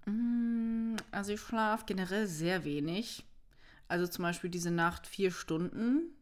Mm, 0.06 0.96
also 1.10 1.32
ich 1.32 1.40
schlafe 1.40 1.84
generell 1.86 2.26
sehr 2.26 2.64
wenig. 2.64 3.24
Also 3.88 4.06
zum 4.06 4.22
Beispiel 4.22 4.50
diese 4.50 4.70
Nacht 4.70 5.06
vier 5.06 5.30
Stunden. 5.30 6.14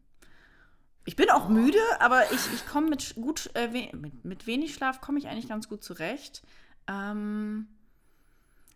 Ich 1.07 1.17
bin 1.17 1.31
auch 1.31 1.49
müde, 1.49 1.79
aber 2.01 2.33
ich, 2.33 2.53
ich 2.53 2.67
komme 2.67 2.91
mit 2.91 3.15
gut 3.15 3.51
äh, 3.55 3.69
mit, 3.93 4.25
mit 4.25 4.47
wenig 4.47 4.75
Schlaf 4.75 5.01
komme 5.01 5.19
ich 5.19 5.29
eigentlich 5.29 5.49
ganz 5.49 5.69
gut 5.69 5.83
zurecht. 5.83 6.43
Ähm, 6.89 7.69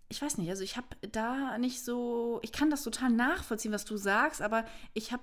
ich 0.09 0.23
weiß 0.23 0.39
nicht, 0.39 0.49
also 0.49 0.63
ich 0.63 0.77
habe 0.77 0.87
da 1.13 1.59
nicht 1.59 1.85
so, 1.85 2.39
ich 2.43 2.53
kann 2.53 2.71
das 2.71 2.83
total 2.83 3.11
nachvollziehen, 3.11 3.73
was 3.73 3.85
du 3.85 3.97
sagst, 3.97 4.43
aber 4.43 4.65
ich 4.95 5.13
habe 5.13 5.23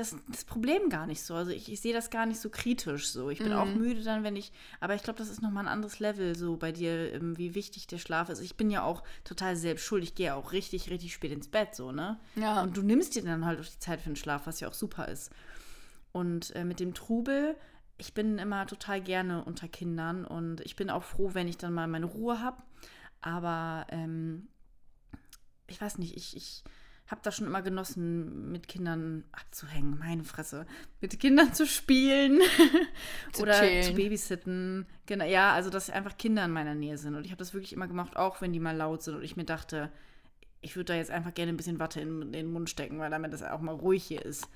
das, 0.00 0.16
das 0.28 0.44
Problem 0.44 0.88
gar 0.88 1.06
nicht 1.06 1.22
so. 1.22 1.34
Also 1.34 1.52
ich, 1.52 1.70
ich 1.70 1.80
sehe 1.80 1.92
das 1.92 2.10
gar 2.10 2.26
nicht 2.26 2.40
so 2.40 2.48
kritisch 2.50 3.10
so. 3.10 3.30
Ich 3.30 3.38
bin 3.38 3.50
mhm. 3.50 3.58
auch 3.58 3.66
müde 3.66 4.02
dann, 4.02 4.24
wenn 4.24 4.34
ich, 4.34 4.52
aber 4.80 4.94
ich 4.94 5.02
glaube, 5.02 5.18
das 5.18 5.28
ist 5.28 5.42
nochmal 5.42 5.64
ein 5.64 5.72
anderes 5.72 6.00
Level 6.00 6.34
so 6.34 6.56
bei 6.56 6.72
dir, 6.72 7.12
ähm, 7.12 7.36
wie 7.38 7.54
wichtig 7.54 7.86
der 7.86 7.98
Schlaf 7.98 8.30
ist. 8.30 8.40
Ich 8.40 8.56
bin 8.56 8.70
ja 8.70 8.82
auch 8.82 9.02
total 9.24 9.56
selbst 9.56 9.84
schuld. 9.84 10.02
Ich 10.02 10.14
gehe 10.14 10.34
auch 10.34 10.52
richtig, 10.52 10.90
richtig 10.90 11.12
spät 11.12 11.32
ins 11.32 11.48
Bett 11.48 11.74
so, 11.74 11.92
ne? 11.92 12.18
Ja. 12.34 12.62
Und 12.62 12.76
du 12.76 12.82
nimmst 12.82 13.14
dir 13.14 13.22
dann 13.22 13.44
halt 13.44 13.60
auch 13.60 13.64
die 13.64 13.78
Zeit 13.78 14.00
für 14.00 14.10
den 14.10 14.16
Schlaf, 14.16 14.46
was 14.46 14.60
ja 14.60 14.68
auch 14.68 14.74
super 14.74 15.08
ist. 15.08 15.30
Und 16.12 16.54
äh, 16.56 16.64
mit 16.64 16.80
dem 16.80 16.94
Trubel, 16.94 17.56
ich 17.98 18.14
bin 18.14 18.38
immer 18.38 18.66
total 18.66 19.00
gerne 19.00 19.44
unter 19.44 19.68
Kindern 19.68 20.24
und 20.24 20.60
ich 20.62 20.74
bin 20.74 20.90
auch 20.90 21.04
froh, 21.04 21.30
wenn 21.34 21.46
ich 21.46 21.58
dann 21.58 21.74
mal 21.74 21.86
meine 21.86 22.06
Ruhe 22.06 22.40
habe. 22.40 22.62
Aber 23.20 23.86
ähm, 23.90 24.48
ich 25.66 25.80
weiß 25.80 25.98
nicht, 25.98 26.16
ich, 26.16 26.36
ich 26.36 26.64
habe 27.10 27.20
das 27.24 27.36
schon 27.36 27.46
immer 27.46 27.62
genossen, 27.62 28.52
mit 28.52 28.68
Kindern 28.68 29.24
abzuhängen, 29.32 29.98
meine 29.98 30.22
Fresse. 30.22 30.66
Mit 31.00 31.18
Kindern 31.18 31.52
zu 31.52 31.66
spielen 31.66 32.40
zu 33.32 33.42
oder 33.42 33.60
chillen. 33.60 33.82
zu 33.82 33.94
babysitten. 33.94 34.86
Genau, 35.06 35.24
ja, 35.24 35.52
also 35.52 35.70
dass 35.70 35.90
einfach 35.90 36.16
Kinder 36.16 36.44
in 36.44 36.52
meiner 36.52 36.74
Nähe 36.74 36.98
sind. 36.98 37.16
Und 37.16 37.24
ich 37.24 37.32
habe 37.32 37.38
das 37.38 37.52
wirklich 37.52 37.72
immer 37.72 37.88
gemacht, 37.88 38.16
auch 38.16 38.40
wenn 38.40 38.52
die 38.52 38.60
mal 38.60 38.76
laut 38.76 39.02
sind. 39.02 39.16
Und 39.16 39.24
ich 39.24 39.36
mir 39.36 39.44
dachte, 39.44 39.90
ich 40.60 40.76
würde 40.76 40.92
da 40.92 40.94
jetzt 40.94 41.10
einfach 41.10 41.34
gerne 41.34 41.52
ein 41.52 41.56
bisschen 41.56 41.80
Watte 41.80 42.00
in, 42.00 42.22
in 42.22 42.32
den 42.32 42.52
Mund 42.52 42.70
stecken, 42.70 42.98
weil 43.00 43.10
damit 43.10 43.32
das 43.32 43.42
auch 43.42 43.60
mal 43.60 43.74
ruhig 43.74 44.04
hier 44.04 44.24
ist. 44.24 44.46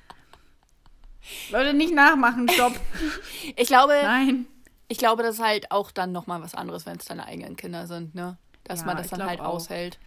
Leute, 1.50 1.74
nicht 1.74 1.94
nachmachen, 1.94 2.48
stopp. 2.48 2.78
ich 3.56 3.66
glaube. 3.66 3.94
Nein. 4.02 4.46
Ich 4.86 4.98
glaube, 4.98 5.22
das 5.22 5.36
ist 5.36 5.42
halt 5.42 5.70
auch 5.70 5.90
dann 5.90 6.12
nochmal 6.12 6.42
was 6.42 6.54
anderes, 6.54 6.84
wenn 6.84 6.98
es 6.98 7.06
deine 7.06 7.26
eigenen 7.26 7.56
Kinder 7.56 7.86
sind, 7.86 8.14
ne? 8.14 8.36
Dass 8.64 8.80
ja, 8.80 8.86
man 8.86 8.96
das 8.98 9.08
dann 9.08 9.24
halt 9.24 9.40
auch. 9.40 9.54
aushält. 9.54 9.98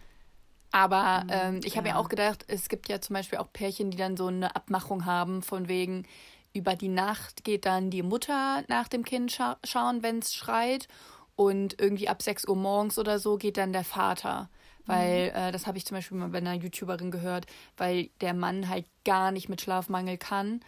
Aber 0.70 1.24
mhm, 1.24 1.30
ähm, 1.30 1.60
ich 1.64 1.76
habe 1.76 1.88
ja. 1.88 1.94
mir 1.94 2.00
auch 2.00 2.08
gedacht, 2.08 2.44
es 2.48 2.68
gibt 2.68 2.88
ja 2.88 3.00
zum 3.00 3.14
Beispiel 3.14 3.38
auch 3.38 3.52
Pärchen, 3.52 3.90
die 3.90 3.96
dann 3.96 4.16
so 4.16 4.26
eine 4.26 4.54
Abmachung 4.54 5.06
haben, 5.06 5.42
von 5.42 5.68
wegen, 5.68 6.06
über 6.54 6.76
die 6.76 6.88
Nacht 6.88 7.44
geht 7.44 7.66
dann 7.66 7.90
die 7.90 8.02
Mutter 8.02 8.64
nach 8.68 8.88
dem 8.88 9.04
Kind 9.04 9.30
scha 9.32 9.58
schauen, 9.64 10.02
wenn 10.02 10.18
es 10.18 10.34
schreit. 10.34 10.88
Und 11.36 11.80
irgendwie 11.80 12.08
ab 12.08 12.20
6 12.20 12.48
Uhr 12.48 12.56
morgens 12.56 12.98
oder 12.98 13.18
so 13.18 13.36
geht 13.36 13.58
dann 13.58 13.72
der 13.72 13.84
Vater. 13.84 14.48
Weil, 14.86 15.30
mhm. 15.30 15.36
äh, 15.36 15.52
das 15.52 15.66
habe 15.66 15.78
ich 15.78 15.86
zum 15.86 15.96
Beispiel 15.96 16.18
mal 16.18 16.30
bei 16.30 16.38
einer 16.38 16.54
YouTuberin 16.54 17.10
gehört, 17.10 17.46
weil 17.76 18.10
der 18.20 18.34
Mann 18.34 18.68
halt 18.68 18.86
gar 19.04 19.30
nicht 19.30 19.48
mit 19.48 19.60
Schlafmangel 19.60 20.18
kann 20.18 20.60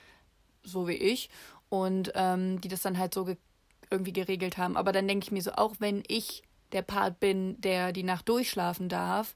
so 0.62 0.88
wie 0.88 0.94
ich, 0.94 1.30
und 1.68 2.12
ähm, 2.14 2.60
die 2.60 2.68
das 2.68 2.82
dann 2.82 2.98
halt 2.98 3.14
so 3.14 3.24
ge 3.24 3.36
irgendwie 3.92 4.12
geregelt 4.12 4.56
haben. 4.56 4.76
Aber 4.76 4.92
dann 4.92 5.08
denke 5.08 5.24
ich 5.24 5.32
mir 5.32 5.42
so, 5.42 5.52
auch 5.52 5.74
wenn 5.80 6.04
ich 6.06 6.44
der 6.70 6.82
Part 6.82 7.18
bin, 7.18 7.60
der 7.60 7.92
die 7.92 8.04
Nacht 8.04 8.28
durchschlafen 8.28 8.88
darf, 8.88 9.34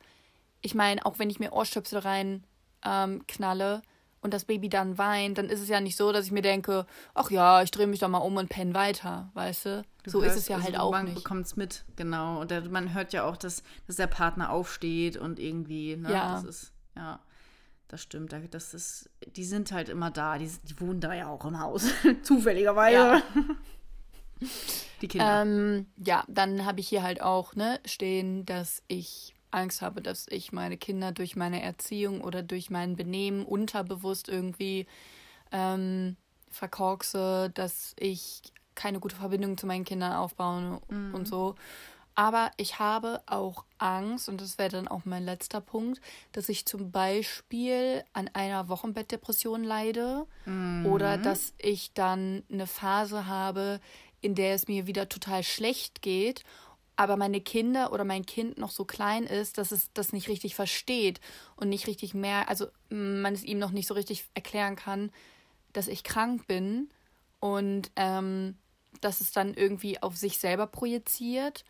ich 0.64 0.74
meine, 0.74 1.04
auch 1.04 1.18
wenn 1.18 1.30
ich 1.30 1.38
mir 1.38 1.52
Ohrstöpsel 1.52 1.98
rein 1.98 2.42
ähm, 2.84 3.26
knalle 3.26 3.82
und 4.22 4.32
das 4.32 4.46
Baby 4.46 4.70
dann 4.70 4.96
weint, 4.96 5.36
dann 5.36 5.50
ist 5.50 5.60
es 5.60 5.68
ja 5.68 5.80
nicht 5.80 5.96
so, 5.96 6.10
dass 6.10 6.24
ich 6.24 6.32
mir 6.32 6.42
denke, 6.42 6.86
ach 7.12 7.30
ja, 7.30 7.62
ich 7.62 7.70
drehe 7.70 7.86
mich 7.86 8.00
doch 8.00 8.08
mal 8.08 8.18
um 8.18 8.36
und 8.38 8.48
penne 8.48 8.74
weiter, 8.74 9.30
weißt 9.34 9.66
du? 9.66 9.84
du 10.04 10.10
so 10.10 10.22
hörst, 10.22 10.36
ist 10.36 10.42
es 10.44 10.48
ja 10.48 10.56
also 10.56 10.66
halt 10.66 10.78
auch 10.78 10.90
man 10.90 11.04
nicht. 11.04 11.14
Man 11.14 11.22
bekommt 11.22 11.46
es 11.46 11.56
mit, 11.56 11.84
genau. 11.96 12.40
Und 12.40 12.50
der, 12.50 12.62
man 12.62 12.94
hört 12.94 13.12
ja 13.12 13.24
auch, 13.24 13.36
dass, 13.36 13.62
dass 13.86 13.96
der 13.96 14.06
Partner 14.06 14.50
aufsteht 14.50 15.18
und 15.18 15.38
irgendwie, 15.38 15.96
ne, 15.96 16.10
ja. 16.10 16.34
das 16.34 16.44
ist, 16.44 16.72
ja. 16.96 17.20
Das 17.88 18.00
stimmt, 18.00 18.34
das 18.50 18.72
ist, 18.72 19.10
die 19.36 19.44
sind 19.44 19.70
halt 19.70 19.90
immer 19.90 20.10
da, 20.10 20.38
die, 20.38 20.50
die 20.64 20.80
wohnen 20.80 21.00
da 21.00 21.12
ja 21.12 21.28
auch 21.28 21.44
im 21.44 21.60
Haus, 21.60 21.86
zufälligerweise. 22.22 22.96
Ja. 22.96 23.22
Die 25.02 25.08
Kinder. 25.08 25.42
Ähm, 25.42 25.86
ja, 25.98 26.24
dann 26.26 26.64
habe 26.64 26.80
ich 26.80 26.88
hier 26.88 27.02
halt 27.02 27.20
auch 27.20 27.54
ne, 27.54 27.78
stehen, 27.84 28.46
dass 28.46 28.82
ich 28.88 29.33
Angst 29.54 29.82
habe, 29.82 30.02
dass 30.02 30.26
ich 30.28 30.52
meine 30.52 30.76
Kinder 30.76 31.12
durch 31.12 31.36
meine 31.36 31.62
Erziehung 31.62 32.20
oder 32.20 32.42
durch 32.42 32.70
mein 32.70 32.96
Benehmen 32.96 33.44
unterbewusst 33.44 34.28
irgendwie 34.28 34.86
ähm, 35.52 36.16
verkorkse, 36.50 37.50
dass 37.54 37.94
ich 37.98 38.42
keine 38.74 39.00
gute 39.00 39.16
Verbindung 39.16 39.56
zu 39.56 39.66
meinen 39.66 39.84
Kindern 39.84 40.12
aufbaue 40.12 40.80
Mhm. 40.88 41.14
und 41.14 41.28
so. 41.28 41.54
Aber 42.16 42.52
ich 42.58 42.78
habe 42.78 43.22
auch 43.26 43.64
Angst, 43.78 44.28
und 44.28 44.40
das 44.40 44.56
wäre 44.56 44.70
dann 44.70 44.86
auch 44.88 45.04
mein 45.04 45.24
letzter 45.24 45.60
Punkt, 45.60 46.00
dass 46.30 46.48
ich 46.48 46.64
zum 46.64 46.92
Beispiel 46.92 48.04
an 48.12 48.30
einer 48.34 48.68
Wochenbettdepression 48.68 49.64
leide 49.64 50.26
Mhm. 50.46 50.86
oder 50.86 51.18
dass 51.18 51.54
ich 51.58 51.92
dann 51.92 52.44
eine 52.52 52.68
Phase 52.68 53.26
habe, 53.26 53.80
in 54.20 54.34
der 54.34 54.54
es 54.54 54.68
mir 54.68 54.86
wieder 54.86 55.08
total 55.08 55.42
schlecht 55.42 56.02
geht, 56.02 56.44
aber 56.96 57.16
meine 57.16 57.40
Kinder 57.40 57.92
oder 57.92 58.04
mein 58.04 58.26
Kind 58.26 58.58
noch 58.58 58.70
so 58.70 58.84
klein 58.84 59.24
ist, 59.24 59.58
dass 59.58 59.72
es 59.72 59.92
das 59.94 60.12
nicht 60.12 60.28
richtig 60.28 60.54
versteht 60.54 61.20
und 61.56 61.68
nicht 61.68 61.86
richtig 61.86 62.14
mehr, 62.14 62.48
also 62.48 62.66
man 62.88 63.34
es 63.34 63.44
ihm 63.44 63.58
noch 63.58 63.70
nicht 63.70 63.88
so 63.88 63.94
richtig 63.94 64.26
erklären 64.34 64.76
kann, 64.76 65.10
dass 65.72 65.88
ich 65.88 66.04
krank 66.04 66.46
bin 66.46 66.88
und 67.40 67.90
ähm, 67.96 68.56
dass 69.00 69.20
es 69.20 69.32
dann 69.32 69.54
irgendwie 69.54 70.02
auf 70.02 70.16
sich 70.16 70.38
selber 70.38 70.66
projiziert. 70.66 71.64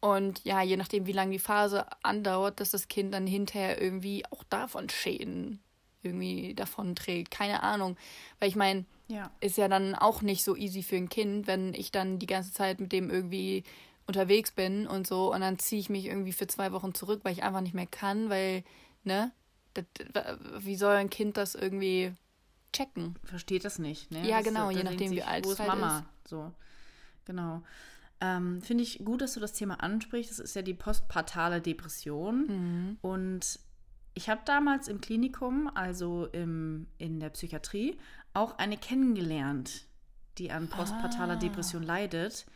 Und 0.00 0.44
ja, 0.44 0.60
je 0.60 0.76
nachdem, 0.76 1.06
wie 1.06 1.12
lange 1.12 1.32
die 1.32 1.38
Phase 1.38 1.86
andauert, 2.02 2.60
dass 2.60 2.70
das 2.70 2.88
Kind 2.88 3.14
dann 3.14 3.26
hinterher 3.26 3.80
irgendwie 3.80 4.24
auch 4.30 4.44
davon 4.44 4.90
Schäden 4.90 5.60
irgendwie 6.02 6.54
davon 6.54 6.94
trägt. 6.94 7.30
Keine 7.30 7.62
Ahnung. 7.62 7.96
Weil 8.38 8.50
ich 8.50 8.56
meine, 8.56 8.84
ja. 9.08 9.30
ist 9.40 9.56
ja 9.56 9.68
dann 9.68 9.94
auch 9.94 10.20
nicht 10.20 10.44
so 10.44 10.56
easy 10.56 10.82
für 10.82 10.96
ein 10.96 11.08
Kind, 11.08 11.46
wenn 11.46 11.72
ich 11.72 11.90
dann 11.90 12.18
die 12.18 12.26
ganze 12.26 12.52
Zeit 12.52 12.80
mit 12.80 12.92
dem 12.92 13.08
irgendwie 13.08 13.64
unterwegs 14.06 14.50
bin 14.52 14.86
und 14.86 15.06
so 15.06 15.32
und 15.32 15.40
dann 15.40 15.58
ziehe 15.58 15.80
ich 15.80 15.88
mich 15.90 16.06
irgendwie 16.06 16.32
für 16.32 16.46
zwei 16.46 16.72
Wochen 16.72 16.94
zurück, 16.94 17.20
weil 17.22 17.32
ich 17.32 17.42
einfach 17.42 17.60
nicht 17.62 17.74
mehr 17.74 17.86
kann, 17.86 18.28
weil, 18.28 18.64
ne, 19.02 19.32
das, 19.74 19.84
wie 20.58 20.76
soll 20.76 20.94
ein 20.96 21.10
Kind 21.10 21.36
das 21.36 21.54
irgendwie 21.54 22.12
checken? 22.72 23.16
Versteht 23.24 23.64
das 23.64 23.78
nicht, 23.78 24.10
ne? 24.10 24.28
Ja, 24.28 24.38
Das- 24.38 24.46
genau, 24.46 24.70
da 24.70 24.76
je 24.76 24.84
nachdem, 24.84 25.10
wie 25.10 25.16
sich, 25.16 25.26
alt 25.26 25.44
wo 25.44 25.48
es 25.52 25.54
ist 25.54 25.60
halt 25.60 25.68
Mama? 25.80 26.04
So, 26.26 26.52
genau. 27.24 27.62
Ähm, 28.20 28.62
Finde 28.62 28.84
ich 28.84 29.04
gut, 29.04 29.20
dass 29.22 29.34
du 29.34 29.40
das 29.40 29.52
Thema 29.52 29.80
ansprichst. 29.82 30.30
Das 30.30 30.38
ist 30.38 30.54
ja 30.54 30.62
die 30.62 30.74
postpartale 30.74 31.60
Depression. 31.60 32.46
Mhm. 32.46 32.98
Und 33.02 33.58
ich 34.14 34.28
habe 34.28 34.40
damals 34.44 34.86
im 34.88 35.00
Klinikum, 35.00 35.68
also 35.74 36.26
im, 36.26 36.86
in 36.98 37.18
der 37.20 37.30
Psychiatrie, 37.30 37.98
auch 38.32 38.56
eine 38.58 38.76
kennengelernt, 38.76 39.86
die 40.38 40.50
an 40.52 40.68
postpartaler 40.68 41.34
Ah. 41.34 41.36
Depression 41.36 41.82
leidet. 41.82 42.46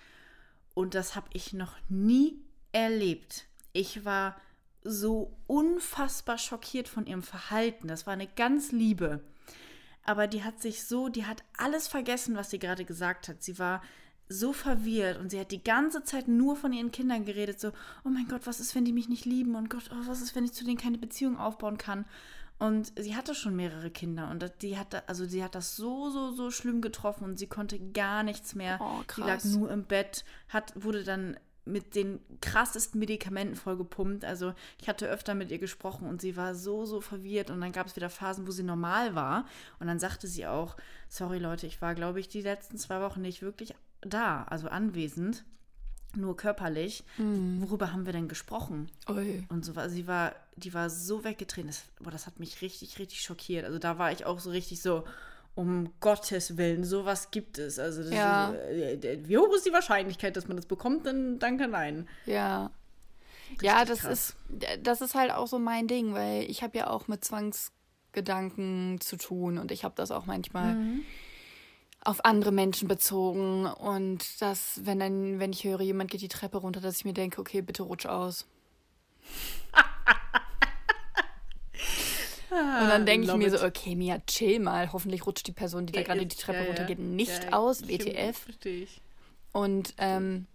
Und 0.78 0.94
das 0.94 1.16
habe 1.16 1.26
ich 1.32 1.54
noch 1.54 1.74
nie 1.88 2.38
erlebt. 2.70 3.48
Ich 3.72 4.04
war 4.04 4.36
so 4.84 5.36
unfassbar 5.48 6.38
schockiert 6.38 6.86
von 6.86 7.04
ihrem 7.04 7.24
Verhalten. 7.24 7.88
Das 7.88 8.06
war 8.06 8.12
eine 8.12 8.28
ganz 8.28 8.70
liebe. 8.70 9.24
Aber 10.04 10.28
die 10.28 10.44
hat 10.44 10.62
sich 10.62 10.84
so, 10.84 11.08
die 11.08 11.26
hat 11.26 11.42
alles 11.56 11.88
vergessen, 11.88 12.36
was 12.36 12.50
sie 12.50 12.60
gerade 12.60 12.84
gesagt 12.84 13.26
hat. 13.26 13.42
Sie 13.42 13.58
war 13.58 13.82
so 14.28 14.52
verwirrt 14.52 15.18
und 15.18 15.30
sie 15.30 15.40
hat 15.40 15.50
die 15.50 15.64
ganze 15.64 16.04
Zeit 16.04 16.28
nur 16.28 16.54
von 16.54 16.72
ihren 16.72 16.92
Kindern 16.92 17.24
geredet, 17.24 17.58
so, 17.58 17.72
oh 18.04 18.08
mein 18.08 18.28
Gott, 18.28 18.46
was 18.46 18.60
ist, 18.60 18.76
wenn 18.76 18.84
die 18.84 18.92
mich 18.92 19.08
nicht 19.08 19.24
lieben 19.24 19.56
und 19.56 19.70
Gott, 19.70 19.90
oh, 19.90 20.06
was 20.06 20.22
ist, 20.22 20.36
wenn 20.36 20.44
ich 20.44 20.52
zu 20.52 20.64
denen 20.64 20.78
keine 20.78 20.98
Beziehung 20.98 21.38
aufbauen 21.38 21.78
kann? 21.78 22.04
Und 22.58 22.92
sie 22.98 23.14
hatte 23.14 23.34
schon 23.36 23.54
mehrere 23.54 23.90
Kinder 23.90 24.28
und 24.30 24.44
die 24.62 24.76
hat, 24.78 24.92
da- 24.92 25.02
also 25.06 25.24
sie 25.24 25.44
hat 25.44 25.54
das 25.54 25.76
so, 25.76 26.10
so, 26.10 26.32
so 26.32 26.50
schlimm 26.50 26.80
getroffen 26.80 27.24
und 27.24 27.38
sie 27.38 27.46
konnte 27.46 27.78
gar 27.78 28.22
nichts 28.24 28.54
mehr. 28.56 28.78
Oh, 28.80 29.02
sie 29.14 29.20
lag 29.20 29.28
krass. 29.38 29.44
nur 29.44 29.70
im 29.70 29.84
Bett, 29.84 30.24
hat, 30.48 30.72
wurde 30.74 31.04
dann 31.04 31.38
mit 31.64 31.94
den 31.94 32.18
krassesten 32.40 32.98
Medikamenten 32.98 33.54
vollgepumpt. 33.54 34.24
Also 34.24 34.54
ich 34.80 34.88
hatte 34.88 35.06
öfter 35.06 35.34
mit 35.34 35.50
ihr 35.50 35.58
gesprochen 35.58 36.08
und 36.08 36.20
sie 36.20 36.36
war 36.36 36.54
so, 36.54 36.84
so 36.86 37.00
verwirrt 37.00 37.50
und 37.50 37.60
dann 37.60 37.72
gab 37.72 37.86
es 37.86 37.94
wieder 37.94 38.10
Phasen, 38.10 38.46
wo 38.46 38.50
sie 38.50 38.62
normal 38.64 39.14
war 39.14 39.44
und 39.78 39.86
dann 39.86 39.98
sagte 40.00 40.26
sie 40.26 40.46
auch, 40.46 40.76
sorry 41.08 41.38
Leute, 41.38 41.66
ich 41.66 41.80
war, 41.82 41.94
glaube 41.94 42.18
ich, 42.20 42.28
die 42.28 42.40
letzten 42.42 42.78
zwei 42.78 43.00
Wochen 43.02 43.20
nicht 43.20 43.42
wirklich 43.42 43.74
da, 44.00 44.44
also 44.44 44.68
anwesend, 44.68 45.44
nur 46.16 46.36
körperlich. 46.36 47.04
Worüber 47.16 47.92
haben 47.92 48.06
wir 48.06 48.12
denn 48.12 48.28
gesprochen? 48.28 48.90
Ui. 49.08 49.44
Und 49.50 49.64
so 49.64 49.76
war, 49.76 49.88
sie 49.90 50.06
war, 50.06 50.34
die 50.56 50.72
war 50.74 50.90
so 50.90 51.24
weggetreten. 51.24 51.68
Das, 51.68 51.82
boah, 52.00 52.10
das 52.10 52.26
hat 52.26 52.38
mich 52.40 52.60
richtig, 52.62 52.98
richtig 52.98 53.20
schockiert. 53.22 53.64
Also 53.64 53.78
da 53.78 53.98
war 53.98 54.10
ich 54.12 54.24
auch 54.26 54.38
so 54.40 54.50
richtig 54.50 54.80
so, 54.82 55.04
um 55.54 55.90
Gottes 56.00 56.56
Willen, 56.56 56.84
sowas 56.84 57.30
gibt 57.30 57.58
es. 57.58 57.78
Also 57.78 58.02
Ja. 58.02 58.50
ist, 58.52 59.04
äh, 59.04 59.18
wie 59.28 59.38
hoch 59.38 59.52
ist 59.54 59.66
die 59.66 59.72
Wahrscheinlichkeit, 59.72 60.36
dass 60.36 60.46
man 60.48 60.56
das 60.56 60.66
bekommt? 60.66 61.04
Dann 61.06 61.38
danke, 61.38 61.66
nein. 61.68 62.08
Ja. 62.26 62.70
ja, 63.60 63.78
Richtig 63.80 63.88
das 63.88 63.98
krass. 64.00 64.36
ist, 64.60 64.82
das 64.84 65.00
ist 65.00 65.14
halt 65.14 65.32
auch 65.32 65.46
so 65.48 65.58
mein 65.58 65.88
Ding, 65.88 66.14
weil 66.14 66.42
ich 66.50 66.62
habe 66.62 66.78
ja 66.78 66.88
auch 66.90 67.08
mit 67.08 67.24
Zwangsgedanken 67.24 69.00
zu 69.00 69.16
tun 69.16 69.58
und 69.58 69.70
ich 69.72 69.84
habe 69.84 69.94
das 69.96 70.10
auch 70.10 70.26
manchmal 70.26 70.74
Mhm. 70.74 71.02
Auf 72.08 72.24
andere 72.24 72.52
Menschen 72.52 72.88
bezogen 72.88 73.66
und 73.66 74.40
das, 74.40 74.80
wenn 74.84 74.98
dann, 74.98 75.38
wenn 75.40 75.52
ich 75.52 75.64
höre, 75.64 75.82
jemand 75.82 76.10
geht 76.10 76.22
die 76.22 76.28
Treppe 76.28 76.56
runter, 76.56 76.80
dass 76.80 76.96
ich 76.96 77.04
mir 77.04 77.12
denke, 77.12 77.38
okay, 77.38 77.60
bitte 77.60 77.82
rutsch 77.82 78.06
aus. 78.06 78.46
Und 82.50 82.88
dann 82.88 83.04
denke 83.04 83.26
ich 83.26 83.30
Ah, 83.30 83.36
mir 83.36 83.48
it. 83.52 83.58
so, 83.58 83.64
okay, 83.66 83.94
Mia, 83.94 84.20
chill 84.26 84.58
mal. 84.58 84.90
Hoffentlich 84.94 85.26
rutscht 85.26 85.46
die 85.46 85.52
Person, 85.52 85.84
die 85.84 85.92
da 85.92 86.02
gerade 86.02 86.24
die 86.24 86.34
Treppe 86.36 86.66
runtergeht, 86.66 86.98
nicht 86.98 87.52
aus. 87.52 87.86
WTF. 87.86 88.46
Ich. 88.64 89.02
Und 89.52 89.92
ähm, 89.98 90.46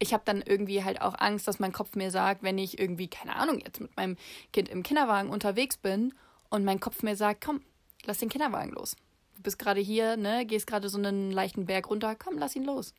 ich 0.00 0.12
habe 0.12 0.24
dann 0.26 0.42
irgendwie 0.42 0.82
halt 0.82 1.00
auch 1.00 1.14
Angst, 1.16 1.46
dass 1.46 1.60
mein 1.60 1.72
Kopf 1.72 1.94
mir 1.94 2.10
sagt, 2.10 2.42
wenn 2.42 2.58
ich 2.58 2.80
irgendwie, 2.80 3.06
keine 3.06 3.36
Ahnung, 3.36 3.60
jetzt 3.60 3.80
mit 3.80 3.96
meinem 3.96 4.16
Kind 4.52 4.68
im 4.68 4.82
Kinderwagen 4.82 5.30
unterwegs 5.30 5.76
bin 5.76 6.12
und 6.50 6.64
mein 6.64 6.80
Kopf 6.80 7.04
mir 7.04 7.14
sagt, 7.14 7.44
komm, 7.44 7.62
lass 8.04 8.18
den 8.18 8.28
Kinderwagen 8.28 8.72
los. 8.72 8.96
Du 9.42 9.46
bist 9.46 9.58
gerade 9.58 9.80
hier, 9.80 10.16
ne, 10.16 10.46
gehst 10.46 10.68
gerade 10.68 10.88
so 10.88 10.98
einen 10.98 11.32
leichten 11.32 11.66
Berg 11.66 11.90
runter, 11.90 12.14
komm, 12.14 12.38
lass 12.38 12.54
ihn 12.54 12.64
los. 12.64 12.94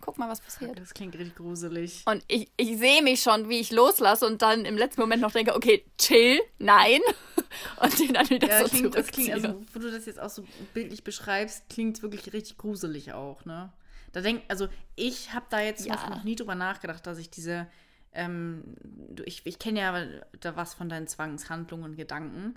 Guck 0.00 0.16
mal, 0.16 0.28
was 0.28 0.40
passiert. 0.40 0.78
Das 0.78 0.94
klingt 0.94 1.16
richtig 1.16 1.34
gruselig. 1.34 2.04
Und 2.06 2.22
ich, 2.28 2.48
ich 2.56 2.78
sehe 2.78 3.02
mich 3.02 3.20
schon, 3.20 3.48
wie 3.48 3.58
ich 3.58 3.72
loslasse 3.72 4.24
und 4.24 4.40
dann 4.42 4.64
im 4.64 4.76
letzten 4.76 5.00
Moment 5.00 5.20
noch 5.20 5.32
denke, 5.32 5.56
okay, 5.56 5.84
chill, 5.98 6.38
nein. 6.60 7.00
Und 7.82 7.98
den 7.98 8.14
dann 8.14 8.30
wieder 8.30 8.46
Ja, 8.46 8.62
so 8.62 8.68
klingt, 8.68 8.94
das 8.94 9.06
klingt, 9.08 9.32
also, 9.32 9.60
wo 9.72 9.80
du 9.80 9.90
das 9.90 10.06
jetzt 10.06 10.20
auch 10.20 10.30
so 10.30 10.44
bildlich 10.72 11.02
beschreibst, 11.02 11.68
klingt 11.68 11.96
es 11.96 12.02
wirklich 12.02 12.32
richtig 12.32 12.58
gruselig 12.58 13.12
auch, 13.12 13.44
ne? 13.44 13.72
Da 14.12 14.20
denk, 14.20 14.42
also 14.46 14.68
ich 14.94 15.32
habe 15.32 15.46
da 15.50 15.60
jetzt 15.60 15.84
Ja. 15.84 16.10
Noch 16.10 16.22
nie 16.22 16.36
drüber 16.36 16.54
nachgedacht, 16.54 17.04
dass 17.06 17.18
ich 17.18 17.28
diese, 17.28 17.66
ähm, 18.12 18.62
du, 18.82 19.24
ich, 19.24 19.42
ich 19.46 19.58
kenne 19.58 19.80
ja 19.80 20.06
da 20.40 20.54
was 20.54 20.74
von 20.74 20.88
deinen 20.88 21.08
Zwangshandlungen 21.08 21.90
und 21.90 21.96
Gedanken. 21.96 22.54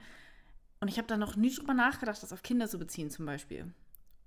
Und 0.81 0.87
ich 0.87 0.97
habe 0.97 1.07
da 1.07 1.15
noch 1.15 1.35
nie 1.35 1.53
drüber 1.53 1.73
nachgedacht, 1.73 2.21
das 2.21 2.33
auf 2.33 2.43
Kinder 2.43 2.67
zu 2.67 2.77
beziehen 2.79 3.09
zum 3.09 3.25
Beispiel. 3.25 3.71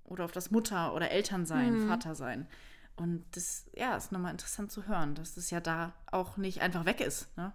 Oder 0.05 0.25
auf 0.25 0.33
das 0.33 0.51
Mutter- 0.51 0.95
oder 0.95 1.11
Elternsein, 1.11 1.75
Mhm. 1.75 1.89
Vatersein. 1.89 2.47
Und 2.97 3.25
das, 3.33 3.67
ja, 3.75 3.97
ist 3.97 4.13
nochmal 4.13 4.31
interessant 4.31 4.71
zu 4.71 4.87
hören, 4.87 5.17
dass 5.17 5.35
das 5.35 5.51
ja 5.51 5.61
da 5.61 5.93
auch 6.13 6.37
nicht 6.37 6.61
einfach 6.63 6.85
weg 6.85 7.01
ist, 7.01 7.27
ne? 7.37 7.53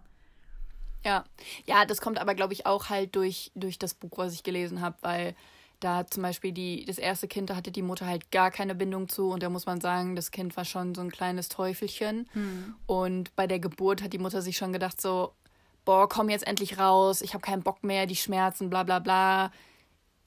Ja, 1.06 1.24
ja, 1.66 1.86
das 1.86 2.02
kommt 2.02 2.20
aber, 2.20 2.36
glaube 2.36 2.52
ich, 2.52 2.66
auch 2.66 2.90
halt 2.90 3.16
durch, 3.16 3.54
durch 3.56 3.80
das 3.80 3.94
Buch, 3.94 4.18
was 4.18 4.34
ich 4.34 4.44
gelesen 4.44 4.82
habe, 4.82 4.98
weil 5.00 5.34
da 5.80 6.06
zum 6.06 6.24
Beispiel 6.24 6.52
die, 6.52 6.84
das 6.84 6.98
erste 6.98 7.30
Kind, 7.30 7.50
da 7.50 7.56
hatte 7.56 7.72
die 7.72 7.82
Mutter 7.82 8.06
halt 8.06 8.32
gar 8.32 8.52
keine 8.52 8.76
Bindung 8.76 9.08
zu 9.08 9.30
und 9.30 9.42
da 9.42 9.48
muss 9.50 9.66
man 9.66 9.80
sagen, 9.80 10.18
das 10.18 10.32
Kind 10.32 10.58
war 10.58 10.66
schon 10.66 10.94
so 10.94 11.00
ein 11.00 11.10
kleines 11.10 11.48
Teufelchen. 11.48 12.28
Und 12.86 13.34
bei 13.38 13.48
der 13.48 13.60
Geburt 13.60 14.04
hat 14.04 14.12
die 14.12 14.18
Mutter 14.18 14.42
sich 14.42 14.58
schon 14.58 14.74
gedacht 14.74 15.00
so, 15.00 15.34
boah, 15.90 16.08
komm 16.08 16.30
jetzt 16.30 16.46
endlich 16.46 16.78
raus, 16.78 17.24
ich 17.24 17.34
habe 17.34 17.42
keinen 17.42 17.64
Bock 17.64 17.84
mehr, 17.84 18.06
die 18.06 18.16
Schmerzen, 18.16 18.70
bla 18.70 18.84
bla 18.84 19.00
bla. 19.00 19.52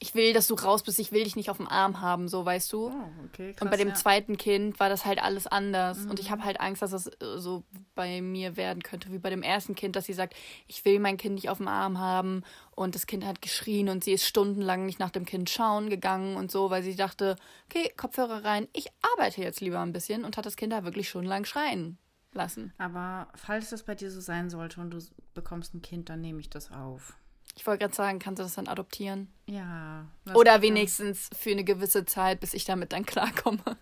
Ich 0.00 0.16
will, 0.16 0.32
dass 0.32 0.48
du 0.48 0.56
raus 0.56 0.82
bist, 0.82 0.98
ich 0.98 1.12
will 1.12 1.22
dich 1.22 1.36
nicht 1.36 1.50
auf 1.50 1.58
dem 1.58 1.68
Arm 1.68 2.00
haben, 2.00 2.26
so 2.26 2.44
weißt 2.44 2.72
du. 2.72 2.88
Oh, 2.88 2.92
okay, 3.26 3.52
krass, 3.52 3.62
Und 3.62 3.70
bei 3.70 3.76
dem 3.76 3.90
ja. 3.90 3.94
zweiten 3.94 4.36
Kind 4.36 4.80
war 4.80 4.88
das 4.88 5.04
halt 5.04 5.22
alles 5.22 5.46
anders. 5.46 5.98
Und 6.06 6.18
ich 6.18 6.32
habe 6.32 6.42
halt 6.42 6.58
Angst, 6.58 6.82
dass 6.82 6.90
das 6.90 7.06
äh, 7.06 7.38
so 7.38 7.62
bei 7.94 8.20
mir 8.20 8.56
werden 8.56 8.82
könnte, 8.82 9.12
wie 9.12 9.20
bei 9.20 9.30
dem 9.30 9.44
ersten 9.44 9.76
Kind, 9.76 9.94
dass 9.94 10.06
sie 10.06 10.14
sagt, 10.14 10.34
ich 10.66 10.84
will 10.84 10.98
mein 10.98 11.16
Kind 11.16 11.36
nicht 11.36 11.48
auf 11.48 11.58
dem 11.58 11.68
Arm 11.68 12.00
haben. 12.00 12.42
Und 12.72 12.96
das 12.96 13.06
Kind 13.06 13.24
hat 13.24 13.40
geschrien 13.40 13.88
und 13.88 14.02
sie 14.02 14.14
ist 14.14 14.26
stundenlang 14.26 14.84
nicht 14.84 14.98
nach 14.98 15.10
dem 15.10 15.26
Kind 15.26 15.48
schauen 15.48 15.90
gegangen 15.90 16.36
und 16.36 16.50
so, 16.50 16.70
weil 16.70 16.82
sie 16.82 16.96
dachte, 16.96 17.36
okay, 17.70 17.92
Kopfhörer 17.96 18.44
rein, 18.44 18.66
ich 18.72 18.88
arbeite 19.14 19.40
jetzt 19.40 19.60
lieber 19.60 19.78
ein 19.78 19.92
bisschen 19.92 20.24
und 20.24 20.36
hat 20.36 20.44
das 20.44 20.56
Kind 20.56 20.72
da 20.72 20.82
wirklich 20.82 21.08
stundenlang 21.08 21.44
schreien 21.44 21.98
lassen. 22.34 22.72
Aber 22.78 23.28
falls 23.34 23.70
das 23.70 23.82
bei 23.82 23.94
dir 23.94 24.10
so 24.10 24.20
sein 24.20 24.50
sollte 24.50 24.80
und 24.80 24.90
du 24.90 24.98
bekommst 25.34 25.74
ein 25.74 25.82
Kind, 25.82 26.08
dann 26.08 26.20
nehme 26.20 26.40
ich 26.40 26.50
das 26.50 26.70
auf. 26.70 27.14
Ich 27.56 27.66
wollte 27.66 27.80
gerade 27.80 27.94
sagen, 27.94 28.18
kannst 28.18 28.38
du 28.38 28.44
das 28.44 28.54
dann 28.54 28.66
adoptieren? 28.68 29.28
Ja. 29.46 30.06
Oder 30.34 30.62
wenigstens 30.62 31.28
für 31.36 31.50
eine 31.50 31.64
gewisse 31.64 32.06
Zeit, 32.06 32.40
bis 32.40 32.54
ich 32.54 32.64
damit 32.64 32.92
dann 32.92 33.04
klarkomme. 33.04 33.76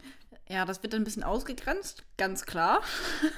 Ja, 0.48 0.64
das 0.64 0.82
wird 0.82 0.92
dann 0.92 1.03
ein 1.03 1.05
bisschen 1.05 1.22
ausgegrenzt, 1.22 2.05
ganz 2.16 2.44
klar. 2.44 2.82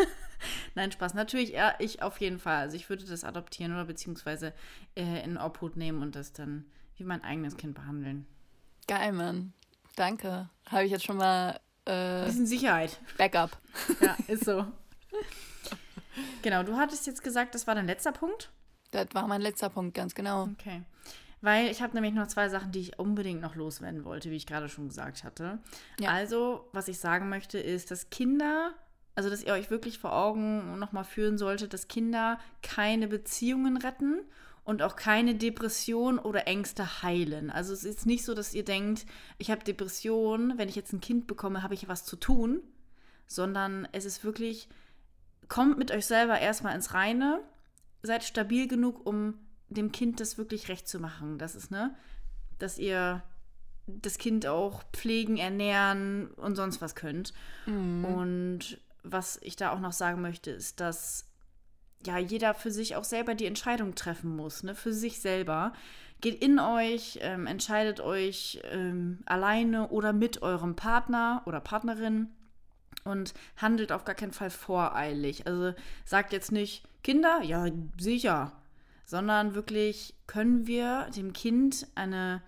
Nein, 0.74 0.90
Spaß. 0.90 1.14
Natürlich, 1.14 1.50
ja, 1.50 1.74
ich 1.78 2.02
auf 2.02 2.20
jeden 2.20 2.38
Fall. 2.38 2.56
Also 2.56 2.76
ich 2.76 2.88
würde 2.88 3.04
das 3.04 3.24
adoptieren 3.24 3.72
oder 3.72 3.84
beziehungsweise 3.84 4.54
äh, 4.96 5.22
in 5.22 5.36
Obhut 5.36 5.76
nehmen 5.76 6.02
und 6.02 6.16
das 6.16 6.32
dann 6.32 6.64
wie 6.96 7.04
mein 7.04 7.22
eigenes 7.22 7.56
Kind 7.56 7.74
behandeln. 7.74 8.26
Geil, 8.88 9.12
Mann. 9.12 9.52
Danke. 9.96 10.48
Habe 10.66 10.84
ich 10.84 10.90
jetzt 10.90 11.04
schon 11.04 11.18
mal 11.18 11.60
äh, 11.84 12.24
bisschen 12.24 12.46
Sicherheit. 12.46 12.98
Backup. 13.18 13.58
Ja, 14.00 14.16
ist 14.28 14.44
so. 14.44 14.66
genau, 16.42 16.62
du 16.62 16.76
hattest 16.76 17.06
jetzt 17.06 17.22
gesagt, 17.22 17.54
das 17.54 17.66
war 17.66 17.74
dein 17.74 17.86
letzter 17.86 18.12
Punkt. 18.12 18.50
Das 18.90 19.08
war 19.12 19.26
mein 19.26 19.40
letzter 19.40 19.70
Punkt, 19.70 19.94
ganz 19.94 20.14
genau. 20.14 20.48
Okay. 20.52 20.82
Weil 21.40 21.70
ich 21.70 21.82
habe 21.82 21.94
nämlich 21.94 22.14
noch 22.14 22.28
zwei 22.28 22.48
Sachen, 22.48 22.70
die 22.70 22.80
ich 22.80 22.98
unbedingt 22.98 23.40
noch 23.40 23.56
loswerden 23.56 24.04
wollte, 24.04 24.30
wie 24.30 24.36
ich 24.36 24.46
gerade 24.46 24.68
schon 24.68 24.88
gesagt 24.88 25.24
hatte. 25.24 25.58
Ja. 25.98 26.10
Also, 26.10 26.68
was 26.72 26.88
ich 26.88 26.98
sagen 26.98 27.28
möchte, 27.28 27.58
ist, 27.58 27.90
dass 27.90 28.10
Kinder, 28.10 28.74
also 29.16 29.28
dass 29.28 29.42
ihr 29.42 29.52
euch 29.52 29.70
wirklich 29.70 29.98
vor 29.98 30.12
Augen 30.12 30.78
nochmal 30.78 31.04
führen 31.04 31.38
solltet, 31.38 31.74
dass 31.74 31.88
Kinder 31.88 32.38
keine 32.62 33.08
Beziehungen 33.08 33.76
retten 33.76 34.20
und 34.64 34.82
auch 34.82 34.94
keine 34.94 35.34
Depression 35.34 36.18
oder 36.18 36.46
Ängste 36.46 37.02
heilen. 37.02 37.50
Also 37.50 37.72
es 37.72 37.82
ist 37.82 38.06
nicht 38.06 38.24
so, 38.24 38.34
dass 38.34 38.54
ihr 38.54 38.64
denkt, 38.64 39.04
ich 39.38 39.50
habe 39.50 39.64
Depression, 39.64 40.54
wenn 40.56 40.68
ich 40.68 40.76
jetzt 40.76 40.92
ein 40.92 41.00
Kind 41.00 41.26
bekomme, 41.26 41.64
habe 41.64 41.74
ich 41.74 41.88
was 41.88 42.04
zu 42.04 42.14
tun, 42.14 42.60
sondern 43.26 43.88
es 43.90 44.04
ist 44.04 44.22
wirklich, 44.22 44.68
kommt 45.48 45.78
mit 45.78 45.90
euch 45.90 46.06
selber 46.06 46.38
erstmal 46.38 46.74
ins 46.74 46.94
Reine, 46.94 47.40
seid 48.02 48.24
stabil 48.24 48.68
genug, 48.68 49.06
um 49.06 49.34
dem 49.68 49.92
Kind 49.92 50.20
das 50.20 50.38
wirklich 50.38 50.68
recht 50.68 50.88
zu 50.88 50.98
machen. 50.98 51.38
Das 51.38 51.54
ist, 51.54 51.70
ne, 51.70 51.94
dass 52.58 52.78
ihr 52.78 53.22
das 53.86 54.18
Kind 54.18 54.46
auch 54.46 54.82
pflegen, 54.92 55.36
ernähren 55.36 56.28
und 56.32 56.56
sonst 56.56 56.80
was 56.80 56.94
könnt. 56.94 57.32
Und 58.04 58.78
was 59.02 59.38
ich 59.42 59.56
da 59.56 59.72
auch 59.72 59.80
noch 59.80 59.92
sagen 59.92 60.22
möchte, 60.22 60.50
ist, 60.50 60.80
dass 60.80 61.26
ja 62.06 62.18
jeder 62.18 62.54
für 62.54 62.70
sich 62.70 62.96
auch 62.96 63.04
selber 63.04 63.34
die 63.34 63.46
Entscheidung 63.46 63.94
treffen 63.94 64.34
muss, 64.36 64.62
ne, 64.62 64.74
für 64.74 64.92
sich 64.92 65.20
selber. 65.20 65.72
Geht 66.20 66.42
in 66.42 66.60
euch, 66.60 67.18
ähm, 67.22 67.46
entscheidet 67.46 68.00
euch 68.00 68.60
ähm, 68.70 69.20
alleine 69.26 69.88
oder 69.88 70.12
mit 70.12 70.42
eurem 70.42 70.76
Partner 70.76 71.42
oder 71.46 71.60
Partnerin 71.60 72.28
und 73.04 73.34
handelt 73.56 73.92
auf 73.92 74.04
gar 74.04 74.14
keinen 74.14 74.32
Fall 74.32 74.50
voreilig. 74.50 75.46
Also 75.46 75.74
sagt 76.04 76.32
jetzt 76.32 76.52
nicht, 76.52 76.84
Kinder, 77.02 77.42
ja, 77.42 77.66
sicher, 77.98 78.52
sondern 79.04 79.54
wirklich 79.54 80.14
können 80.26 80.66
wir 80.66 81.08
dem 81.16 81.32
Kind 81.32 81.86
eine, 81.94 82.42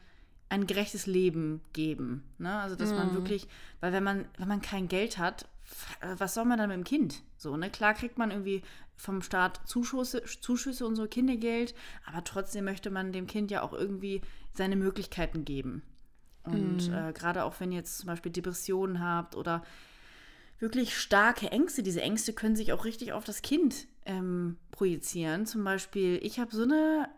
ein 0.49 0.67
gerechtes 0.67 1.07
Leben 1.07 1.61
geben. 1.73 2.23
Ne? 2.39 2.59
Also 2.61 2.77
dass 2.77 2.93
man 2.93 3.15
wirklich, 3.15 3.49
weil 3.81 3.93
wenn 3.93 4.05
man, 4.05 4.27
wenn 4.39 4.49
man 4.49 4.63
kein 4.63 4.89
Geld 4.89 5.19
hat, 5.19 5.49
was 6.19 6.35
soll 6.35 6.45
man 6.45 6.59
dann 6.59 6.69
mit 6.69 6.77
dem 6.77 6.85
Kind? 6.85 7.23
So, 7.37 7.57
ne? 7.57 7.71
Klar 7.71 7.95
kriegt 7.95 8.19
man 8.19 8.31
irgendwie 8.31 8.63
vom 8.97 9.23
Staat 9.23 9.61
Zuschüsse, 9.67 10.23
Zuschüsse 10.41 10.87
und 10.87 10.95
so 10.95 11.07
Kindergeld, 11.07 11.75
aber 12.07 12.23
trotzdem 12.23 12.65
möchte 12.65 12.91
man 12.91 13.13
dem 13.13 13.27
Kind 13.27 13.51
ja 13.51 13.63
auch 13.63 13.73
irgendwie 13.73 14.21
seine 14.53 14.77
Möglichkeiten 14.77 15.45
geben. 15.45 15.83
Und 16.45 16.91
äh, 16.93 17.13
gerade 17.13 17.45
auch 17.45 17.59
wenn 17.59 17.73
ihr 17.73 17.79
jetzt 17.79 17.99
zum 17.99 18.09
Beispiel 18.09 18.31
Depressionen 18.31 19.01
habt 19.01 19.35
oder 19.35 19.65
wirklich 20.59 20.97
starke 20.97 21.51
Ängste. 21.51 21.83
Diese 21.83 22.03
Ängste 22.03 22.33
können 22.33 22.57
sich 22.57 22.73
auch 22.73 22.85
richtig 22.85 23.13
auf 23.13 23.25
das 23.25 23.43
Kind 23.43 23.87
ähm, 24.07 24.57
projizieren. 24.71 25.47
Zum 25.47 25.65
Beispiel, 25.65 26.19
ich 26.23 26.39
habe 26.39 26.55
so 26.55 26.63
eine 26.63 27.09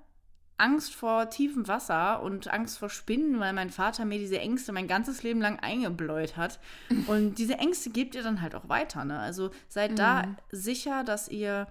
Angst 0.59 0.95
vor 0.95 1.29
tiefem 1.29 1.69
Wasser 1.69 2.23
und 2.23 2.49
Angst 2.49 2.79
vor 2.79 2.89
Spinnen, 2.89 3.39
weil 3.41 3.53
mein 3.53 3.71
Vater 3.71 4.05
mir 4.05 4.19
diese 4.19 4.39
Ängste 4.39 4.73
mein 4.73 4.89
ganzes 4.89 5.23
Leben 5.23 5.41
lang 5.41 5.59
eingebläut 5.59 6.37
hat. 6.37 6.59
Und 7.07 7.37
diese 7.37 7.59
Ängste 7.59 7.91
gebt 7.91 8.15
ihr 8.15 8.23
dann 8.23 8.41
halt 8.41 8.55
auch 8.55 8.69
weiter. 8.69 9.05
Ne? 9.05 9.19
Also 9.19 9.51
seid 9.69 9.99
da 9.99 10.37
sicher, 10.51 11.05
dass 11.05 11.29
ihr 11.29 11.67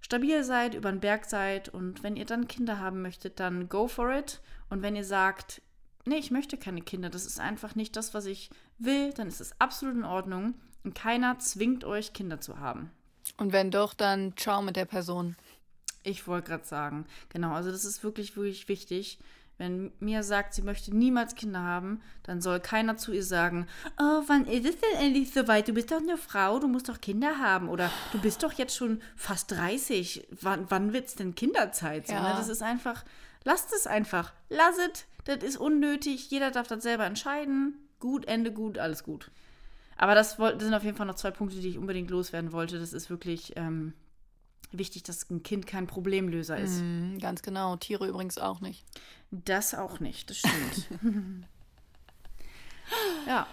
stabil 0.00 0.44
seid, 0.44 0.74
über 0.74 0.90
den 0.90 1.00
Berg 1.00 1.26
seid 1.26 1.68
und 1.68 2.02
wenn 2.02 2.16
ihr 2.16 2.24
dann 2.24 2.48
Kinder 2.48 2.78
haben 2.78 3.02
möchtet, 3.02 3.38
dann 3.38 3.68
go 3.68 3.86
for 3.86 4.12
it. 4.12 4.40
Und 4.70 4.82
wenn 4.82 4.96
ihr 4.96 5.04
sagt, 5.04 5.60
nee, 6.06 6.16
ich 6.16 6.30
möchte 6.30 6.56
keine 6.56 6.80
Kinder, 6.80 7.10
das 7.10 7.26
ist 7.26 7.38
einfach 7.38 7.74
nicht 7.74 7.96
das, 7.96 8.14
was 8.14 8.26
ich 8.26 8.50
will, 8.78 9.12
dann 9.12 9.28
ist 9.28 9.40
es 9.40 9.60
absolut 9.60 9.96
in 9.96 10.04
Ordnung 10.04 10.54
und 10.84 10.94
keiner 10.94 11.38
zwingt 11.38 11.84
euch, 11.84 12.12
Kinder 12.12 12.40
zu 12.40 12.58
haben. 12.58 12.90
Und 13.36 13.52
wenn 13.52 13.70
doch, 13.70 13.94
dann 13.94 14.34
ciao 14.36 14.62
mit 14.62 14.76
der 14.76 14.84
Person. 14.86 15.36
Ich 16.02 16.26
wollte 16.26 16.48
gerade 16.48 16.64
sagen, 16.64 17.06
genau, 17.28 17.52
also 17.52 17.70
das 17.70 17.84
ist 17.84 18.02
wirklich, 18.02 18.36
wirklich 18.36 18.68
wichtig. 18.68 19.18
Wenn 19.58 19.92
Mia 20.00 20.22
sagt, 20.22 20.54
sie 20.54 20.62
möchte 20.62 20.96
niemals 20.96 21.34
Kinder 21.34 21.60
haben, 21.60 22.00
dann 22.22 22.40
soll 22.40 22.60
keiner 22.60 22.96
zu 22.96 23.12
ihr 23.12 23.22
sagen, 23.22 23.66
oh, 23.98 24.22
wann 24.26 24.46
ist 24.46 24.64
es 24.66 24.76
denn 24.80 24.98
endlich 24.98 25.34
soweit? 25.34 25.68
Du 25.68 25.74
bist 25.74 25.90
doch 25.90 25.98
eine 25.98 26.16
Frau, 26.16 26.58
du 26.58 26.66
musst 26.66 26.88
doch 26.88 26.98
Kinder 27.02 27.38
haben. 27.38 27.68
Oder 27.68 27.90
du 28.12 28.18
bist 28.18 28.42
doch 28.42 28.54
jetzt 28.54 28.74
schon 28.74 29.02
fast 29.16 29.50
30. 29.50 30.28
Wann, 30.40 30.64
wann 30.70 30.94
wird 30.94 31.08
es 31.08 31.14
denn 31.14 31.34
Kinderzeit? 31.34 32.06
So, 32.06 32.14
Ja. 32.14 32.22
ne? 32.22 32.34
Das 32.38 32.48
ist 32.48 32.62
einfach, 32.62 33.04
lasst 33.44 33.70
es 33.74 33.86
einfach. 33.86 34.32
Lass 34.48 34.76
es. 34.78 35.04
Das 35.24 35.44
ist 35.44 35.58
unnötig. 35.58 36.30
Jeder 36.30 36.50
darf 36.50 36.66
das 36.66 36.82
selber 36.82 37.04
entscheiden. 37.04 37.74
Gut, 37.98 38.24
Ende 38.24 38.54
gut, 38.54 38.78
alles 38.78 39.04
gut. 39.04 39.30
Aber 40.02 40.14
das, 40.14 40.38
das 40.38 40.62
sind 40.62 40.72
auf 40.72 40.82
jeden 40.82 40.96
Fall 40.96 41.04
noch 41.06 41.16
zwei 41.16 41.30
Punkte, 41.30 41.60
die 41.60 41.68
ich 41.68 41.76
unbedingt 41.76 42.08
loswerden 42.10 42.52
wollte. 42.52 42.78
Das 42.80 42.94
ist 42.94 43.10
wirklich 43.10 43.52
ähm, 43.56 43.92
wichtig, 44.72 45.02
dass 45.02 45.28
ein 45.28 45.42
Kind 45.42 45.66
kein 45.66 45.86
Problemlöser 45.86 46.56
ist. 46.56 46.80
Mhm, 46.80 47.18
ganz 47.18 47.42
genau. 47.42 47.76
Tiere 47.76 48.06
übrigens 48.08 48.38
auch 48.38 48.62
nicht. 48.62 48.82
Das 49.30 49.74
auch 49.74 50.00
nicht, 50.00 50.30
das 50.30 50.38
stimmt. 50.38 50.88
ja, 53.26 53.46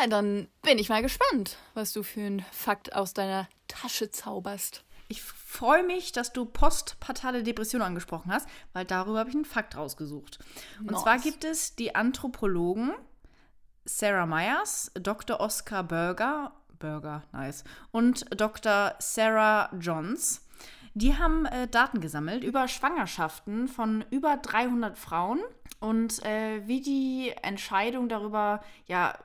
Ja, 0.00 0.06
dann 0.08 0.48
bin 0.62 0.78
ich 0.78 0.88
mal 0.88 1.02
gespannt, 1.02 1.58
was 1.74 1.92
du 1.92 2.02
für 2.02 2.20
einen 2.20 2.44
Fakt 2.52 2.94
aus 2.94 3.12
deiner 3.12 3.46
Tasche 3.68 4.10
zauberst. 4.10 4.82
ich 5.08 5.20
freue 5.22 5.82
mich, 5.82 6.12
dass 6.12 6.32
du 6.32 6.44
postpartale 6.46 7.42
Depression 7.42 7.82
angesprochen 7.82 8.32
hast, 8.32 8.48
weil 8.72 8.84
darüber 8.86 9.18
habe 9.18 9.28
ich 9.28 9.34
einen 9.34 9.44
Fakt 9.44 9.76
rausgesucht. 9.76 10.38
Und 10.78 10.92
Nice. 10.92 11.02
zwar 11.02 11.18
gibt 11.18 11.44
es 11.44 11.74
die 11.74 11.94
Anthropologen 11.94 12.92
Sarah 13.84 14.26
Myers, 14.26 14.90
Dr. 14.94 15.40
Oscar 15.40 15.82
Berger, 15.82 16.52
Berger, 16.78 17.22
nice, 17.32 17.64
und 17.90 18.24
Dr. 18.40 18.94
Sarah 18.98 19.70
Johns. 19.78 20.46
Die 20.94 21.16
haben 21.16 21.46
äh, 21.46 21.68
Daten 21.68 22.00
gesammelt 22.00 22.42
über 22.42 22.66
Schwangerschaften 22.66 23.68
von 23.68 24.04
über 24.10 24.36
300 24.36 24.98
Frauen 24.98 25.40
und 25.78 26.24
äh, 26.24 26.66
wie 26.66 26.80
die 26.80 27.32
Entscheidung 27.42 28.08
darüber 28.08 28.62
ja, 28.86 29.16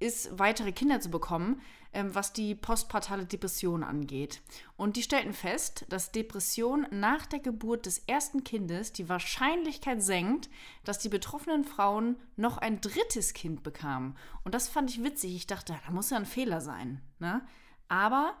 ist, 0.00 0.38
weitere 0.38 0.72
Kinder 0.72 1.00
zu 1.00 1.10
bekommen, 1.10 1.60
ähm, 1.92 2.14
was 2.14 2.32
die 2.32 2.54
postpartale 2.54 3.26
Depression 3.26 3.82
angeht. 3.82 4.40
Und 4.76 4.96
die 4.96 5.02
stellten 5.02 5.32
fest, 5.32 5.84
dass 5.88 6.12
Depression 6.12 6.86
nach 6.90 7.26
der 7.26 7.40
Geburt 7.40 7.86
des 7.86 7.98
ersten 8.06 8.44
Kindes 8.44 8.92
die 8.92 9.08
Wahrscheinlichkeit 9.08 10.02
senkt, 10.02 10.48
dass 10.84 10.98
die 10.98 11.08
betroffenen 11.08 11.64
Frauen 11.64 12.16
noch 12.36 12.58
ein 12.58 12.80
drittes 12.80 13.34
Kind 13.34 13.62
bekamen. 13.62 14.16
Und 14.44 14.54
das 14.54 14.68
fand 14.68 14.90
ich 14.90 15.02
witzig. 15.02 15.34
Ich 15.34 15.46
dachte, 15.46 15.78
da 15.86 15.92
muss 15.92 16.10
ja 16.10 16.16
ein 16.16 16.26
Fehler 16.26 16.60
sein. 16.60 17.02
Ne? 17.18 17.42
Aber 17.88 18.36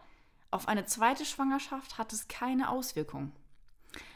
auf 0.50 0.68
eine 0.68 0.86
zweite 0.86 1.24
Schwangerschaft 1.24 1.98
hat 1.98 2.12
es 2.12 2.28
keine 2.28 2.70
Auswirkung. 2.70 3.32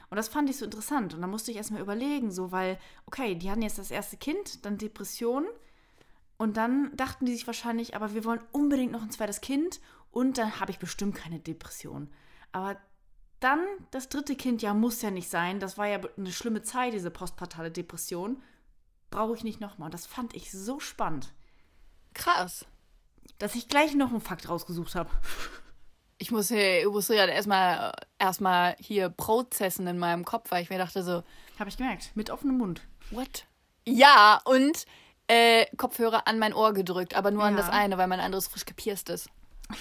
Und 0.08 0.16
das 0.16 0.28
fand 0.28 0.48
ich 0.48 0.56
so 0.56 0.64
interessant. 0.64 1.14
Und 1.14 1.20
da 1.20 1.26
musste 1.26 1.50
ich 1.50 1.56
erstmal 1.56 1.80
überlegen, 1.82 2.30
so, 2.30 2.52
weil, 2.52 2.78
okay, 3.06 3.34
die 3.34 3.50
hatten 3.50 3.62
jetzt 3.62 3.78
das 3.78 3.90
erste 3.90 4.16
Kind, 4.16 4.64
dann 4.64 4.78
Depression. 4.78 5.46
Und 6.38 6.56
dann 6.56 6.94
dachten 6.96 7.26
die 7.26 7.32
sich 7.32 7.46
wahrscheinlich, 7.46 7.96
aber 7.96 8.14
wir 8.14 8.24
wollen 8.24 8.40
unbedingt 8.52 8.92
noch 8.92 9.02
ein 9.02 9.10
zweites 9.10 9.40
Kind 9.40 9.80
und 10.10 10.38
dann 10.38 10.60
habe 10.60 10.70
ich 10.70 10.78
bestimmt 10.78 11.14
keine 11.14 11.38
Depression. 11.40 12.10
Aber 12.52 12.76
dann 13.40 13.60
das 13.90 14.08
dritte 14.08 14.36
Kind, 14.36 14.62
ja, 14.62 14.74
muss 14.74 15.02
ja 15.02 15.10
nicht 15.10 15.30
sein. 15.30 15.60
Das 15.60 15.76
war 15.78 15.86
ja 15.86 16.00
eine 16.16 16.32
schlimme 16.32 16.62
Zeit, 16.62 16.92
diese 16.94 17.10
postpartale 17.10 17.70
Depression. 17.70 18.42
Brauche 19.10 19.34
ich 19.34 19.44
nicht 19.44 19.60
nochmal. 19.60 19.86
Und 19.86 19.94
das 19.94 20.06
fand 20.06 20.34
ich 20.34 20.50
so 20.50 20.80
spannend, 20.80 21.32
Krass. 22.14 22.66
dass 23.38 23.54
ich 23.54 23.68
gleich 23.68 23.94
noch 23.94 24.10
einen 24.10 24.20
Fakt 24.20 24.48
rausgesucht 24.48 24.94
habe. 24.94 25.10
Ich 26.18 26.30
muss 26.30 26.48
hier, 26.48 26.80
ich 26.80 26.86
musste 26.88 27.14
ja 27.14 27.26
erstmal 27.26 27.92
erstmal 28.18 28.74
hier 28.78 29.10
prozessen 29.10 29.86
in 29.86 29.98
meinem 29.98 30.24
Kopf, 30.24 30.50
weil 30.50 30.62
ich 30.62 30.70
mir 30.70 30.78
dachte 30.78 31.02
so, 31.02 31.22
Habe 31.58 31.68
ich 31.68 31.76
gemerkt. 31.76 32.12
Mit 32.14 32.30
offenem 32.30 32.56
Mund. 32.56 32.80
what? 33.10 33.44
Ja, 33.86 34.40
und 34.46 34.86
äh, 35.28 35.66
Kopfhörer 35.76 36.26
an 36.26 36.38
mein 36.38 36.54
Ohr 36.54 36.72
gedrückt, 36.72 37.14
aber 37.14 37.30
nur 37.30 37.42
an 37.44 37.54
Ja. 37.56 37.60
das 37.62 37.70
eine, 37.70 37.98
weil 37.98 38.06
mein 38.08 38.20
anderes 38.20 38.46
frisch 38.48 38.64
gepierst 38.64 39.08
ist. 39.10 39.28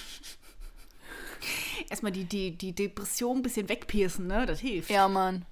Erstmal 1.89 2.11
die, 2.11 2.25
die, 2.25 2.57
die 2.57 2.73
Depression 2.73 3.37
ein 3.37 3.41
bisschen 3.43 3.69
wegpiercen, 3.69 4.25
ne? 4.27 4.45
Das 4.45 4.59
hilft. 4.59 4.89
Ja, 4.89 5.07
Mann. 5.07 5.45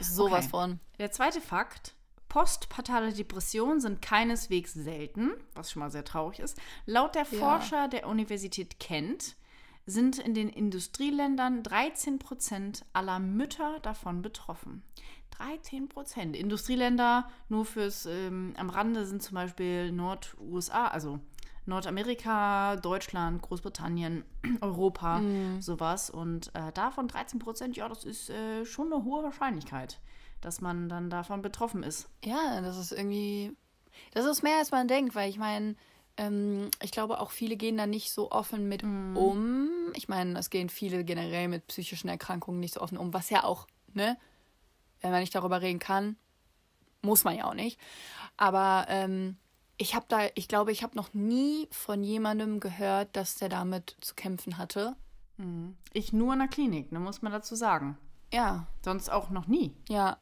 Sowas 0.00 0.44
Okay. 0.44 0.48
von. 0.50 0.80
Der 0.98 1.10
zweite 1.12 1.40
Fakt. 1.40 1.94
Postpartale 2.28 3.12
Depressionen 3.12 3.80
sind 3.80 4.00
keineswegs 4.02 4.72
selten, 4.74 5.30
was 5.54 5.70
schon 5.70 5.80
mal 5.80 5.90
sehr 5.90 6.04
traurig 6.04 6.40
ist. 6.40 6.58
Laut 6.86 7.14
der 7.14 7.26
Ja. 7.30 7.38
Forscher 7.38 7.88
der 7.88 8.08
Universität 8.08 8.80
Kent 8.80 9.36
sind 9.86 10.18
in 10.18 10.34
den 10.34 10.48
Industrieländern 10.48 11.62
13 11.62 12.18
Prozent 12.18 12.84
aller 12.94 13.18
Mütter 13.20 13.78
davon 13.82 14.22
betroffen. 14.22 14.82
13 15.38 15.88
Prozent. 15.88 16.36
Industrieländer, 16.36 17.28
nur 17.48 17.64
fürs 17.64 18.06
ähm, 18.06 18.54
am 18.56 18.70
Rande 18.70 19.04
sind 19.06 19.22
zum 19.22 19.34
Beispiel 19.34 19.90
Nord-USA, 19.92 20.86
also 20.88 21.18
Nordamerika, 21.66 22.76
Deutschland, 22.76 23.42
Großbritannien, 23.42 24.24
Europa, 24.60 25.22
sowas. 25.60 26.10
Und 26.10 26.54
äh, 26.54 26.72
davon 26.72 27.08
13 27.08 27.38
Prozent, 27.38 27.76
ja, 27.76 27.88
das 27.88 28.04
ist 28.04 28.30
äh, 28.30 28.64
schon 28.64 28.92
eine 28.92 29.04
hohe 29.04 29.22
Wahrscheinlichkeit, 29.22 29.98
dass 30.40 30.60
man 30.60 30.88
dann 30.88 31.10
davon 31.10 31.42
betroffen 31.42 31.82
ist. 31.82 32.08
Ja, 32.24 32.60
das 32.60 32.76
ist 32.78 32.92
irgendwie. 32.92 33.56
Das 34.12 34.24
ist 34.24 34.42
mehr 34.42 34.58
als 34.58 34.72
man 34.72 34.88
denkt, 34.88 35.14
weil 35.14 35.30
ich 35.30 35.38
meine, 35.38 35.76
ähm, 36.16 36.68
ich 36.82 36.90
glaube 36.90 37.20
auch 37.20 37.30
viele 37.30 37.56
gehen 37.56 37.76
da 37.76 37.86
nicht 37.86 38.10
so 38.12 38.30
offen 38.30 38.68
mit 38.68 38.82
Mhm. 38.82 39.16
um. 39.16 39.68
Ich 39.94 40.08
meine, 40.08 40.38
es 40.38 40.50
gehen 40.50 40.68
viele 40.68 41.04
generell 41.04 41.48
mit 41.48 41.66
psychischen 41.68 42.08
Erkrankungen 42.08 42.60
nicht 42.60 42.74
so 42.74 42.80
offen 42.80 42.98
um, 42.98 43.14
was 43.14 43.30
ja 43.30 43.44
auch, 43.44 43.66
ne, 43.94 44.16
wenn 45.04 45.10
man 45.10 45.20
nicht 45.20 45.34
darüber 45.34 45.60
reden 45.60 45.78
kann, 45.78 46.16
muss 47.02 47.24
man 47.24 47.36
ja 47.36 47.44
auch 47.44 47.54
nicht. 47.54 47.78
Aber 48.38 48.86
ähm, 48.88 49.36
ich 49.76 49.94
habe 49.94 50.06
da, 50.08 50.20
ich 50.34 50.48
glaube, 50.48 50.72
ich 50.72 50.82
habe 50.82 50.96
noch 50.96 51.12
nie 51.12 51.68
von 51.70 52.02
jemandem 52.02 52.58
gehört, 52.58 53.14
dass 53.14 53.34
der 53.36 53.50
damit 53.50 53.96
zu 54.00 54.14
kämpfen 54.14 54.56
hatte. 54.56 54.96
Ich 55.92 56.12
nur 56.14 56.32
in 56.32 56.38
der 56.38 56.48
Klinik, 56.48 56.90
ne, 56.90 57.00
muss 57.00 57.20
man 57.20 57.32
dazu 57.32 57.54
sagen. 57.54 57.98
Ja, 58.32 58.66
Sonst 58.82 59.10
auch 59.10 59.28
noch 59.30 59.46
nie. 59.46 59.76
ja. 59.88 60.16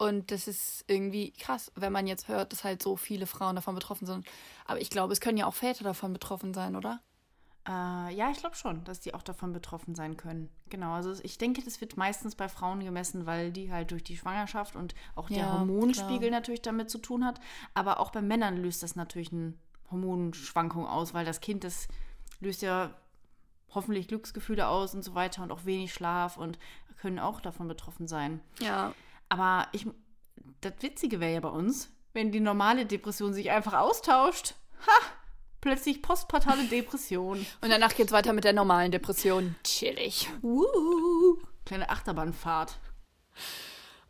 Und 0.00 0.30
das 0.30 0.46
ist 0.46 0.84
irgendwie 0.86 1.32
krass, 1.32 1.72
wenn 1.74 1.92
man 1.92 2.06
jetzt 2.06 2.28
hört, 2.28 2.52
dass 2.52 2.62
halt 2.62 2.80
so 2.80 2.96
viele 2.96 3.26
Frauen 3.26 3.56
davon 3.56 3.74
betroffen 3.74 4.06
sind. 4.06 4.24
Aber 4.64 4.80
ich 4.80 4.90
glaube, 4.90 5.12
es 5.12 5.20
können 5.20 5.36
ja 5.38 5.46
auch 5.46 5.54
Väter 5.54 5.82
davon 5.82 6.12
betroffen 6.12 6.54
sein, 6.54 6.76
oder? 6.76 7.00
Äh, 7.68 8.14
ja, 8.14 8.30
ich 8.30 8.38
glaube 8.38 8.56
schon, 8.56 8.82
dass 8.84 9.00
die 9.00 9.12
auch 9.12 9.22
davon 9.22 9.52
betroffen 9.52 9.94
sein 9.94 10.16
können. 10.16 10.48
Genau, 10.70 10.92
also 10.92 11.12
ich 11.22 11.36
denke, 11.36 11.62
das 11.62 11.80
wird 11.82 11.98
meistens 11.98 12.34
bei 12.34 12.48
Frauen 12.48 12.80
gemessen, 12.82 13.26
weil 13.26 13.52
die 13.52 13.70
halt 13.70 13.90
durch 13.90 14.02
die 14.02 14.16
Schwangerschaft 14.16 14.74
und 14.74 14.94
auch 15.14 15.28
der 15.28 15.38
Ja, 15.38 15.52
Hormonspiegel 15.58 16.28
klar. 16.28 16.30
natürlich 16.30 16.62
damit 16.62 16.88
zu 16.88 16.98
tun 16.98 17.26
hat. 17.26 17.40
Aber 17.74 18.00
auch 18.00 18.10
bei 18.10 18.22
Männern 18.22 18.56
löst 18.56 18.82
das 18.82 18.96
natürlich 18.96 19.32
eine 19.32 19.52
Hormonschwankung 19.90 20.86
aus, 20.86 21.12
weil 21.12 21.26
das 21.26 21.40
Kind, 21.40 21.62
das 21.64 21.88
löst 22.40 22.62
ja 22.62 22.94
hoffentlich 23.74 24.08
Glücksgefühle 24.08 24.66
aus 24.66 24.94
und 24.94 25.02
so 25.02 25.14
weiter 25.14 25.42
und 25.42 25.52
auch 25.52 25.66
wenig 25.66 25.92
Schlaf 25.92 26.38
und 26.38 26.58
können 27.00 27.18
auch 27.18 27.40
davon 27.40 27.68
betroffen 27.68 28.08
sein. 28.08 28.40
Ja. 28.60 28.94
Aber 29.28 29.68
ich, 29.72 29.86
das 30.62 30.72
Witzige 30.80 31.20
wäre 31.20 31.34
ja 31.34 31.40
bei 31.40 31.50
uns, 31.50 31.90
wenn 32.14 32.32
die 32.32 32.40
normale 32.40 32.86
Depression 32.86 33.34
sich 33.34 33.50
einfach 33.50 33.74
austauscht. 33.74 34.54
Ha! 34.86 35.06
Plötzlich 35.60 36.02
postpartale 36.02 36.64
Depression. 36.64 37.38
Und 37.60 37.70
danach 37.70 37.94
geht's 37.94 38.12
weiter 38.12 38.32
mit 38.32 38.44
der 38.44 38.52
normalen 38.52 38.92
Depression. 38.92 39.56
Chillig. 39.64 40.28
Uh, 40.42 41.36
kleine 41.64 41.90
Achterbahnfahrt. 41.90 42.78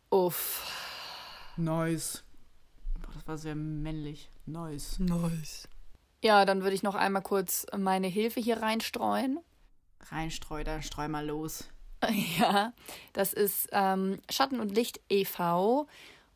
Uff. 0.09 0.71
Nice. 1.57 2.23
Boah, 3.01 3.11
das 3.13 3.27
war 3.27 3.37
sehr 3.37 3.55
männlich. 3.55 4.29
Nice. 4.45 4.99
Nice. 4.99 5.67
Ja, 6.23 6.45
dann 6.45 6.63
würde 6.63 6.75
ich 6.75 6.83
noch 6.83 6.95
einmal 6.95 7.21
kurz 7.21 7.65
meine 7.77 8.07
Hilfe 8.07 8.39
hier 8.39 8.61
reinstreuen. 8.61 9.39
Reinstreu, 10.11 10.63
dann 10.63 10.83
streu 10.83 11.07
mal 11.07 11.25
los. 11.25 11.69
Ja, 12.39 12.71
das 13.11 13.33
ist 13.33 13.67
ähm, 13.73 14.21
Schatten 14.29 14.61
und 14.61 14.73
Licht 14.73 15.01
e.V. 15.09 15.87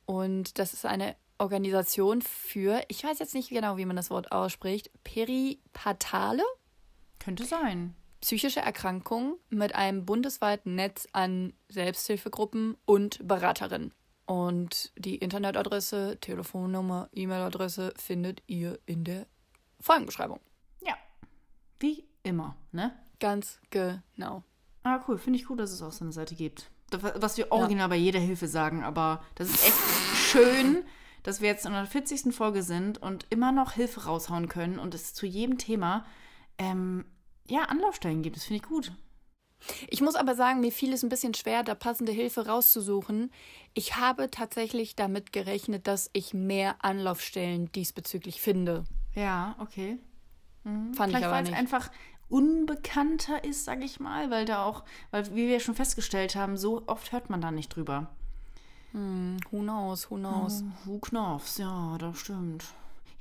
Und 0.06 0.60
das 0.60 0.74
ist 0.74 0.86
eine 0.86 1.16
Organisation 1.44 2.22
für, 2.22 2.82
ich 2.88 3.04
weiß 3.04 3.20
jetzt 3.20 3.36
nicht 3.36 3.50
genau, 3.50 3.76
wie 3.78 3.86
man 3.86 3.98
das 3.98 4.10
Wort 4.10 4.32
ausspricht, 4.32 4.90
peripatale 5.04 6.44
Könnte 7.20 7.44
sein. 7.46 7.96
psychische 8.22 8.62
Erkrankungen 8.62 9.36
mit 9.50 9.76
einem 9.76 10.06
bundesweiten 10.06 10.76
Netz 10.76 11.06
an 11.12 11.54
Selbsthilfegruppen 11.68 12.78
und 12.86 13.28
Beraterinnen. 13.28 13.94
Und 14.26 14.94
die 14.98 15.18
Internetadresse, 15.18 16.18
Telefonnummer, 16.22 17.10
E-Mail-Adresse 17.12 17.94
findet 17.98 18.42
ihr 18.48 18.80
in 18.86 19.04
der 19.04 19.28
Folgenbeschreibung. 19.82 20.40
Ja. 20.82 20.96
Wie 21.80 22.06
immer, 22.24 22.56
ne? 22.72 22.98
Ganz 23.20 23.60
genau. 23.70 24.44
Ah, 24.84 25.04
cool. 25.08 25.18
Finde 25.18 25.40
ich 25.40 25.46
gut, 25.46 25.60
dass 25.60 25.72
es 25.72 25.82
auch 25.82 25.92
so 25.92 26.06
eine 26.06 26.14
Seite 26.14 26.36
gibt. 26.36 26.72
Was 26.92 27.38
wir 27.38 27.52
original 27.52 27.90
bei 27.90 27.96
jeder 27.98 28.20
Hilfe 28.20 28.48
sagen, 28.48 28.84
aber 28.84 29.24
das 29.36 29.50
ist 29.50 29.66
echt 29.66 29.78
schön, 30.16 30.86
dass 31.24 31.42
wir 31.42 31.50
jetzt 31.50 31.66
in 31.66 31.74
der 31.74 31.86
40. 31.86 32.34
Folge 32.34 32.64
sind 32.64 33.02
und 33.02 33.26
immer 33.30 33.52
noch 33.52 33.74
Hilfe 33.74 34.06
raushauen 34.06 34.48
können 34.50 34.80
und 34.80 34.94
es 34.94 35.14
zu 35.14 35.26
jedem 35.26 35.58
Thema 35.58 36.06
ähm, 36.58 37.06
ja, 37.48 37.64
Anlaufstellen 37.64 38.22
gibt. 38.22 38.36
Das 38.36 38.44
finde 38.46 38.62
ich 38.64 38.70
gut. 38.70 38.92
Ich 39.90 40.02
muss 40.02 40.16
aber 40.16 40.36
sagen, 40.36 40.60
mir 40.60 40.72
fiel 40.72 40.94
es 40.94 41.04
ein 41.04 41.10
bisschen 41.10 41.34
schwer, 41.34 41.64
da 41.64 41.74
passende 41.74 42.12
Hilfe 42.12 42.48
rauszusuchen. 42.48 43.32
Ich 43.74 43.96
habe 43.96 44.30
tatsächlich 44.30 44.96
damit 44.96 45.32
gerechnet, 45.32 45.88
dass 45.88 46.10
ich 46.14 46.34
mehr 46.34 46.76
Anlaufstellen 46.84 47.72
diesbezüglich 47.72 48.42
finde. 48.42 48.84
Ja, 49.16 49.56
okay. 49.60 49.98
Fand 50.64 50.92
ich 50.92 50.98
Vielleicht, 50.98 51.24
aber 51.24 51.34
weil 51.36 51.44
es 51.44 51.50
nicht. 51.50 51.60
einfach 51.60 51.92
unbekannter 52.30 53.44
ist, 53.44 53.66
sag 53.66 53.84
ich 53.84 54.00
mal, 54.00 54.32
weil 54.32 54.46
da 54.46 54.64
auch, 54.66 54.84
weil 55.12 55.34
wie 55.36 55.48
wir 55.48 55.60
schon 55.60 55.76
festgestellt 55.76 56.36
haben, 56.36 56.58
so 56.58 56.84
oft 56.88 57.12
hört 57.12 57.30
man 57.30 57.42
da 57.42 57.52
nicht 57.52 57.76
drüber. 57.76 58.10
Who 58.94 59.62
knows, 59.62 60.10
who 60.12 60.18
knows. 60.18 60.64
Who 60.86 61.00
Knopfs, 61.00 61.58
ja, 61.58 61.98
das 61.98 62.20
stimmt. 62.20 62.64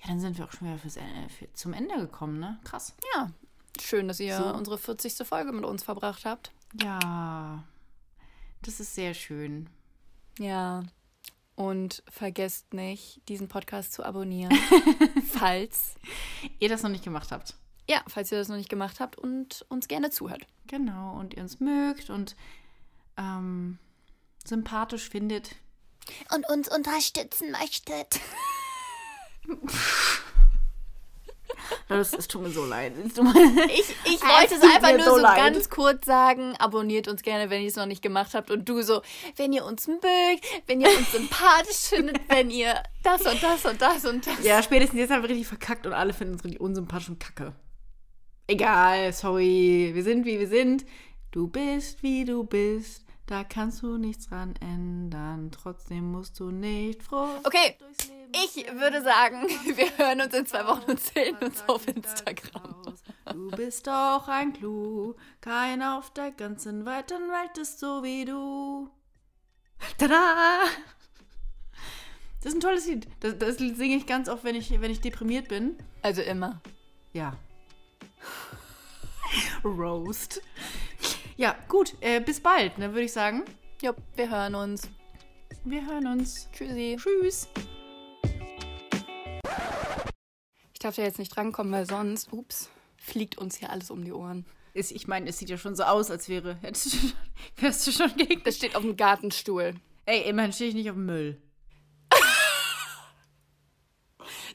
Ja, 0.02 0.08
dann 0.08 0.20
sind 0.20 0.36
wir 0.36 0.44
auch 0.44 0.52
schon 0.52 0.68
wieder 0.68 0.78
fürs, 0.78 0.96
Ende- 0.96 1.28
für, 1.30 1.50
zum 1.54 1.72
Ende 1.72 1.96
gekommen, 1.96 2.38
ne? 2.40 2.58
Krass. 2.64 2.94
Ja, 3.14 3.30
schön, 3.80 4.06
dass 4.08 4.20
ihr 4.20 4.36
So. 4.36 4.52
unsere 4.54 4.76
40. 4.76 5.26
Folge 5.26 5.52
mit 5.52 5.64
uns 5.64 5.82
verbracht 5.82 6.24
habt. 6.26 6.52
Ja, 6.80 7.64
das 8.62 8.80
ist 8.80 8.94
sehr 8.94 9.14
schön. 9.14 9.70
Ja. 10.38 10.82
Und 11.54 12.02
vergesst 12.08 12.74
nicht, 12.74 13.26
diesen 13.28 13.48
Podcast 13.48 13.92
zu 13.92 14.04
abonnieren, 14.04 14.52
falls, 15.32 15.94
Ihr 16.58 16.68
das 16.68 16.82
noch 16.82 16.90
nicht 16.90 17.04
gemacht 17.04 17.30
habt. 17.32 17.54
ja, 17.88 18.02
falls 18.08 18.30
ihr 18.32 18.38
das 18.38 18.48
noch 18.48 18.56
nicht 18.56 18.68
gemacht 18.70 19.00
habt 19.00 19.16
und 19.18 19.64
uns 19.68 19.86
gerne 19.88 20.10
zuhört. 20.10 20.46
Genau, 20.66 21.18
und 21.18 21.34
ihr 21.34 21.42
uns 21.42 21.60
mögt 21.60 22.08
und 22.10 22.36
ähm, 23.18 23.78
sympathisch 24.44 25.08
findet. 25.10 25.56
Und 26.34 26.48
uns 26.48 26.68
unterstützen 26.68 27.50
möchtet. 27.52 28.20
Das, 31.88 32.12
es 32.12 32.28
tut 32.28 32.42
mir 32.42 32.50
so 32.50 32.64
leid. 32.64 32.92
Ich, 33.04 33.14
ich 34.04 34.22
wollte 34.22 34.54
es 34.54 34.62
einfach 34.62 34.92
nur 34.92 35.04
so 35.04 35.16
so, 35.16 35.22
ganz 35.22 35.68
kurz 35.70 36.06
sagen. 36.06 36.54
Abonniert 36.58 37.08
uns 37.08 37.22
gerne, 37.22 37.50
wenn 37.50 37.62
ihr 37.62 37.68
es 37.68 37.76
noch 37.76 37.86
nicht 37.86 38.02
gemacht 38.02 38.34
habt. 38.34 38.50
Und 38.50 38.68
du 38.68 38.82
so, 38.82 39.02
wenn 39.36 39.52
ihr 39.52 39.64
uns 39.64 39.86
mögt, 39.86 40.46
wenn 40.66 40.80
ihr 40.80 40.88
uns 40.88 41.12
sympathisch 41.12 41.76
findet, 41.88 42.20
wenn 42.28 42.50
ihr 42.50 42.82
das 43.02 43.22
und 43.22 43.42
das 43.42 43.64
und 43.64 43.80
das 43.80 44.04
und 44.04 44.26
das. 44.26 44.44
Ja, 44.44 44.62
spätestens 44.62 44.98
jetzt 44.98 45.10
haben 45.10 45.22
wir 45.22 45.30
richtig 45.30 45.46
verkackt 45.46 45.86
und 45.86 45.92
alle 45.92 46.12
finden 46.12 46.34
uns 46.34 46.44
richtig 46.44 46.60
unsympathisch 46.60 47.10
und 47.10 47.20
kacke. 47.20 47.54
Egal, 48.46 49.12
sorry. 49.12 49.90
Wir 49.94 50.02
sind, 50.02 50.24
wie 50.24 50.38
wir 50.38 50.48
sind. 50.48 50.84
Du 51.30 51.48
bist, 51.48 52.02
wie 52.02 52.24
du 52.24 52.44
bist. 52.44 53.04
Da 53.32 53.44
kannst 53.44 53.80
du 53.80 53.96
nichts 53.96 54.28
dran 54.28 54.54
ändern. 54.60 55.50
Trotzdem 55.50 56.12
musst 56.12 56.38
du 56.38 56.50
nicht 56.50 57.02
froh. 57.02 57.28
Okay, 57.44 57.78
durchs 57.78 58.08
Leben 58.08 58.22
ich 58.44 58.66
würde 58.74 59.02
sagen, 59.02 59.48
wir 59.74 59.96
hören 59.96 60.20
uns 60.20 60.34
in 60.34 60.44
zwei 60.44 60.66
Wochen 60.66 60.90
und 60.90 61.00
sehen 61.00 61.36
uns 61.38 61.66
auf 61.66 61.88
Instagram. 61.88 62.94
Du 63.32 63.50
bist 63.52 63.86
doch 63.86 64.28
ein 64.28 64.52
Clou. 64.52 65.14
Keiner 65.40 65.96
auf 65.96 66.12
der 66.12 66.30
ganzen 66.30 66.84
weiten 66.84 67.30
Welt 67.30 67.56
ist 67.56 67.80
so 67.80 68.02
wie 68.02 68.26
du. 68.26 68.90
Tada! 69.96 70.64
Das 72.42 72.52
ist 72.52 72.58
ein 72.58 72.60
tolles 72.60 72.86
Lied. 72.86 73.08
Das, 73.20 73.38
das 73.38 73.58
Lied 73.60 73.78
singe 73.78 73.96
ich 73.96 74.04
ganz 74.04 74.28
oft, 74.28 74.44
wenn 74.44 74.56
ich, 74.56 74.78
wenn 74.78 74.90
ich 74.90 75.00
deprimiert 75.00 75.48
bin. 75.48 75.78
Also 76.02 76.20
immer. 76.20 76.60
Ja. 77.14 77.34
Roast. 79.64 80.42
Ja, 81.36 81.56
gut. 81.68 81.94
Äh, 82.00 82.20
bis 82.20 82.40
bald, 82.40 82.78
ne, 82.78 82.92
würde 82.92 83.04
ich 83.04 83.12
sagen. 83.12 83.44
Jupp, 83.80 83.96
wir 84.16 84.30
hören 84.30 84.54
uns. 84.54 84.88
Wir 85.64 85.86
hören 85.86 86.06
uns. 86.06 86.48
Tschüssi. 86.52 86.98
Tschüss. 87.00 87.48
Ich 90.72 90.78
darf 90.78 90.96
da 90.96 91.02
jetzt 91.02 91.18
nicht 91.18 91.34
drankommen, 91.34 91.72
weil 91.72 91.86
sonst, 91.86 92.32
ups, 92.32 92.68
fliegt 92.98 93.38
uns 93.38 93.56
hier 93.56 93.70
alles 93.70 93.90
um 93.90 94.04
die 94.04 94.12
Ohren. 94.12 94.44
Ist, 94.74 94.92
ich 94.92 95.06
meine, 95.06 95.30
es 95.30 95.38
sieht 95.38 95.48
ja 95.48 95.56
schon 95.56 95.74
so 95.74 95.84
aus, 95.84 96.10
als 96.10 96.28
wäre. 96.28 96.56
Hättest 96.60 96.86
du 96.86 96.98
schon, 96.98 97.12
wärst 97.56 97.86
du 97.86 97.92
schon 97.92 98.16
gegen. 98.16 98.42
Das 98.44 98.56
steht 98.56 98.76
auf 98.76 98.82
dem 98.82 98.96
Gartenstuhl. 98.96 99.74
Ey, 100.04 100.28
immerhin 100.28 100.52
stehe 100.52 100.68
ich 100.68 100.74
nicht 100.74 100.90
auf 100.90 100.96
dem 100.96 101.06
Müll. 101.06 101.40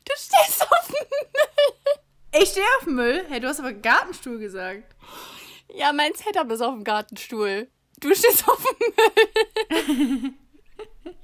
Du 0.06 0.14
stehst 0.16 0.62
auf 0.62 0.88
dem 0.88 0.94
Müll. 0.94 2.42
Ich 2.42 2.50
stehe 2.50 2.66
auf 2.78 2.84
dem 2.84 2.96
Müll? 2.96 3.26
Hey, 3.30 3.40
du 3.40 3.48
hast 3.48 3.60
aber 3.60 3.74
Gartenstuhl 3.74 4.40
gesagt. 4.40 4.96
Ja, 5.74 5.92
mein 5.94 6.14
Setup 6.16 6.50
ist 6.52 6.62
auf 6.62 6.74
dem 6.74 6.84
Gartenstuhl. 6.84 7.70
Du 8.00 8.14
stehst 8.16 8.48
auf 8.48 8.64
dem 8.64 9.96
Müll. 9.96 10.34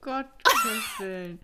Gott, 0.00 0.26
Gottes 0.44 0.98
Willen. 0.98 1.40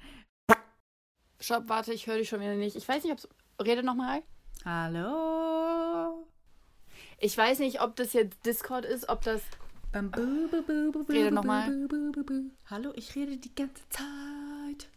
Stopp, 1.40 1.68
warte, 1.68 1.92
ich 1.92 2.06
höre 2.06 2.16
dich 2.18 2.28
schon 2.28 2.40
wieder 2.40 2.54
nicht. 2.54 2.76
Ich 2.76 2.88
weiß 2.88 3.02
nicht, 3.04 3.12
ob's. 3.12 3.28
Rede 3.62 3.82
nochmal. 3.82 4.22
Hallo. 4.64 6.26
Ich 7.18 7.36
weiß 7.36 7.58
nicht, 7.60 7.80
ob 7.80 7.94
das 7.96 8.12
jetzt 8.12 8.44
Discord 8.46 8.84
ist, 8.84 9.08
ob 9.08 9.22
das. 9.22 9.42
Bam, 9.92 10.10
bu, 10.10 10.48
bu, 10.50 10.62
bu, 10.92 11.12
Rede 11.12 11.28
bu, 11.28 11.34
noch 11.36 11.44
mal. 11.44 11.70
bu, 11.70 11.88
bu, 11.88 12.12
bu, 12.12 12.24
bu. 12.24 12.50
Hallo, 12.70 12.92
ich 12.96 13.14
rede 13.14 13.36
die 13.36 13.54
ganze 13.54 13.88
Zeit. 13.90 14.88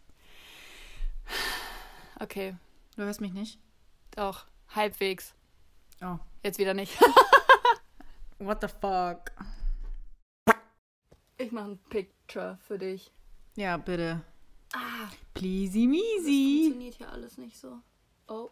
Okay, 2.18 2.56
Du 2.96 3.02
hörst 3.02 3.20
mich 3.20 3.32
nicht? 3.32 3.60
doch. 4.16 4.46
Halbwegs. 4.74 5.34
Oh. 6.00 6.18
Jetzt 6.42 6.58
wieder 6.58 6.74
nicht. 6.74 6.98
What 8.38 8.60
the 8.60 8.68
fuck? 8.68 9.32
Ich 11.38 11.52
mache 11.52 11.70
ein 11.70 11.78
Picture 11.88 12.58
für 12.66 12.78
dich. 12.78 13.12
Ja, 13.56 13.76
bitte. 13.76 14.22
Ah. 14.72 15.08
Pleasy 15.34 15.86
das 15.86 15.90
measy. 15.90 16.62
funktioniert 16.64 16.94
hier 16.94 17.12
alles 17.12 17.38
nicht 17.38 17.58
so. 17.58 17.80
Oh. 18.28 18.50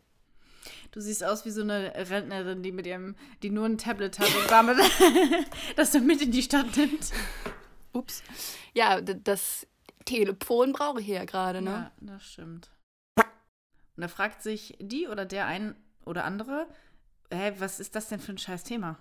Du 0.91 1.01
siehst 1.01 1.23
aus 1.23 1.45
wie 1.45 1.51
so 1.51 1.63
eine 1.63 1.93
Rentnerin, 1.95 2.63
die 2.63 2.73
mit 2.73 2.87
ihrem, 2.87 3.15
die 3.43 3.51
nur 3.51 3.67
ein 3.67 3.79
Tablet 3.79 4.19
hat 4.19 4.35
und 4.35 4.51
damit 4.51 4.79
das 5.77 5.93
dann 5.93 6.07
mit 6.07 6.23
in 6.23 6.33
die 6.33 6.43
Stadt 6.43 6.77
nimmt. 6.77 7.13
Ups. 7.93 8.23
Ja, 8.75 9.01
das 9.01 9.67
Telefon 10.05 10.73
brauche 10.73 11.01
ich 11.01 11.07
hier 11.07 11.17
ja 11.17 11.25
gerade, 11.25 11.63
ne? 11.63 11.71
Ja, 11.71 11.93
das 12.01 12.25
stimmt. 12.25 12.71
Und 13.17 14.03
da 14.03 14.09
fragt 14.09 14.43
sich 14.43 14.77
die 14.81 15.09
oder 15.09 15.25
der 15.25 15.47
ein 15.47 15.77
oder 16.05 16.25
andere, 16.25 16.69
hä, 17.33 17.55
was 17.59 17.81
ist 17.81 17.95
das 17.95 18.09
denn 18.09 18.21
für 18.21 18.33
ein 18.33 18.39
scheiß 18.39 18.65
Thema? 18.65 18.97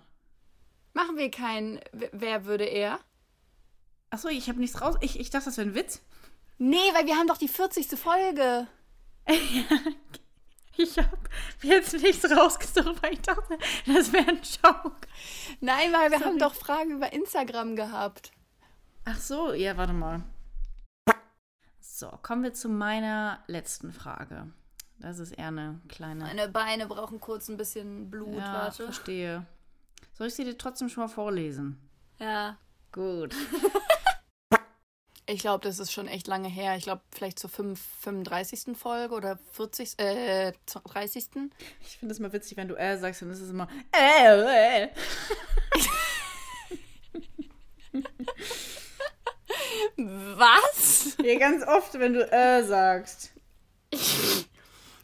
Machen 0.93 1.17
wir 1.17 1.30
kein 1.32 1.80
Wer- 1.91 2.09
Wer 2.13 2.45
würde 2.45 2.65
er? 2.65 2.99
Achso, 4.09 4.30
ich 4.30 4.47
habe 4.49 4.59
nichts 4.59 4.82
raus. 4.82 4.95
Ich, 5.01 5.19
ich 5.19 5.30
dachte, 5.30 5.45
das 5.45 5.57
wäre 5.57 5.67
ein 5.67 5.76
Witz. 5.76 6.01
Nee, 6.57 6.78
weil 6.93 7.05
wir 7.05 7.15
haben 7.17 7.28
doch 7.28 7.38
die 7.38 7.47
40. 7.49 7.88
Folge. 7.99 8.67
Ich 10.78 10.97
habe 10.97 11.07
jetzt 11.61 11.93
nichts 11.93 12.30
rausgesucht, 12.30 13.01
weil 13.01 13.13
ich 13.13 13.21
dachte, 13.21 13.57
das 13.86 14.11
wäre 14.11 14.28
ein 14.28 14.41
Joke. 14.41 15.07
Nein, 15.61 15.93
weil 15.93 16.11
wir 16.11 16.17
Sorry. 16.19 16.32
haben 16.32 16.38
doch 16.39 16.53
Fragen 16.53 16.91
über 16.91 17.13
Instagram 17.13 17.78
gehabt. 17.78 18.32
Ach 19.05 19.17
so, 19.17 19.53
ja, 19.53 19.78
warte 19.78 19.93
mal. 19.93 20.21
So, 21.80 22.09
kommen 22.21 22.43
wir 22.43 22.53
zu 22.53 22.67
meiner 22.67 23.41
letzten 23.47 23.93
Frage. 23.93 24.51
Das 25.00 25.20
ist 25.20 25.32
eher 25.32 25.48
eine 25.48 25.80
kleine. 25.88 26.24
Meine 26.24 26.48
Beine 26.48 26.88
brauchen 26.88 27.20
kurz 27.20 27.50
ein 27.50 27.58
bisschen 27.58 28.10
Blut, 28.10 28.36
ja, 28.36 28.54
warte. 28.54 28.86
verstehe. 28.86 29.46
Soll 30.14 30.28
ich 30.28 30.36
sie 30.36 30.46
dir 30.46 30.58
trotzdem 30.58 30.89
schon 30.89 31.04
mal 31.04 31.10
vorlesen? 31.10 31.78
Ja. 32.20 32.58
Gut. 32.91 33.36
Ich 35.28 35.39
glaube, 35.39 35.64
das 35.68 35.80
ist 35.80 35.91
schon 35.91 36.08
echt 36.08 36.28
lange 36.28 36.50
her. 36.50 36.76
Ich 36.78 36.84
glaube, 36.84 37.02
vielleicht 37.12 37.39
zur 37.39 37.50
5, 37.50 37.82
35. 38.02 38.78
Folge 38.78 39.16
oder 39.16 39.39
40. 39.54 39.98
Äh, 39.98 40.54
zur 40.68 40.84
30. 40.84 41.30
Ich 41.82 41.98
finde 41.98 42.14
es 42.14 42.20
mal 42.20 42.32
witzig, 42.32 42.58
wenn 42.58 42.68
du 42.68 42.76
äh 42.76 42.96
sagst, 43.00 43.24
dann 43.24 43.32
ist 43.32 43.41
es 43.41 43.50
immer 43.50 43.68
äh, 43.91 44.84
äh. 44.84 44.89
Was? 49.98 51.18
Ja, 51.24 51.39
ganz 51.39 51.66
oft, 51.66 51.98
wenn 51.98 52.14
du 52.14 52.32
äh 52.32 52.64
sagst. 52.64 53.34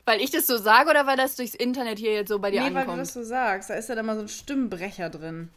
Weil 0.05 0.19
ich 0.21 0.31
das 0.31 0.47
so 0.47 0.57
sage 0.57 0.89
oder 0.89 1.05
weil 1.05 1.17
das 1.17 1.35
durchs 1.35 1.53
Internet 1.55 1.99
hier 1.99 2.13
jetzt 2.13 2.29
so 2.29 2.39
bei 2.39 2.49
dir 2.51 2.61
nee, 2.61 2.65
weil 2.67 2.73
du 2.73 2.79
ankommt? 2.79 3.01
das 3.01 3.13
so 3.13 3.23
sagst. 3.23 3.69
Da 3.69 3.75
ist 3.75 3.87
ja 3.89 3.95
dann 3.95 4.05
mal 4.05 4.15
so 4.15 4.21
ein 4.23 4.27
Stimmbrecher 4.27 5.09
drin. 5.09 5.49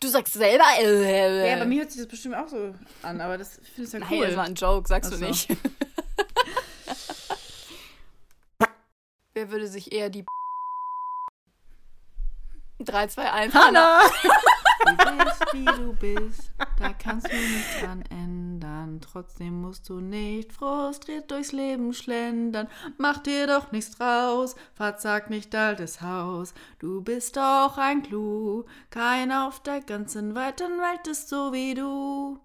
Du 0.00 0.08
sagst 0.08 0.34
selber. 0.34 0.64
Äh, 0.80 1.50
Ja, 1.50 1.56
bei 1.58 1.64
mir 1.66 1.80
hört 1.80 1.90
sich 1.90 2.00
das 2.00 2.08
bestimmt 2.08 2.34
auch 2.36 2.48
so 2.48 2.74
an, 3.02 3.20
aber 3.20 3.36
das 3.38 3.60
findest 3.74 3.94
du 3.94 3.98
ja 3.98 4.04
Nein, 4.04 4.18
cool. 4.18 4.26
das 4.26 4.36
war 4.36 4.44
ein 4.44 4.54
Joke, 4.54 4.88
sagst 4.88 5.12
Ach 5.12 5.18
du 5.18 5.24
nicht. 5.24 5.48
Wer 9.34 9.50
würde 9.50 9.68
sich 9.68 9.92
eher 9.92 10.10
die 10.10 10.24
3, 12.80 13.06
2, 13.08 13.32
1. 13.32 13.54
Hanna! 13.54 14.00
Du 14.84 14.96
bist, 14.96 15.52
wie 15.52 15.64
du 15.64 15.92
bist, 15.94 16.52
da 16.78 16.92
kannst 16.92 17.30
du 17.30 17.36
nichts 17.36 17.80
dran 17.80 18.02
ändern. 18.10 19.00
Trotzdem 19.00 19.60
musst 19.60 19.88
du 19.88 20.00
nicht 20.00 20.52
frustriert 20.52 21.30
durchs 21.30 21.52
Leben 21.52 21.92
schlendern. 21.92 22.68
Mach 22.96 23.18
dir 23.18 23.46
doch 23.46 23.72
nichts 23.72 23.96
draus, 23.96 24.54
verzag 24.74 25.30
nicht 25.30 25.54
altes 25.54 26.00
Haus. 26.00 26.54
Du 26.78 27.02
bist 27.02 27.36
doch 27.36 27.76
ein 27.78 28.02
Clou, 28.02 28.64
keiner 28.90 29.48
auf 29.48 29.62
der 29.62 29.80
ganzen 29.80 30.34
weiten 30.34 30.78
Welt 30.78 31.06
ist 31.06 31.28
so 31.28 31.52
wie 31.52 31.74
du. 31.74 32.38